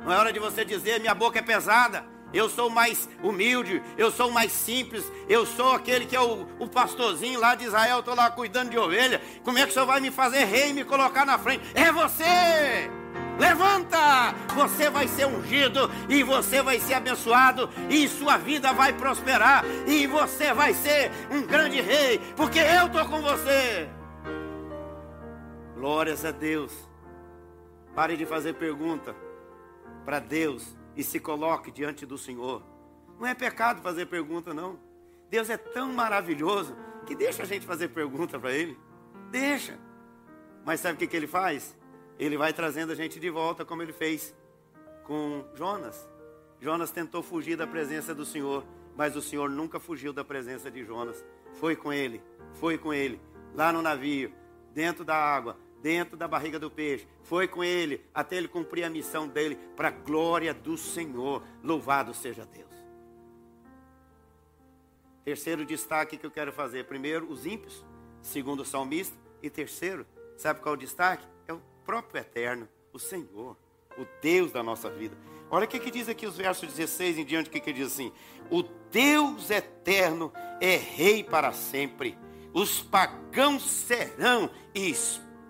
Não 0.03 0.11
é 0.11 0.17
hora 0.17 0.33
de 0.33 0.39
você 0.39 0.63
dizer, 0.63 0.99
minha 0.99 1.13
boca 1.13 1.39
é 1.39 1.41
pesada. 1.41 2.05
Eu 2.31 2.47
sou 2.47 2.69
mais 2.69 3.09
humilde, 3.23 3.81
eu 3.97 4.11
sou 4.11 4.29
mais 4.29 4.51
simples, 4.51 5.03
eu 5.27 5.45
sou 5.47 5.73
aquele 5.73 6.05
que 6.05 6.15
é 6.15 6.21
o, 6.21 6.47
o 6.59 6.67
pastorzinho 6.67 7.39
lá 7.39 7.55
de 7.55 7.65
Israel, 7.65 7.99
estou 7.99 8.13
lá 8.13 8.29
cuidando 8.29 8.69
de 8.69 8.77
ovelha. 8.77 9.19
Como 9.43 9.57
é 9.57 9.63
que 9.63 9.71
o 9.71 9.73
senhor 9.73 9.87
vai 9.87 9.99
me 9.99 10.11
fazer 10.11 10.43
rei 10.45 10.69
e 10.69 10.73
me 10.73 10.85
colocar 10.85 11.25
na 11.25 11.39
frente? 11.39 11.63
É 11.73 11.91
você! 11.91 12.89
Levanta! 13.39 14.35
Você 14.53 14.91
vai 14.91 15.07
ser 15.07 15.25
ungido 15.25 15.89
e 16.07 16.21
você 16.21 16.61
vai 16.61 16.79
ser 16.79 16.93
abençoado 16.93 17.67
e 17.89 18.07
sua 18.07 18.37
vida 18.37 18.73
vai 18.73 18.93
prosperar 18.93 19.65
e 19.87 20.05
você 20.05 20.53
vai 20.53 20.73
ser 20.75 21.11
um 21.31 21.41
grande 21.41 21.81
rei, 21.81 22.19
porque 22.35 22.59
eu 22.59 22.85
estou 22.85 23.05
com 23.07 23.21
você. 23.21 23.89
Glórias 25.75 26.23
a 26.25 26.31
Deus. 26.31 26.73
Pare 27.95 28.15
de 28.15 28.25
fazer 28.25 28.53
pergunta 28.53 29.15
para 30.09 30.17
Deus 30.17 30.75
e 30.95 31.03
se 31.03 31.19
coloque 31.19 31.69
diante 31.69 32.03
do 32.03 32.17
Senhor. 32.17 32.63
Não 33.19 33.27
é 33.27 33.35
pecado 33.35 33.79
fazer 33.79 34.07
pergunta, 34.07 34.55
não. 34.55 34.79
Deus 35.29 35.51
é 35.51 35.55
tão 35.55 35.93
maravilhoso 35.93 36.75
que 37.05 37.13
deixa 37.13 37.43
a 37.43 37.45
gente 37.45 37.63
fazer 37.63 37.89
pergunta 37.89 38.39
para 38.39 38.51
Ele. 38.51 38.75
Deixa. 39.29 39.77
Mas 40.65 40.79
sabe 40.79 40.95
o 40.95 40.97
que, 40.97 41.05
que 41.05 41.15
Ele 41.15 41.27
faz? 41.27 41.77
Ele 42.17 42.37
vai 42.37 42.51
trazendo 42.51 42.91
a 42.91 42.95
gente 42.95 43.19
de 43.19 43.29
volta, 43.29 43.63
como 43.63 43.83
Ele 43.83 43.93
fez 43.93 44.35
com 45.03 45.45
Jonas. 45.53 46.09
Jonas 46.59 46.89
tentou 46.89 47.21
fugir 47.21 47.55
da 47.55 47.67
presença 47.67 48.15
do 48.15 48.25
Senhor, 48.25 48.65
mas 48.97 49.15
o 49.15 49.21
Senhor 49.21 49.47
nunca 49.47 49.79
fugiu 49.79 50.11
da 50.11 50.23
presença 50.23 50.71
de 50.71 50.83
Jonas. 50.83 51.23
Foi 51.59 51.75
com 51.75 51.93
ele, 51.93 52.19
foi 52.53 52.79
com 52.79 52.91
ele, 52.91 53.21
lá 53.53 53.71
no 53.71 53.83
navio, 53.83 54.33
dentro 54.73 55.05
da 55.05 55.15
água, 55.15 55.55
dentro 55.81 56.17
da 56.17 56.27
barriga 56.27 56.59
do 56.59 56.69
peixe. 56.69 57.07
Foi 57.23 57.47
com 57.47 57.63
ele 57.63 58.05
até 58.13 58.37
ele 58.37 58.47
cumprir 58.47 58.83
a 58.83 58.89
missão 58.89 59.27
dele 59.27 59.57
para 59.75 59.89
a 59.89 59.91
glória 59.91 60.53
do 60.53 60.77
Senhor. 60.77 61.43
Louvado 61.63 62.13
seja 62.13 62.45
Deus. 62.45 62.69
Terceiro 65.23 65.65
destaque 65.65 66.17
que 66.17 66.25
eu 66.25 66.31
quero 66.31 66.51
fazer: 66.51 66.85
primeiro, 66.85 67.29
os 67.31 67.45
ímpios, 67.45 67.85
segundo 68.21 68.61
o 68.61 68.65
salmista, 68.65 69.17
e 69.41 69.49
terceiro, 69.49 70.05
sabe 70.37 70.59
qual 70.59 70.73
é 70.73 70.77
o 70.77 70.79
destaque? 70.79 71.25
É 71.47 71.53
o 71.53 71.61
próprio 71.85 72.19
eterno, 72.19 72.67
o 72.91 72.99
Senhor, 72.99 73.55
o 73.97 74.05
Deus 74.21 74.51
da 74.51 74.63
nossa 74.63 74.89
vida. 74.89 75.15
Olha 75.51 75.65
o 75.65 75.67
que, 75.67 75.79
que 75.79 75.89
diz 75.89 76.07
aqui 76.07 76.27
os 76.27 76.37
versos 76.37 76.71
16 76.71 77.17
em 77.17 77.25
diante, 77.25 77.49
o 77.49 77.51
que, 77.51 77.59
que 77.59 77.73
diz 77.73 77.87
assim? 77.87 78.11
O 78.51 78.63
Deus 78.91 79.49
eterno 79.49 80.31
é 80.61 80.75
rei 80.75 81.23
para 81.23 81.51
sempre. 81.51 82.17
Os 82.53 82.81
pagãos 82.81 83.63
serão 83.63 84.49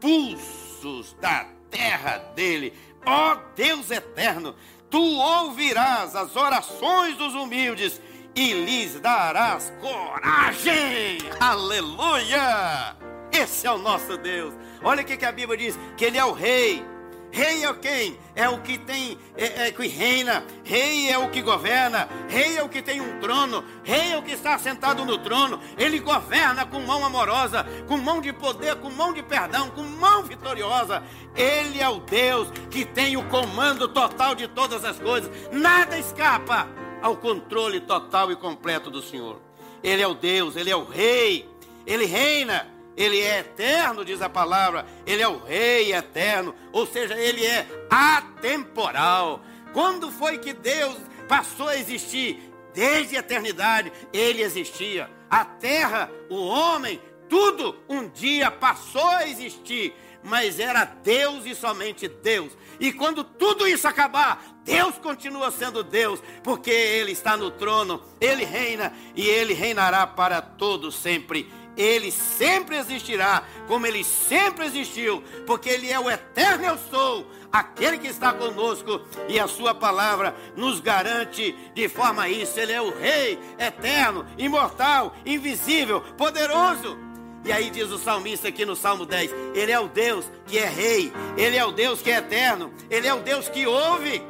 expulsos 0.02 1.16
da 1.20 1.46
terra 1.70 2.18
dele. 2.36 2.74
Ó 3.06 3.38
Deus 3.56 3.92
eterno, 3.92 4.56
tu 4.90 5.02
ouvirás 5.02 6.16
as 6.16 6.36
orações 6.36 7.18
dos 7.18 7.34
humildes 7.34 8.02
e 8.36 8.54
lhes 8.54 9.00
darás 9.00 9.74
coragem. 9.82 11.20
Aleluia! 11.40 12.96
Esse 13.32 13.68
é 13.68 13.72
o 13.72 13.78
nosso 13.78 14.18
Deus. 14.18 14.54
Olha 14.84 15.04
o 15.04 15.06
que 15.06 15.26
a 15.26 15.32
Bíblia 15.32 15.58
diz: 15.58 15.80
que 15.98 16.06
Ele 16.06 16.18
é 16.18 16.26
o 16.26 16.32
Rei. 16.32 16.86
Rei 17.32 17.64
é 17.64 17.74
quem? 17.74 18.18
É 18.36 18.50
o 18.50 18.60
que 18.62 18.78
tem, 18.78 19.18
é, 19.38 19.68
é, 19.68 19.72
que 19.72 19.88
reina. 19.88 20.44
Rei 20.64 21.10
é 21.10 21.18
o 21.18 21.30
que 21.30 21.42
governa. 21.42 22.10
Rei 22.28 22.58
é 22.58 22.64
o 22.64 22.70
que 22.70 22.82
tem 22.82 23.00
um 23.00 23.20
trono. 23.20 23.64
Rei 23.84 24.14
é 24.14 24.18
o 24.18 24.24
que 24.24 24.32
está 24.32 24.58
sentado 24.58 25.06
no 25.06 25.18
trono. 25.18 25.60
Ele 25.78 26.00
governa 26.00 26.66
com 26.66 26.80
mão 26.80 27.06
amorosa, 27.06 27.66
com 27.88 27.98
mão 27.98 28.20
de 28.20 28.34
poder, 28.34 28.76
com 28.78 28.90
mão 28.90 29.14
de 29.14 29.22
perdão, 29.22 29.70
com 29.70 29.84
mão 29.84 30.24
vitoriosa. 30.24 31.04
Ele 31.36 31.80
é 31.80 31.88
o 31.88 32.00
Deus 32.00 32.50
que 32.70 32.84
tem 32.84 33.16
o 33.16 33.24
comando 33.26 33.88
total 33.88 34.34
de 34.34 34.48
todas 34.48 34.84
as 34.84 35.00
coisas. 35.00 35.32
Nada 35.52 35.98
escapa 35.98 36.68
ao 37.02 37.16
controle 37.16 37.80
total 37.80 38.32
e 38.32 38.36
completo 38.36 38.90
do 38.90 39.02
Senhor. 39.02 39.40
Ele 39.84 40.02
é 40.02 40.08
o 40.08 40.14
Deus, 40.14 40.56
ele 40.56 40.70
é 40.70 40.76
o 40.76 40.84
Rei. 40.84 41.48
Ele 41.86 42.06
reina. 42.06 42.79
Ele 43.00 43.22
é 43.22 43.40
eterno, 43.40 44.04
diz 44.04 44.22
a 44.22 44.28
palavra. 44.28 44.86
Ele 45.08 45.24
é 45.24 45.28
o 45.28 45.38
Rei 45.38 45.94
eterno, 45.94 46.54
ou 46.74 46.86
seja, 46.86 47.18
ele 47.18 47.46
é 47.46 47.66
atemporal. 47.90 49.42
Quando 49.72 50.12
foi 50.12 50.38
que 50.38 50.52
Deus 50.52 50.98
passou 51.26 51.70
a 51.70 51.78
existir? 51.78 52.52
Desde 52.74 53.16
a 53.16 53.20
eternidade, 53.20 53.92
ele 54.12 54.42
existia. 54.42 55.10
A 55.30 55.46
terra, 55.46 56.12
o 56.30 56.46
homem, 56.46 57.02
tudo 57.30 57.78
um 57.88 58.10
dia 58.10 58.52
passou 58.52 59.08
a 59.08 59.28
existir, 59.28 59.94
mas 60.22 60.60
era 60.60 60.84
Deus 60.84 61.46
e 61.46 61.56
somente 61.56 62.06
Deus. 62.08 62.52
E 62.82 62.92
quando 62.92 63.24
tudo 63.24 63.66
isso 63.66 63.88
acabar, 63.88 64.44
Deus 64.66 64.98
continua 64.98 65.52
sendo 65.52 65.84
Deus, 65.84 66.22
porque 66.44 66.70
Ele 66.70 67.14
está 67.14 67.38
no 67.38 67.50
trono, 67.50 68.04
Ele 68.20 68.44
reina 68.44 68.92
e 69.16 69.26
Ele 69.26 69.54
reinará 69.54 70.06
para 70.06 70.42
todo 70.42 70.92
sempre 70.92 71.50
ele 71.82 72.12
sempre 72.12 72.76
existirá, 72.76 73.44
como 73.66 73.88
ele 73.88 74.04
sempre 74.04 74.66
existiu, 74.66 75.24
porque 75.48 75.70
ele 75.70 75.90
é 75.90 75.98
o 75.98 76.10
eterno 76.10 76.66
eu 76.66 76.78
sou, 76.92 77.26
aquele 77.50 77.98
que 77.98 78.08
está 78.08 78.34
conosco, 78.34 79.02
e 79.30 79.40
a 79.40 79.48
sua 79.48 79.74
palavra 79.74 80.36
nos 80.58 80.82
garante 80.82 81.56
de 81.74 81.88
forma 81.88 82.28
isso, 82.28 82.60
ele 82.60 82.74
é 82.74 82.82
o 82.82 82.90
rei 82.92 83.40
eterno, 83.58 84.26
imortal, 84.38 85.16
invisível, 85.26 86.02
poderoso. 86.18 86.98
E 87.46 87.52
aí 87.54 87.70
diz 87.70 87.90
o 87.90 87.98
salmista 87.98 88.50
aqui 88.50 88.66
no 88.66 88.76
Salmo 88.76 89.06
10, 89.06 89.32
ele 89.56 89.72
é 89.72 89.80
o 89.80 89.88
Deus 89.88 90.26
que 90.46 90.58
é 90.58 90.68
rei, 90.68 91.14
ele 91.38 91.56
é 91.56 91.64
o 91.64 91.72
Deus 91.72 92.02
que 92.02 92.12
é 92.12 92.18
eterno, 92.18 92.74
ele 92.90 93.08
é 93.08 93.14
o 93.14 93.22
Deus 93.22 93.48
que 93.48 93.66
ouve. 93.66 94.22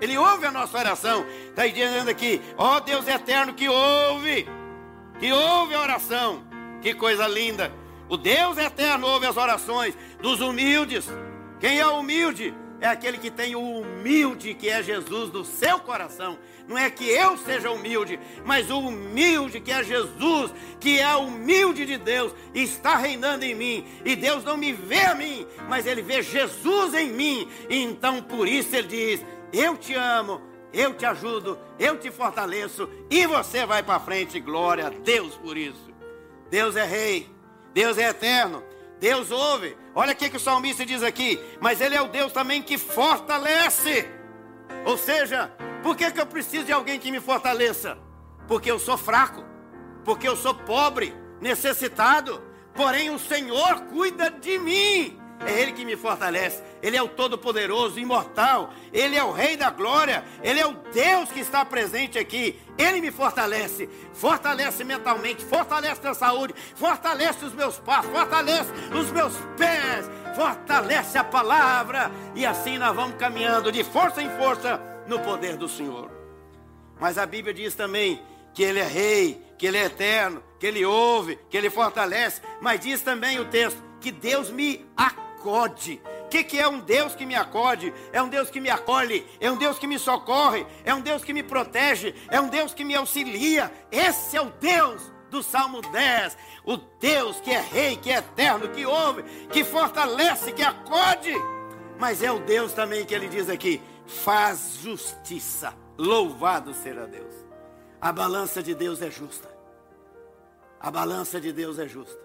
Ele 0.00 0.16
ouve 0.16 0.46
a 0.46 0.52
nossa 0.52 0.78
oração. 0.78 1.26
Está 1.48 1.66
dizendo 1.66 2.08
aqui, 2.08 2.40
ó 2.56 2.78
Deus 2.78 3.08
eterno 3.08 3.54
que 3.54 3.68
ouve, 3.68 4.46
que 5.18 5.32
ouve 5.32 5.74
a 5.74 5.80
oração. 5.80 6.47
Que 6.80 6.94
coisa 6.94 7.26
linda! 7.26 7.72
O 8.08 8.16
Deus 8.16 8.56
eterno 8.56 9.06
ouve 9.06 9.26
as 9.26 9.36
orações 9.36 9.94
dos 10.20 10.40
humildes. 10.40 11.06
Quem 11.60 11.78
é 11.78 11.86
humilde? 11.86 12.54
É 12.80 12.86
aquele 12.86 13.18
que 13.18 13.30
tem 13.30 13.56
o 13.56 13.80
humilde 13.80 14.54
que 14.54 14.68
é 14.68 14.82
Jesus 14.82 15.32
no 15.32 15.44
seu 15.44 15.80
coração. 15.80 16.38
Não 16.68 16.78
é 16.78 16.88
que 16.88 17.04
eu 17.04 17.36
seja 17.36 17.70
humilde, 17.70 18.20
mas 18.44 18.70
o 18.70 18.78
humilde 18.78 19.60
que 19.60 19.72
é 19.72 19.82
Jesus, 19.82 20.52
que 20.78 21.00
é 21.00 21.16
humilde 21.16 21.84
de 21.84 21.98
Deus, 21.98 22.32
está 22.54 22.96
reinando 22.96 23.44
em 23.44 23.54
mim. 23.54 23.84
E 24.04 24.14
Deus 24.14 24.44
não 24.44 24.56
me 24.56 24.72
vê 24.72 25.00
a 25.00 25.14
mim, 25.14 25.46
mas 25.68 25.86
Ele 25.86 26.02
vê 26.02 26.22
Jesus 26.22 26.94
em 26.94 27.10
mim. 27.10 27.48
Então 27.68 28.22
por 28.22 28.46
isso 28.46 28.74
Ele 28.76 28.88
diz: 28.88 29.26
Eu 29.52 29.76
te 29.76 29.94
amo, 29.94 30.40
eu 30.72 30.94
te 30.94 31.04
ajudo, 31.04 31.58
eu 31.78 31.98
te 31.98 32.10
fortaleço 32.10 32.88
e 33.10 33.26
você 33.26 33.66
vai 33.66 33.82
para 33.82 33.98
frente. 33.98 34.38
Glória 34.38 34.86
a 34.86 34.90
Deus 34.90 35.34
por 35.34 35.56
isso. 35.56 35.87
Deus 36.50 36.76
é 36.76 36.84
rei, 36.84 37.30
Deus 37.74 37.98
é 37.98 38.08
eterno, 38.08 38.62
Deus 38.98 39.30
ouve. 39.30 39.76
Olha 39.94 40.12
o 40.12 40.16
que 40.16 40.36
o 40.36 40.40
salmista 40.40 40.84
diz 40.84 41.02
aqui, 41.02 41.38
mas 41.60 41.80
Ele 41.80 41.94
é 41.94 42.02
o 42.02 42.08
Deus 42.08 42.32
também 42.32 42.62
que 42.62 42.78
fortalece. 42.78 44.08
Ou 44.84 44.96
seja, 44.96 45.52
por 45.82 45.96
que, 45.96 46.10
que 46.10 46.20
eu 46.20 46.26
preciso 46.26 46.64
de 46.64 46.72
alguém 46.72 46.98
que 46.98 47.10
me 47.10 47.20
fortaleça? 47.20 47.98
Porque 48.46 48.70
eu 48.70 48.78
sou 48.78 48.96
fraco, 48.96 49.44
porque 50.04 50.26
eu 50.26 50.36
sou 50.36 50.54
pobre, 50.54 51.14
necessitado, 51.40 52.42
porém 52.74 53.10
o 53.10 53.18
Senhor 53.18 53.80
cuida 53.82 54.30
de 54.30 54.58
mim. 54.58 55.20
É 55.46 55.60
Ele 55.60 55.72
que 55.72 55.84
me 55.84 55.96
fortalece. 55.96 56.62
Ele 56.82 56.96
é 56.96 57.02
o 57.02 57.08
Todo-Poderoso, 57.08 57.98
imortal. 57.98 58.72
Ele 58.92 59.16
é 59.16 59.22
o 59.22 59.32
Rei 59.32 59.56
da 59.56 59.70
Glória. 59.70 60.24
Ele 60.42 60.58
é 60.58 60.66
o 60.66 60.74
Deus 60.92 61.30
que 61.30 61.40
está 61.40 61.64
presente 61.64 62.18
aqui. 62.18 62.60
Ele 62.76 63.00
me 63.00 63.10
fortalece. 63.10 63.88
Fortalece 64.12 64.82
mentalmente. 64.82 65.44
Fortalece 65.44 66.06
a 66.06 66.14
saúde. 66.14 66.54
Fortalece 66.74 67.44
os 67.44 67.52
meus 67.52 67.78
passos. 67.78 68.10
Fortalece 68.10 68.70
os 68.92 69.10
meus 69.10 69.32
pés. 69.56 70.10
Fortalece 70.34 71.18
a 71.18 71.24
palavra. 71.24 72.10
E 72.34 72.44
assim 72.44 72.76
nós 72.76 72.94
vamos 72.94 73.16
caminhando 73.16 73.70
de 73.70 73.84
força 73.84 74.20
em 74.20 74.30
força 74.36 74.80
no 75.06 75.20
poder 75.20 75.56
do 75.56 75.68
Senhor. 75.68 76.10
Mas 77.00 77.16
a 77.16 77.26
Bíblia 77.26 77.54
diz 77.54 77.74
também 77.76 78.20
que 78.52 78.64
Ele 78.64 78.80
é 78.80 78.86
Rei, 78.86 79.40
que 79.56 79.66
Ele 79.68 79.78
é 79.78 79.84
eterno, 79.84 80.42
que 80.58 80.66
Ele 80.66 80.84
ouve, 80.84 81.38
que 81.48 81.56
Ele 81.56 81.70
fortalece. 81.70 82.42
Mas 82.60 82.80
diz 82.80 83.02
também 83.02 83.38
o 83.38 83.44
texto 83.44 83.80
que 84.00 84.10
Deus 84.10 84.50
me 84.50 84.84
acolhe 84.96 85.27
acode. 85.38 86.02
O 86.24 86.28
que, 86.28 86.44
que 86.44 86.58
é 86.58 86.68
um 86.68 86.80
Deus 86.80 87.14
que 87.14 87.24
me 87.24 87.34
acode? 87.34 87.94
É 88.12 88.20
um 88.20 88.28
Deus 88.28 88.50
que 88.50 88.60
me 88.60 88.68
acolhe, 88.68 89.26
é 89.40 89.50
um 89.50 89.56
Deus 89.56 89.78
que 89.78 89.86
me 89.86 89.98
socorre, 89.98 90.66
é 90.84 90.92
um 90.92 91.00
Deus 91.00 91.24
que 91.24 91.32
me 91.32 91.42
protege, 91.42 92.14
é 92.28 92.40
um 92.40 92.48
Deus 92.48 92.74
que 92.74 92.84
me 92.84 92.94
auxilia. 92.94 93.72
Esse 93.90 94.36
é 94.36 94.42
o 94.42 94.50
Deus 94.50 95.10
do 95.30 95.42
Salmo 95.42 95.80
10. 95.80 96.36
O 96.64 96.76
Deus 96.76 97.40
que 97.40 97.50
é 97.50 97.60
rei, 97.60 97.96
que 97.96 98.10
é 98.10 98.18
eterno, 98.18 98.68
que 98.68 98.84
ouve, 98.84 99.22
que 99.50 99.64
fortalece, 99.64 100.52
que 100.52 100.62
acode. 100.62 101.32
Mas 101.98 102.22
é 102.22 102.30
o 102.30 102.40
Deus 102.40 102.72
também 102.72 103.06
que 103.06 103.14
ele 103.14 103.28
diz 103.28 103.48
aqui: 103.48 103.80
faz 104.06 104.80
justiça. 104.82 105.74
Louvado 105.96 106.74
seja 106.74 107.06
Deus. 107.06 107.34
A 108.00 108.12
balança 108.12 108.62
de 108.62 108.74
Deus 108.74 109.00
é 109.00 109.10
justa. 109.10 109.48
A 110.78 110.90
balança 110.90 111.40
de 111.40 111.52
Deus 111.52 111.78
é 111.78 111.88
justa. 111.88 112.20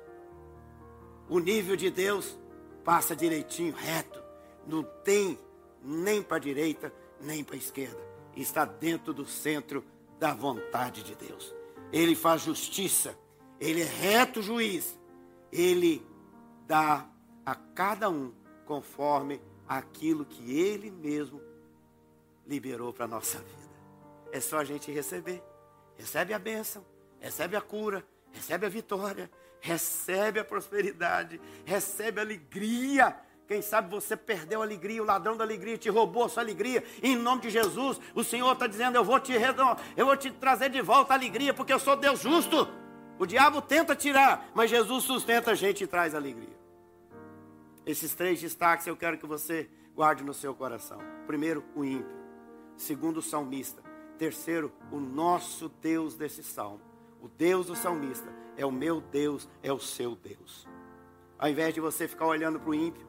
O 1.28 1.40
nível 1.40 1.76
de 1.76 1.90
Deus 1.90 2.38
passa 2.84 3.16
direitinho, 3.16 3.74
reto, 3.74 4.22
não 4.68 4.84
tem 4.84 5.40
nem 5.82 6.22
para 6.22 6.38
a 6.38 6.40
direita, 6.40 6.94
nem 7.20 7.44
para 7.44 7.56
a 7.56 7.58
esquerda. 7.58 8.00
Está 8.36 8.66
dentro 8.66 9.14
do 9.14 9.26
centro 9.26 9.84
da 10.20 10.34
vontade 10.34 11.04
de 11.04 11.16
Deus. 11.16 11.54
Ele 11.92 12.16
faz 12.16 12.42
justiça, 12.42 13.18
ele 13.60 13.82
é 13.82 13.86
reto 13.86 14.42
juiz, 14.42 14.98
ele 15.52 16.06
dá 16.66 17.08
a 17.46 17.56
cada 17.56 18.10
um 18.10 18.34
conforme 18.66 19.42
aquilo 19.68 20.26
que 20.26 20.58
ele 20.58 20.90
mesmo 20.90 21.42
liberou 22.48 22.92
para 22.92 23.06
a 23.06 23.08
nossa 23.08 23.38
vida. 23.40 23.74
É 24.32 24.40
só 24.40 24.58
a 24.58 24.64
gente 24.64 24.92
receber. 24.92 25.44
Recebe 25.96 26.34
a 26.34 26.40
bênção, 26.40 26.84
recebe 27.20 27.56
a 27.56 27.62
cura, 27.62 28.06
recebe 28.32 28.66
a 28.66 28.70
vitória, 28.70 29.30
recebe 29.64 30.42
a 30.42 30.44
prosperidade, 30.44 31.40
recebe 31.64 32.20
a 32.20 32.24
alegria. 32.24 33.16
Quem 33.48 33.62
sabe 33.62 33.90
você 33.90 34.18
perdeu 34.18 34.62
a 34.62 34.66
alegria, 34.66 35.02
o 35.02 35.06
ladrão 35.06 35.38
da 35.38 35.44
alegria 35.46 35.78
te 35.78 35.90
roubou 35.90 36.26
a 36.26 36.30
sua 36.30 36.44
alegria. 36.44 36.84
Em 37.02 37.16
nome 37.16 37.44
de 37.44 37.50
Jesus, 37.50 37.98
o 38.14 38.26
Senhor 38.26 38.52
está 38.52 38.68
dizendo: 38.68 38.98
eu 38.98 39.06
vou, 39.06 39.22
te, 39.22 39.32
eu 39.96 40.06
vou 40.06 40.18
te 40.18 40.30
trazer 40.32 40.70
de 40.70 40.82
volta 40.82 41.14
a 41.14 41.16
alegria, 41.16 41.54
porque 41.54 41.72
eu 41.72 41.80
sou 41.80 41.96
Deus 41.96 42.20
justo. 42.20 42.68
O 43.18 43.26
diabo 43.26 43.62
tenta 43.62 43.96
tirar, 43.96 44.52
mas 44.54 44.70
Jesus 44.70 45.06
sustenta 45.06 45.52
a 45.52 45.56
gente 45.56 45.86
e 45.86 45.88
traz 45.88 46.14
alegria. 46.14 46.58
Esses 47.86 48.14
três 48.14 48.42
destaques 48.42 48.86
eu 48.86 48.98
quero 48.98 49.18
que 49.18 49.26
você 49.26 49.70
guarde 49.96 50.26
no 50.26 50.34
seu 50.34 50.54
coração. 50.54 51.00
Primeiro, 51.26 51.64
o 51.74 51.86
ímpio. 51.86 52.18
Segundo, 52.76 53.18
o 53.18 53.22
salmista. 53.22 53.82
Terceiro, 54.18 54.74
o 54.92 55.00
nosso 55.00 55.70
Deus 55.82 56.16
desse 56.16 56.44
salmo. 56.44 56.82
O 57.22 57.30
Deus 57.30 57.68
do 57.68 57.76
salmista 57.78 58.43
é 58.58 58.66
o 58.66 58.72
meu 58.72 59.02
Deus, 59.02 59.48
é 59.62 59.72
o 59.72 59.80
seu 59.80 60.16
Deus. 60.16 60.68
Ao 61.38 61.50
invés 61.50 61.74
de 61.74 61.80
você 61.80 62.08
ficar 62.08 62.28
olhando 62.28 62.60
para 62.60 62.70
o 62.70 62.76
ímpio, 62.76 63.06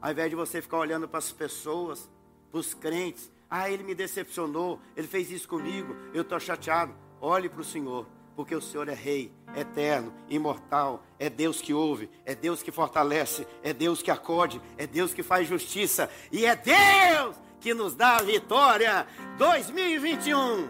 ao 0.00 0.10
invés 0.10 0.30
de 0.30 0.36
você 0.36 0.60
ficar 0.62 0.78
olhando 0.78 1.08
para 1.08 1.18
as 1.18 1.32
pessoas, 1.32 2.10
para 2.50 2.60
os 2.60 2.74
crentes, 2.74 3.30
ah, 3.50 3.70
ele 3.70 3.82
me 3.82 3.94
decepcionou, 3.94 4.80
ele 4.96 5.06
fez 5.06 5.30
isso 5.30 5.48
comigo, 5.48 5.94
eu 6.12 6.22
estou 6.22 6.40
chateado. 6.40 6.94
Olhe 7.20 7.48
para 7.48 7.60
o 7.60 7.64
Senhor, 7.64 8.06
porque 8.34 8.54
o 8.54 8.60
Senhor 8.60 8.88
é 8.88 8.94
rei, 8.94 9.32
eterno, 9.56 10.12
imortal, 10.28 11.04
é 11.18 11.30
Deus 11.30 11.60
que 11.60 11.72
ouve, 11.72 12.10
é 12.24 12.34
Deus 12.34 12.62
que 12.62 12.72
fortalece, 12.72 13.46
é 13.62 13.72
Deus 13.72 14.02
que 14.02 14.10
acode, 14.10 14.60
é 14.76 14.86
Deus 14.86 15.14
que 15.14 15.22
faz 15.22 15.48
justiça, 15.48 16.10
e 16.32 16.44
é 16.44 16.56
Deus 16.56 17.36
que 17.60 17.72
nos 17.72 17.94
dá 17.94 18.16
a 18.16 18.22
vitória. 18.22 19.06
2021, 19.38 20.68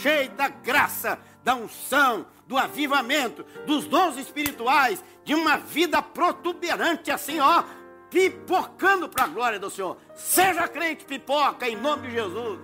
cheio 0.00 0.30
da 0.30 0.48
graça, 0.48 1.18
da 1.44 1.54
unção, 1.54 2.26
do 2.48 2.56
avivamento, 2.56 3.44
dos 3.66 3.84
dons 3.86 4.16
espirituais, 4.16 5.04
de 5.24 5.34
uma 5.34 5.56
vida 5.56 6.02
protuberante 6.02 7.10
assim, 7.10 7.38
ó, 7.38 7.62
pipocando 8.10 9.08
para 9.08 9.24
a 9.24 9.28
glória 9.28 9.58
do 9.58 9.70
Senhor. 9.70 9.96
Seja 10.14 10.66
crente 10.66 11.04
pipoca 11.04 11.68
em 11.68 11.76
nome 11.76 12.08
de 12.08 12.14
Jesus. 12.14 12.58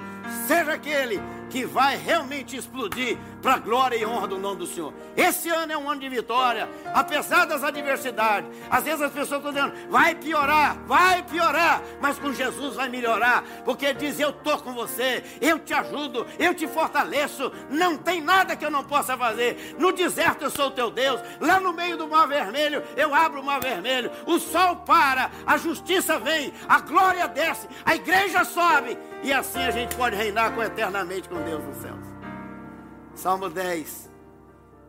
Seja 0.47 0.73
aquele 0.73 1.21
que 1.51 1.67
vai 1.67 1.97
realmente 1.97 2.57
explodir 2.57 3.19
para 3.43 3.55
a 3.55 3.59
glória 3.59 3.97
e 3.97 4.07
honra 4.07 4.29
do 4.29 4.39
nome 4.39 4.59
do 4.59 4.67
Senhor. 4.67 4.95
Esse 5.17 5.49
ano 5.49 5.73
é 5.73 5.77
um 5.77 5.91
ano 5.91 6.01
de 6.01 6.09
vitória, 6.09 6.69
apesar 6.95 7.45
das 7.45 7.65
adversidades. 7.65 8.49
Às 8.71 8.85
vezes 8.85 9.03
as 9.03 9.13
pessoas 9.13 9.45
estão 9.45 9.53
dizendo, 9.53 9.91
vai 9.91 10.15
piorar, 10.15 10.77
vai 10.87 11.23
piorar, 11.23 11.83
mas 12.01 12.19
com 12.19 12.33
Jesus 12.33 12.77
vai 12.77 12.89
melhorar, 12.89 13.43
porque 13.65 13.87
ele 13.87 13.99
diz: 13.99 14.21
Eu 14.21 14.31
estou 14.31 14.59
com 14.59 14.73
você, 14.73 15.25
eu 15.41 15.59
te 15.59 15.75
ajudo, 15.75 16.27
eu 16.39 16.55
te 16.55 16.69
fortaleço, 16.69 17.51
não 17.69 17.97
tem 17.97 18.21
nada 18.21 18.55
que 18.55 18.65
eu 18.65 18.71
não 18.71 18.85
possa 18.85 19.17
fazer. 19.17 19.75
No 19.79 19.93
deserto 19.93 20.45
eu 20.45 20.51
sou 20.51 20.69
o 20.69 20.71
teu 20.71 20.91
Deus, 20.91 21.21
lá 21.41 21.59
no 21.59 21.73
meio 21.73 21.97
do 21.97 22.09
mar 22.09 22.29
vermelho 22.29 22.83
eu 22.97 23.15
abro 23.15 23.41
o 23.41 23.45
mar 23.45 23.61
vermelho, 23.61 24.11
o 24.27 24.39
sol 24.39 24.77
para, 24.77 25.31
a 25.45 25.57
justiça 25.57 26.19
vem, 26.19 26.53
a 26.69 26.81
glória 26.81 27.27
desce, 27.27 27.67
a 27.85 27.95
igreja 27.95 28.45
sobe, 28.45 28.97
e 29.23 29.33
assim 29.33 29.61
a 29.61 29.71
gente 29.71 29.95
pode 29.97 30.17
reinar 30.17 30.55
com 30.55 30.63
eternamente 30.63 31.29
com 31.29 31.43
Deus 31.43 31.63
nos 31.63 31.77
céus. 31.77 32.07
Salmo 33.15 33.51
10 33.51 34.11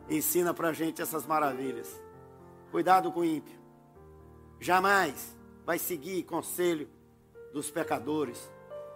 ensina 0.09 0.53
para 0.53 0.69
a 0.69 0.73
gente 0.73 1.01
essas 1.01 1.25
maravilhas. 1.25 2.01
Cuidado 2.71 3.11
com 3.11 3.21
o 3.21 3.25
ímpio. 3.25 3.59
Jamais 4.59 5.36
vai 5.65 5.77
seguir 5.77 6.23
conselho 6.23 6.89
dos 7.53 7.69
pecadores, 7.69 8.49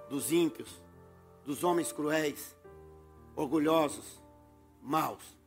dos 0.09 0.31
ímpios, 0.31 0.81
dos 1.43 1.63
homens 1.63 1.91
cruéis, 1.91 2.55
orgulhosos, 3.35 4.23
maus. 4.81 5.37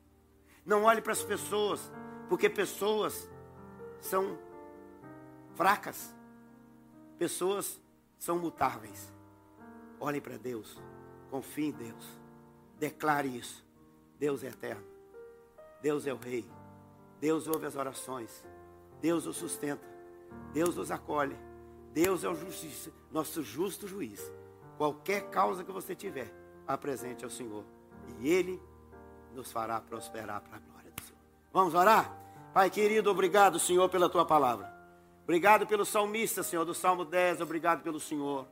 Não 0.67 0.85
olhe 0.85 1.01
para 1.01 1.13
as 1.13 1.23
pessoas, 1.23 1.91
porque 2.29 2.51
pessoas 2.51 3.29
são 4.01 4.39
fracas. 5.55 6.15
Pessoas 7.19 7.81
são 8.19 8.39
mutáveis. 8.39 9.18
Olhe 10.01 10.21
para 10.21 10.37
Deus, 10.37 10.81
confie 11.31 11.67
em 11.67 11.73
Deus, 11.73 12.05
declare 12.79 13.29
isso. 13.29 13.67
Deus 14.19 14.43
é 14.43 14.49
eterno. 14.49 14.85
Deus 15.81 16.07
é 16.07 16.13
o 16.13 16.17
Rei. 16.17 16.45
Deus 17.21 17.47
ouve 17.47 17.67
as 17.67 17.77
orações. 17.77 18.45
Deus 19.01 19.27
o 19.27 19.33
sustenta. 19.33 19.87
Deus 20.53 20.77
os 20.77 20.91
acolhe. 20.91 21.37
Deus 21.93 22.25
é 22.25 22.29
o 22.29 22.35
justiça, 22.35 22.93
nosso 23.11 23.43
justo 23.43 23.87
juiz. 23.87 24.31
Qualquer 24.77 25.31
causa 25.31 25.65
que 25.65 25.73
você 25.73 25.95
tiver, 25.95 26.33
apresente 26.67 27.25
ao 27.25 27.31
Senhor. 27.31 27.65
E 28.21 28.29
Ele 28.29 28.61
nos 29.35 29.51
fará 29.51 29.81
prosperar 29.81 30.41
para 30.43 30.57
a 30.57 30.61
glória 30.61 30.93
do 30.95 31.03
Senhor. 31.03 31.21
Vamos 31.53 31.75
orar? 31.75 32.17
Pai 32.53 32.71
querido, 32.71 33.11
obrigado, 33.11 33.59
Senhor, 33.59 33.89
pela 33.89 34.09
tua 34.09 34.25
palavra. 34.25 34.73
Obrigado 35.25 35.67
pelo 35.67 35.85
salmista, 35.85 36.43
Senhor, 36.43 36.65
do 36.65 36.75
Salmo 36.75 37.05
10. 37.05 37.41
Obrigado 37.41 37.83
pelo 37.83 38.01
Senhor. 38.01 38.47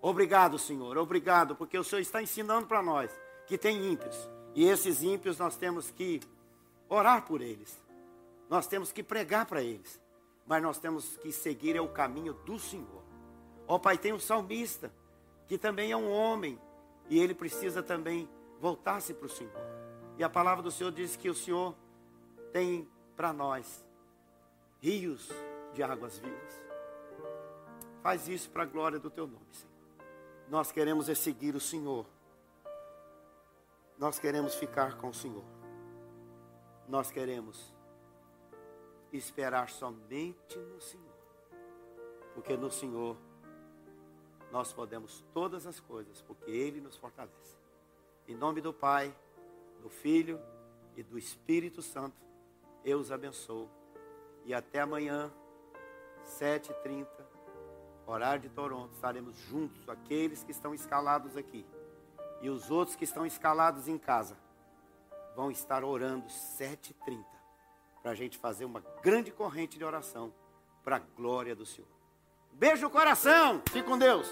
Obrigado, 0.00 0.58
Senhor. 0.58 0.96
Obrigado, 0.96 1.56
porque 1.56 1.78
o 1.78 1.84
Senhor 1.84 2.00
está 2.00 2.22
ensinando 2.22 2.66
para 2.66 2.82
nós 2.82 3.10
que 3.46 3.58
tem 3.58 3.92
ímpios 3.92 4.28
e 4.54 4.64
esses 4.64 5.02
ímpios 5.02 5.38
nós 5.38 5.56
temos 5.56 5.90
que 5.90 6.20
orar 6.88 7.24
por 7.24 7.40
eles. 7.40 7.80
Nós 8.48 8.66
temos 8.66 8.90
que 8.90 9.02
pregar 9.02 9.46
para 9.46 9.62
eles. 9.62 10.00
Mas 10.46 10.62
nós 10.62 10.78
temos 10.78 11.16
que 11.18 11.30
seguir 11.30 11.76
é 11.76 11.80
o 11.80 11.88
caminho 11.88 12.32
do 12.32 12.58
Senhor. 12.58 13.04
Ó 13.66 13.76
oh, 13.76 13.78
Pai, 13.78 13.98
tem 13.98 14.12
um 14.12 14.18
salmista, 14.18 14.90
que 15.46 15.58
também 15.58 15.92
é 15.92 15.96
um 15.96 16.10
homem, 16.10 16.58
e 17.08 17.20
ele 17.20 17.34
precisa 17.34 17.82
também 17.82 18.28
voltar-se 18.58 19.12
para 19.12 19.26
o 19.26 19.30
Senhor. 19.30 19.52
E 20.16 20.24
a 20.24 20.28
palavra 20.28 20.62
do 20.62 20.70
Senhor 20.70 20.90
diz 20.90 21.14
que 21.16 21.28
o 21.28 21.34
Senhor 21.34 21.76
tem 22.52 22.88
para 23.14 23.32
nós 23.32 23.84
rios 24.80 25.30
de 25.74 25.82
águas 25.82 26.18
vivas. 26.18 26.62
Faz 28.02 28.26
isso 28.26 28.50
para 28.50 28.62
a 28.62 28.66
glória 28.66 28.98
do 28.98 29.10
teu 29.10 29.26
nome, 29.26 29.46
Senhor. 29.52 29.67
Nós 30.50 30.72
queremos 30.72 31.08
é 31.08 31.14
seguir 31.14 31.54
o 31.54 31.60
Senhor 31.60 32.06
nós 33.98 34.20
queremos 34.20 34.54
ficar 34.54 34.96
com 34.96 35.08
o 35.08 35.14
Senhor. 35.14 35.44
Nós 36.86 37.10
queremos 37.10 37.74
esperar 39.12 39.68
somente 39.68 40.56
no 40.56 40.80
Senhor. 40.80 41.18
Porque 42.32 42.56
no 42.56 42.70
Senhor 42.70 43.16
nós 44.52 44.72
podemos 44.72 45.24
todas 45.34 45.66
as 45.66 45.80
coisas, 45.80 46.22
porque 46.22 46.48
Ele 46.48 46.80
nos 46.80 46.96
fortalece. 46.96 47.58
Em 48.28 48.36
nome 48.36 48.60
do 48.60 48.72
Pai, 48.72 49.12
do 49.82 49.90
Filho 49.90 50.40
e 50.96 51.02
do 51.02 51.18
Espírito 51.18 51.82
Santo, 51.82 52.22
eu 52.84 53.00
os 53.00 53.10
abençoo. 53.10 53.68
E 54.44 54.54
até 54.54 54.80
amanhã, 54.80 55.30
7h30, 56.24 57.06
horário 58.10 58.40
de 58.42 58.48
Toronto, 58.48 58.92
estaremos 58.94 59.36
juntos, 59.48 59.88
aqueles 59.88 60.42
que 60.42 60.50
estão 60.50 60.74
escalados 60.74 61.36
aqui 61.36 61.64
e 62.40 62.48
os 62.48 62.70
outros 62.70 62.96
que 62.96 63.04
estão 63.04 63.26
escalados 63.26 63.88
em 63.88 63.98
casa 63.98 64.36
vão 65.34 65.50
estar 65.50 65.84
orando 65.84 66.26
7h30 66.26 67.24
para 68.02 68.12
a 68.12 68.14
gente 68.14 68.38
fazer 68.38 68.64
uma 68.64 68.80
grande 69.02 69.30
corrente 69.30 69.78
de 69.78 69.84
oração 69.84 70.32
para 70.82 70.96
a 70.96 71.00
glória 71.00 71.54
do 71.54 71.66
Senhor. 71.66 71.88
Beijo 72.52 72.82
no 72.82 72.90
coração, 72.90 73.62
fique 73.70 73.86
com 73.86 73.98
Deus. 73.98 74.28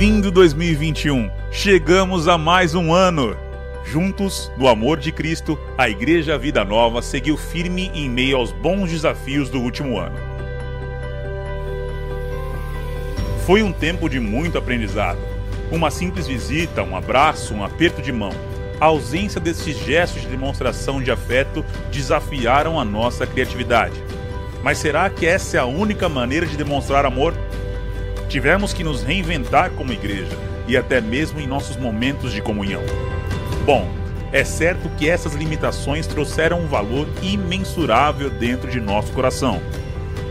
Bem-vindo 0.00 0.30
2021! 0.30 1.30
Chegamos 1.52 2.26
a 2.26 2.38
mais 2.38 2.74
um 2.74 2.90
ano! 2.90 3.36
Juntos, 3.84 4.50
do 4.56 4.66
amor 4.66 4.98
de 4.98 5.12
Cristo, 5.12 5.58
a 5.76 5.90
Igreja 5.90 6.38
Vida 6.38 6.64
Nova 6.64 7.02
seguiu 7.02 7.36
firme 7.36 7.90
em 7.94 8.08
meio 8.08 8.38
aos 8.38 8.50
bons 8.50 8.90
desafios 8.90 9.50
do 9.50 9.60
último 9.60 9.98
ano. 9.98 10.16
Foi 13.44 13.62
um 13.62 13.74
tempo 13.74 14.08
de 14.08 14.18
muito 14.18 14.56
aprendizado. 14.56 15.18
Uma 15.70 15.90
simples 15.90 16.26
visita, 16.26 16.82
um 16.82 16.96
abraço, 16.96 17.52
um 17.52 17.62
aperto 17.62 18.00
de 18.00 18.10
mão. 18.10 18.32
A 18.80 18.86
ausência 18.86 19.38
desses 19.38 19.76
gestos 19.76 20.22
de 20.22 20.28
demonstração 20.28 21.02
de 21.02 21.10
afeto 21.10 21.62
desafiaram 21.92 22.80
a 22.80 22.86
nossa 22.86 23.26
criatividade. 23.26 24.02
Mas 24.62 24.78
será 24.78 25.10
que 25.10 25.26
essa 25.26 25.58
é 25.58 25.60
a 25.60 25.66
única 25.66 26.08
maneira 26.08 26.46
de 26.46 26.56
demonstrar 26.56 27.04
amor? 27.04 27.34
Tivemos 28.30 28.72
que 28.72 28.84
nos 28.84 29.02
reinventar 29.02 29.70
como 29.72 29.92
igreja 29.92 30.38
e 30.68 30.76
até 30.76 31.00
mesmo 31.00 31.40
em 31.40 31.48
nossos 31.48 31.76
momentos 31.76 32.32
de 32.32 32.40
comunhão. 32.40 32.80
Bom, 33.66 33.90
é 34.30 34.44
certo 34.44 34.88
que 34.96 35.10
essas 35.10 35.34
limitações 35.34 36.06
trouxeram 36.06 36.60
um 36.60 36.68
valor 36.68 37.08
imensurável 37.20 38.30
dentro 38.30 38.70
de 38.70 38.80
nosso 38.80 39.10
coração. 39.12 39.60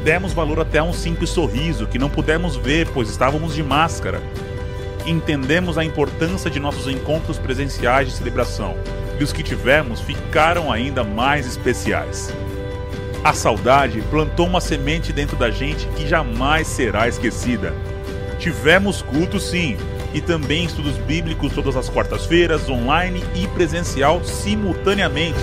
Demos 0.02 0.32
valor 0.32 0.62
até 0.62 0.78
a 0.78 0.84
um 0.84 0.94
simples 0.94 1.30
sorriso 1.30 1.88
que 1.88 2.00
não 2.00 2.10
pudemos 2.10 2.56
ver, 2.56 2.88
pois 2.94 3.10
estávamos 3.10 3.54
de 3.54 3.62
máscara. 3.62 4.22
Entendemos 5.06 5.78
a 5.78 5.84
importância 5.84 6.50
de 6.50 6.58
nossos 6.58 6.88
encontros 6.88 7.38
presenciais 7.38 8.08
de 8.08 8.14
celebração, 8.14 8.78
e 9.20 9.24
os 9.26 9.34
que 9.34 9.44
tivemos 9.44 10.00
ficaram 10.00 10.72
ainda 10.72 11.04
mais 11.04 11.46
especiais. 11.46 12.34
A 13.26 13.34
saudade 13.34 14.02
plantou 14.04 14.48
uma 14.48 14.62
semente 14.62 15.12
dentro 15.12 15.36
da 15.36 15.52
gente 15.52 15.86
que 15.98 16.08
jamais 16.08 16.66
será 16.66 17.06
esquecida. 17.10 17.74
Tivemos 18.40 19.02
culto 19.02 19.40
sim, 19.40 19.78
e 20.14 20.22
também 20.22 20.66
estudos 20.66 20.98
bíblicos 20.98 21.54
todas 21.54 21.76
as 21.76 21.90
quartas-feiras, 21.90 22.70
online 22.70 23.24
e 23.36 23.48
presencial 23.50 24.24
simultaneamente. 24.24 25.38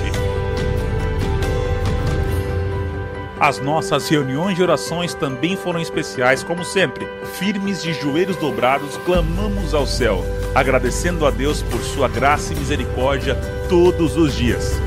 As 3.38 3.60
nossas 3.60 4.08
reuniões 4.08 4.56
de 4.56 4.62
orações 4.62 5.12
também 5.12 5.56
foram 5.56 5.78
especiais, 5.78 6.42
como 6.42 6.64
sempre. 6.64 7.06
Firmes 7.34 7.82
de 7.82 7.92
joelhos 7.92 8.36
dobrados, 8.36 8.96
clamamos 9.04 9.74
ao 9.74 9.86
céu, 9.86 10.24
agradecendo 10.54 11.26
a 11.26 11.30
Deus 11.30 11.62
por 11.62 11.80
sua 11.82 12.08
graça 12.08 12.54
e 12.54 12.56
misericórdia 12.56 13.34
todos 13.68 14.16
os 14.16 14.34
dias. 14.34 14.80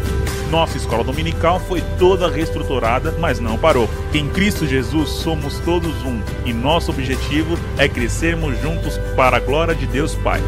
Nossa 0.50 0.78
escola 0.78 1.04
dominical 1.04 1.60
foi 1.60 1.82
toda 2.00 2.30
reestruturada, 2.30 3.14
mas 3.20 3.40
não 3.40 3.58
parou. 3.58 3.88
Em 4.14 4.28
Cristo 4.28 4.66
Jesus 4.66 5.10
somos 5.10 5.60
todos 5.60 6.04
um 6.04 6.20
e 6.44 6.52
nosso 6.52 6.92
objetivo 6.92 7.58
é 7.78 7.88
crescermos 7.88 8.60
juntos 8.60 8.98
para 9.16 9.38
a 9.38 9.40
glória 9.40 9.76
de 9.76 9.86
Deus 9.86 10.16
Pai. 10.16 10.42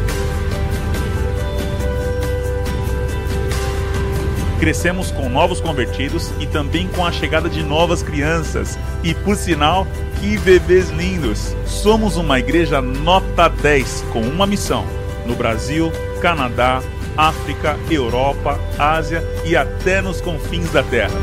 Crescemos 4.58 5.10
com 5.10 5.28
novos 5.28 5.60
convertidos 5.60 6.32
e 6.38 6.46
também 6.46 6.86
com 6.88 7.04
a 7.04 7.10
chegada 7.10 7.48
de 7.48 7.62
novas 7.62 8.02
crianças. 8.02 8.78
E 9.02 9.12
por 9.14 9.36
sinal, 9.36 9.86
Que 10.20 10.38
bebês 10.38 10.88
lindos! 10.90 11.52
Somos 11.66 12.16
uma 12.16 12.38
igreja 12.38 12.80
nota 12.80 13.48
10 13.48 14.04
com 14.12 14.20
uma 14.20 14.46
missão: 14.46 14.86
no 15.26 15.34
Brasil, 15.34 15.90
Canadá, 16.20 16.80
África, 17.16 17.78
Europa, 17.90 18.58
Ásia 18.78 19.22
e 19.44 19.56
até 19.56 20.00
nos 20.00 20.20
confins 20.20 20.70
da 20.70 20.82
Terra. 20.82 21.18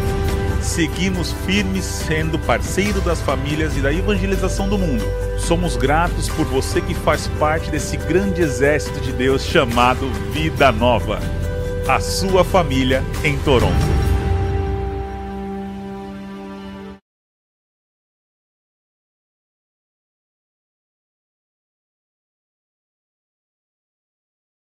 Seguimos 0.62 1.32
firmes 1.46 1.86
sendo 1.86 2.38
parceiro 2.38 3.00
das 3.02 3.22
famílias 3.22 3.78
e 3.78 3.82
da 3.82 3.94
evangelização 3.94 4.68
do 4.68 4.78
mundo. 4.78 5.04
Somos 5.38 5.78
gratos 5.78 6.28
por 6.30 6.46
você 6.46 6.82
que 6.82 6.94
faz 6.94 7.28
parte 7.40 7.72
desse 7.72 7.96
grande 7.96 8.42
exército 8.42 9.00
de 9.00 9.12
Deus 9.14 9.44
chamado 9.44 10.10
Vida 10.32 10.72
Nova. 10.72 11.20
A 11.88 12.00
sua 12.00 12.44
família 12.44 13.04
em 13.24 13.38
Toronto. 13.40 13.99